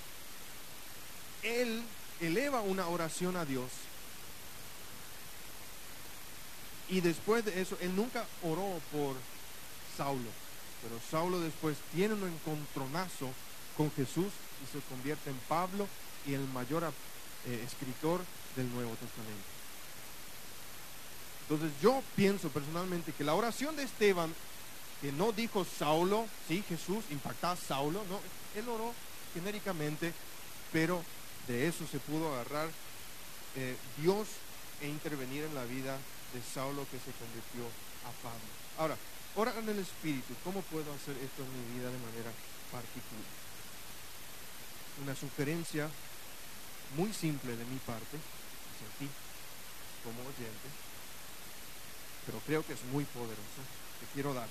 él 1.44 1.82
eleva 2.20 2.60
una 2.60 2.88
oración 2.88 3.36
a 3.36 3.46
Dios. 3.46 3.70
Y 6.90 7.00
después 7.00 7.42
de 7.46 7.62
eso, 7.62 7.78
él 7.80 7.96
nunca 7.96 8.26
oró 8.42 8.82
por 8.92 9.16
Saulo. 9.96 10.28
Pero 10.82 11.00
Saulo 11.10 11.40
después 11.40 11.78
tiene 11.94 12.12
un 12.14 12.24
encontronazo 12.24 13.32
con 13.76 13.90
Jesús 13.92 14.32
y 14.62 14.72
se 14.72 14.80
convierte 14.88 15.30
en 15.30 15.38
Pablo 15.48 15.86
y 16.26 16.34
el 16.34 16.46
mayor 16.48 16.84
eh, 16.84 17.64
escritor 17.66 18.20
del 18.56 18.72
Nuevo 18.72 18.92
Testamento. 18.92 19.52
Entonces 21.42 21.72
yo 21.82 22.02
pienso 22.14 22.48
personalmente 22.48 23.12
que 23.12 23.24
la 23.24 23.34
oración 23.34 23.76
de 23.76 23.82
Esteban, 23.82 24.32
que 25.00 25.12
no 25.12 25.32
dijo 25.32 25.64
Saulo, 25.64 26.26
sí, 26.48 26.64
Jesús 26.68 27.04
impactaba 27.10 27.54
a 27.54 27.56
Saulo, 27.56 28.02
no, 28.08 28.20
él 28.58 28.68
oró 28.68 28.92
genéricamente, 29.34 30.12
pero 30.72 31.02
de 31.48 31.66
eso 31.66 31.86
se 31.90 31.98
pudo 31.98 32.32
agarrar 32.32 32.68
eh, 33.56 33.76
Dios 34.00 34.28
e 34.80 34.88
intervenir 34.88 35.44
en 35.44 35.54
la 35.54 35.64
vida 35.64 35.98
de 36.32 36.40
Saulo 36.54 36.86
que 36.90 36.98
se 36.98 37.12
convirtió 37.18 37.66
a 38.06 38.12
Pablo. 38.22 38.48
Ahora, 38.78 38.96
ora 39.36 39.52
en 39.58 39.68
el 39.68 39.78
Espíritu, 39.80 40.34
¿cómo 40.44 40.62
puedo 40.62 40.92
hacer 40.94 41.16
esto 41.18 41.42
en 41.42 41.52
mi 41.52 41.78
vida 41.78 41.90
de 41.90 41.98
manera 41.98 42.32
particular? 42.70 43.41
Una 45.00 45.16
sugerencia 45.16 45.88
muy 46.96 47.12
simple 47.12 47.56
de 47.56 47.64
mi 47.64 47.78
parte, 47.78 48.18
hacia 48.18 49.08
como 50.04 50.20
oyente, 50.20 50.68
pero 52.26 52.38
creo 52.40 52.66
que 52.66 52.74
es 52.74 52.84
muy 52.92 53.04
poderoso, 53.04 53.62
que 54.00 54.06
quiero 54.14 54.34
dar. 54.34 54.48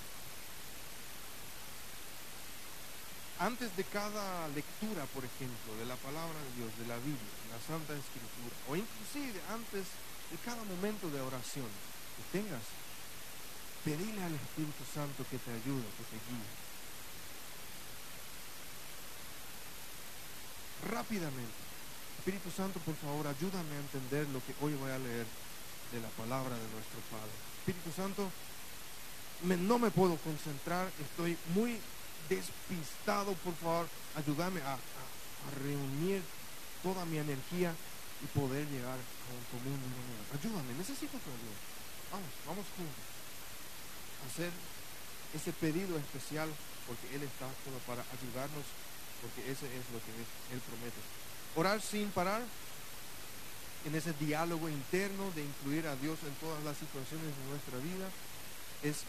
Antes 3.39 3.76
de 3.76 3.84
cada 3.86 4.48
lectura, 4.50 5.06
por 5.14 5.26
ejemplo, 5.26 5.76
de 5.80 5.86
la 5.86 5.96
palabra 5.96 6.38
de 6.39 6.62
Dios, 6.62 6.78
de 6.78 6.88
la 6.88 6.98
Biblia, 6.98 7.34
de 7.46 7.50
la 7.50 7.62
Santa 7.66 7.94
Escritura, 7.94 8.56
o 8.70 8.76
inclusive 8.76 9.42
antes 9.50 9.86
de 10.30 10.38
cada 10.46 10.64
momento 10.64 11.10
de 11.10 11.22
oración 11.22 11.68
que 12.18 12.39
tengas, 12.39 12.62
pedirle 13.84 14.24
al 14.24 14.36
Espíritu 14.36 14.86
Santo 14.94 15.26
que 15.30 15.38
te 15.38 15.52
ayude, 15.52 15.89
que 15.98 16.06
te 16.06 16.20
guíe. 16.30 16.61
Rápidamente, 20.90 21.62
Espíritu 22.18 22.50
Santo, 22.52 22.80
por 22.80 22.96
favor, 22.96 23.28
ayúdame 23.28 23.76
a 23.76 23.80
entender 23.80 24.28
lo 24.30 24.40
que 24.46 24.56
hoy 24.62 24.74
voy 24.74 24.92
a 24.92 24.98
leer 24.98 25.26
de 25.92 26.00
la 26.00 26.10
palabra 26.10 26.56
de 26.56 26.68
nuestro 26.74 27.00
Padre. 27.12 27.34
Espíritu 27.60 27.92
Santo, 27.92 28.32
no 29.44 29.80
me 29.80 29.92
puedo 29.92 30.18
concentrar, 30.18 30.90
estoy 31.02 31.38
muy 31.54 31.78
despistado, 32.30 33.34
por 33.44 33.56
favor, 33.56 33.88
ayúdame 34.16 34.62
a, 34.62 34.78
reunir 35.58 36.22
toda 36.84 37.04
mi 37.06 37.18
energía 37.18 37.74
y 38.22 38.28
poder 38.38 38.62
llegar 38.70 38.94
a 38.94 39.32
un 39.34 39.46
común 39.50 39.82
Ayúdame, 40.38 40.78
necesito 40.78 41.18
tu 41.18 41.30
ayuda. 41.34 41.58
Vamos, 42.14 42.30
vamos 42.46 42.66
juntos. 42.78 43.06
Hacer 44.30 44.52
ese 45.34 45.52
pedido 45.54 45.98
especial 45.98 46.48
porque 46.86 47.16
Él 47.16 47.24
está 47.24 47.50
todo 47.66 47.78
para 47.88 48.06
ayudarnos, 48.14 48.66
porque 49.22 49.46
ese 49.46 49.66
es 49.70 49.86
lo 49.94 50.02
que 50.02 50.12
Él 50.52 50.62
promete. 50.66 51.02
Orar 51.56 51.82
sin 51.82 52.10
parar 52.12 52.42
en 53.86 53.96
ese 53.96 54.14
diálogo 54.14 54.70
interno 54.70 55.32
de 55.32 55.46
incluir 55.46 55.88
a 55.88 55.96
Dios 55.96 56.18
en 56.26 56.34
todas 56.42 56.62
las 56.64 56.78
situaciones 56.78 57.30
de 57.30 57.46
nuestra 57.50 57.78
vida 57.82 58.10
es 58.84 59.06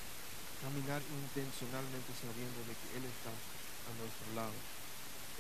caminar 0.61 1.03
intencionalmente 1.03 2.13
sabiendo 2.17 2.61
de 2.69 2.75
que 2.77 2.89
Él 2.97 3.05
está 3.09 3.33
a 3.33 3.93
nuestro 3.99 4.29
lado. 4.37 4.55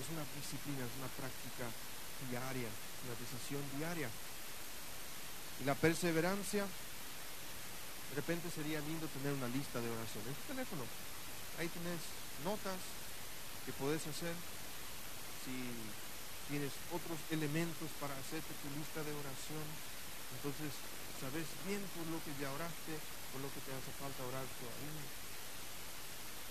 Es 0.01 0.09
una 0.11 0.25
disciplina, 0.35 0.83
es 0.83 0.95
una 0.99 1.13
práctica 1.15 1.69
diaria, 2.29 2.69
una 3.07 3.15
decisión 3.17 3.63
diaria. 3.79 4.09
Y 5.61 5.65
la 5.65 5.77
perseverancia, 5.77 6.65
de 6.65 8.15
repente 8.17 8.51
sería 8.51 8.81
lindo 8.81 9.07
tener 9.15 9.33
una 9.33 9.49
lista 9.49 9.81
de 9.81 9.89
oraciones. 9.89 10.33
En 10.33 10.57
teléfono, 10.57 10.85
ahí 11.61 11.69
tienes 11.69 12.01
notas 12.45 12.81
que 13.65 13.73
puedes 13.79 14.03
hacer. 14.07 14.35
Si 15.45 15.57
tienes 16.49 16.73
otros 16.93 17.19
elementos 17.31 17.89
para 17.99 18.15
hacerte 18.15 18.53
tu 18.63 18.69
lista 18.79 19.03
de 19.03 19.11
oración, 19.11 19.67
entonces 20.39 20.71
sabes 21.19 21.47
bien 21.67 21.83
por 21.95 22.07
lo 22.11 22.19
que 22.23 22.35
ya 22.39 22.51
oraste, 22.51 22.95
por 23.33 23.41
lo 23.43 23.49
que 23.51 23.63
te 23.63 23.71
hace 23.75 23.93
falta 23.99 24.23
orar 24.23 24.47
todavía. 24.59 25.05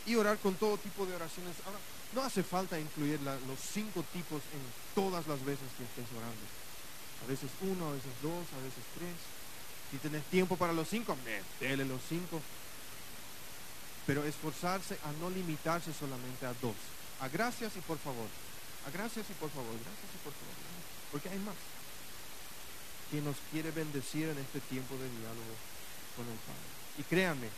Y 0.05 0.15
orar 0.15 0.37
con 0.39 0.55
todo 0.55 0.77
tipo 0.77 1.05
de 1.05 1.15
oraciones. 1.15 1.55
Ahora, 1.65 1.79
no 2.13 2.23
hace 2.23 2.43
falta 2.43 2.79
incluir 2.79 3.19
los 3.21 3.59
cinco 3.59 4.03
tipos 4.11 4.41
en 4.51 4.63
todas 4.95 5.27
las 5.27 5.39
veces 5.45 5.67
que 5.77 5.83
estés 5.83 6.09
orando. 6.17 6.45
A 7.23 7.27
veces 7.29 7.51
uno, 7.61 7.87
a 7.87 7.93
veces 7.93 8.11
dos, 8.21 8.43
a 8.57 8.63
veces 8.63 8.83
tres. 8.97 9.15
Si 9.91 9.97
tenés 9.97 10.23
tiempo 10.25 10.57
para 10.57 10.73
los 10.73 10.89
cinco, 10.89 11.15
metele 11.23 11.85
los 11.85 12.01
cinco. 12.09 12.41
Pero 14.07 14.23
esforzarse 14.25 14.97
a 15.05 15.11
no 15.21 15.29
limitarse 15.29 15.93
solamente 15.93 16.45
a 16.45 16.53
dos. 16.61 16.75
A 17.19 17.27
gracias 17.29 17.75
y 17.77 17.81
por 17.81 17.99
favor. 17.99 18.27
A 18.87 18.89
gracias 18.91 19.29
y 19.29 19.33
por 19.33 19.49
favor. 19.49 19.73
Gracias 19.73 20.09
y 20.13 20.19
por 20.23 20.33
favor. 20.33 20.55
Porque 21.11 21.29
hay 21.29 21.39
más 21.39 21.55
que 23.11 23.21
nos 23.21 23.35
quiere 23.51 23.71
bendecir 23.71 24.29
en 24.29 24.37
este 24.39 24.61
tiempo 24.71 24.95
de 24.95 25.09
diálogo 25.09 25.55
con 26.15 26.25
el 26.25 26.39
Padre. 26.47 26.69
Y 26.97 27.03
créanme, 27.03 27.49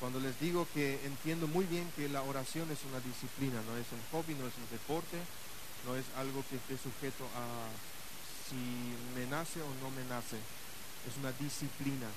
cuando 0.00 0.20
les 0.20 0.38
digo 0.40 0.66
que 0.72 1.04
entiendo 1.04 1.46
muy 1.46 1.66
bien 1.66 1.90
que 1.94 2.08
la 2.08 2.22
oración 2.22 2.70
es 2.70 2.78
una 2.88 3.00
disciplina, 3.00 3.60
no 3.68 3.76
es 3.76 3.86
un 3.92 4.00
hobby, 4.10 4.34
no 4.34 4.48
es 4.48 4.56
un 4.56 4.68
deporte, 4.70 5.18
no 5.84 5.96
es 5.96 6.04
algo 6.16 6.42
que 6.48 6.56
esté 6.56 6.78
sujeto 6.78 7.28
a 7.36 7.68
si 8.48 8.56
me 9.12 9.26
nace 9.26 9.60
o 9.60 9.68
no 9.84 9.90
me 9.90 10.04
nace. 10.08 10.40
Es 11.06 11.16
una 11.20 11.32
disciplina, 11.32 12.08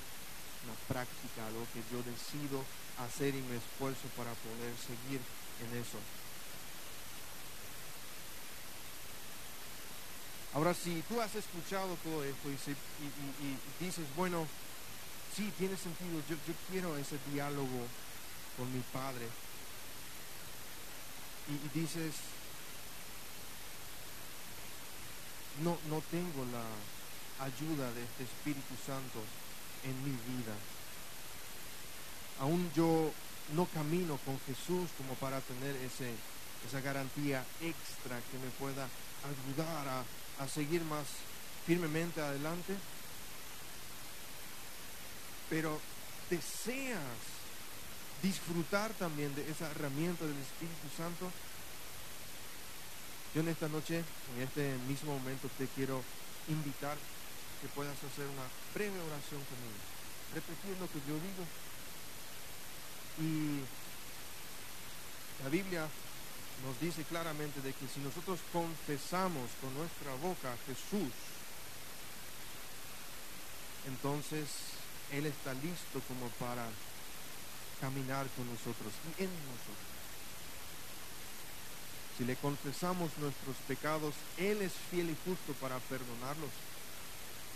una 0.64 0.76
práctica, 0.88 1.46
algo 1.46 1.66
que 1.74 1.84
yo 1.92 2.00
decido 2.00 2.64
hacer 3.04 3.34
y 3.34 3.42
me 3.42 3.56
esfuerzo 3.56 4.08
para 4.16 4.32
poder 4.40 4.72
seguir 4.80 5.20
en 5.60 5.76
eso. 5.76 5.98
Ahora, 10.54 10.74
si 10.74 11.02
tú 11.08 11.18
has 11.20 11.34
escuchado 11.34 11.96
todo 12.04 12.22
esto 12.24 12.50
y, 12.50 13.84
dices, 13.84 14.04
bueno, 14.16 14.46
sí, 15.34 15.50
tiene 15.56 15.76
sentido, 15.76 16.20
yo, 16.28 16.36
quiero 16.70 16.96
ese 16.98 17.16
diálogo 17.32 17.86
con 18.58 18.70
mi 18.72 18.80
Padre. 18.92 19.26
Y, 21.48 21.78
dices, 21.78 22.14
no, 25.62 25.78
no 25.88 26.02
tengo 26.10 26.44
la 26.52 27.44
ayuda 27.44 27.90
de 27.92 28.02
este 28.02 28.24
Espíritu 28.24 28.74
Santo 28.86 29.20
en 29.84 30.04
mi 30.04 30.10
vida. 30.10 30.52
Aún 32.40 32.70
yo 32.74 33.10
no 33.54 33.64
camino 33.66 34.18
con 34.26 34.38
Jesús 34.40 34.90
como 34.98 35.14
para 35.14 35.40
tener 35.40 35.76
esa 35.76 36.80
garantía 36.80 37.42
extra 37.62 38.20
que 38.30 38.38
me 38.38 38.50
pueda 38.58 38.86
ayudar 39.24 39.88
a 39.88 40.04
a 40.38 40.48
seguir 40.48 40.82
más 40.82 41.06
firmemente 41.66 42.20
adelante, 42.20 42.74
pero 45.48 45.80
deseas 46.30 47.00
disfrutar 48.22 48.92
también 48.94 49.34
de 49.34 49.50
esa 49.50 49.70
herramienta 49.70 50.24
del 50.24 50.38
Espíritu 50.38 50.88
Santo, 50.96 51.30
yo 53.34 53.40
en 53.40 53.48
esta 53.48 53.68
noche, 53.68 54.04
en 54.36 54.42
este 54.42 54.76
mismo 54.88 55.18
momento, 55.18 55.48
te 55.58 55.66
quiero 55.68 56.02
invitar 56.48 56.96
que 57.60 57.68
puedas 57.68 57.96
hacer 57.96 58.26
una 58.26 58.46
breve 58.74 58.98
oración 59.00 59.40
conmigo, 59.44 59.80
repetir 60.34 60.76
lo 60.78 60.86
que 60.88 61.00
yo 61.08 61.14
digo. 61.14 61.44
Y 63.20 63.60
la 65.42 65.48
Biblia 65.48 65.88
nos 66.64 66.78
dice 66.80 67.02
claramente 67.04 67.60
de 67.60 67.72
que 67.72 67.88
si 67.88 68.00
nosotros 68.00 68.38
confesamos 68.52 69.50
con 69.60 69.74
nuestra 69.74 70.14
boca 70.22 70.52
a 70.52 70.56
Jesús, 70.66 71.12
entonces 73.86 74.48
Él 75.10 75.26
está 75.26 75.54
listo 75.54 76.00
como 76.06 76.28
para 76.38 76.68
caminar 77.80 78.26
con 78.36 78.46
nosotros 78.46 78.94
y 79.18 79.24
en 79.24 79.30
nosotros. 79.30 79.90
Si 82.16 82.24
le 82.24 82.36
confesamos 82.36 83.10
nuestros 83.18 83.56
pecados, 83.66 84.14
Él 84.38 84.62
es 84.62 84.72
fiel 84.90 85.10
y 85.10 85.16
justo 85.24 85.54
para 85.60 85.78
perdonarlos, 85.90 86.50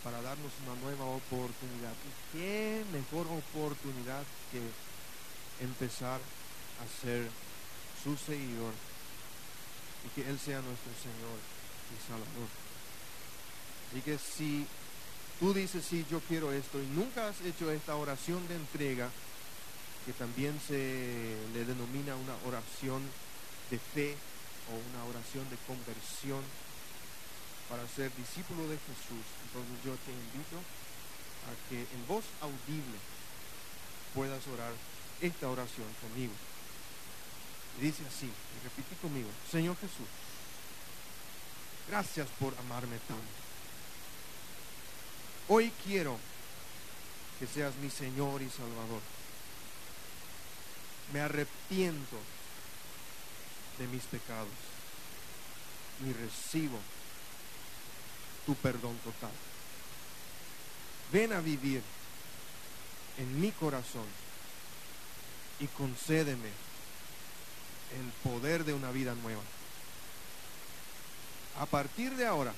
para 0.02 0.20
darnos 0.20 0.50
una 0.66 0.80
nueva 0.82 1.04
oportunidad. 1.04 1.94
¿Y 2.02 2.38
qué 2.38 2.84
mejor 2.90 3.28
oportunidad 3.28 4.24
que 4.50 4.62
empezar 5.64 6.18
a 6.82 7.02
ser 7.02 7.30
su 8.02 8.16
seguidor 8.16 8.72
y 10.06 10.08
que 10.14 10.28
Él 10.30 10.38
sea 10.38 10.62
nuestro 10.62 10.92
Señor 11.02 11.38
y 11.90 11.96
Salvador. 12.06 12.48
Y 13.94 14.00
que 14.00 14.18
si 14.18 14.66
tú 15.40 15.52
dices, 15.52 15.84
sí, 15.84 16.06
yo 16.10 16.20
quiero 16.20 16.52
esto, 16.52 16.80
y 16.80 16.86
nunca 16.86 17.28
has 17.28 17.40
hecho 17.42 17.70
esta 17.70 17.96
oración 17.96 18.46
de 18.48 18.56
entrega, 18.56 19.10
que 20.06 20.12
también 20.12 20.58
se 20.66 21.36
le 21.52 21.64
denomina 21.64 22.14
una 22.14 22.36
oración 22.46 23.02
de 23.70 23.78
fe 23.78 24.14
o 24.70 24.74
una 24.74 25.04
oración 25.10 25.48
de 25.50 25.56
conversión, 25.66 26.42
para 27.68 27.86
ser 27.88 28.14
discípulo 28.14 28.62
de 28.68 28.78
Jesús, 28.78 29.26
entonces 29.46 29.74
yo 29.84 29.92
te 30.06 30.12
invito 30.12 30.56
a 31.50 31.52
que 31.68 31.80
en 31.82 32.06
voz 32.06 32.24
audible 32.40 32.98
puedas 34.14 34.46
orar 34.46 34.72
esta 35.20 35.48
oración 35.48 35.86
conmigo. 36.00 36.32
Y 37.78 37.82
dice 37.82 38.02
así, 38.06 38.26
y 38.26 38.64
repite 38.64 38.96
conmigo, 39.02 39.28
Señor 39.50 39.76
Jesús, 39.76 40.06
gracias 41.88 42.28
por 42.38 42.56
amarme 42.58 42.98
tanto. 43.00 43.22
Hoy 45.48 45.70
quiero 45.84 46.18
que 47.38 47.46
seas 47.46 47.74
mi 47.76 47.90
Señor 47.90 48.42
y 48.42 48.50
Salvador. 48.50 49.00
Me 51.12 51.20
arrepiento 51.20 52.16
de 53.78 53.86
mis 53.88 54.02
pecados 54.04 54.48
y 56.04 56.12
recibo 56.12 56.78
tu 58.46 58.54
perdón 58.56 58.96
total. 59.04 59.30
Ven 61.12 61.32
a 61.32 61.40
vivir 61.40 61.82
en 63.18 63.40
mi 63.40 63.52
corazón 63.52 64.06
y 65.60 65.66
concédeme 65.68 66.65
el 67.92 68.30
poder 68.30 68.64
de 68.64 68.72
una 68.72 68.90
vida 68.90 69.14
nueva. 69.14 69.42
A 71.58 71.66
partir 71.66 72.14
de 72.16 72.26
ahora, 72.26 72.52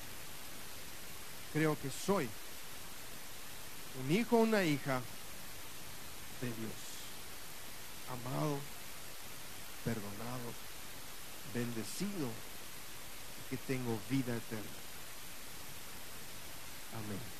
creo 1.53 1.77
que 1.79 1.89
soy 1.89 2.27
un 4.03 4.11
hijo 4.11 4.37
o 4.37 4.41
una 4.41 4.63
hija 4.63 5.01
de 6.41 6.47
Dios, 6.47 6.71
amado, 8.09 8.59
perdonado, 9.83 10.53
bendecido 11.53 12.29
y 13.39 13.49
que 13.49 13.57
tengo 13.57 13.99
vida 14.09 14.35
eterna. 14.35 14.79
Amén. 16.93 17.38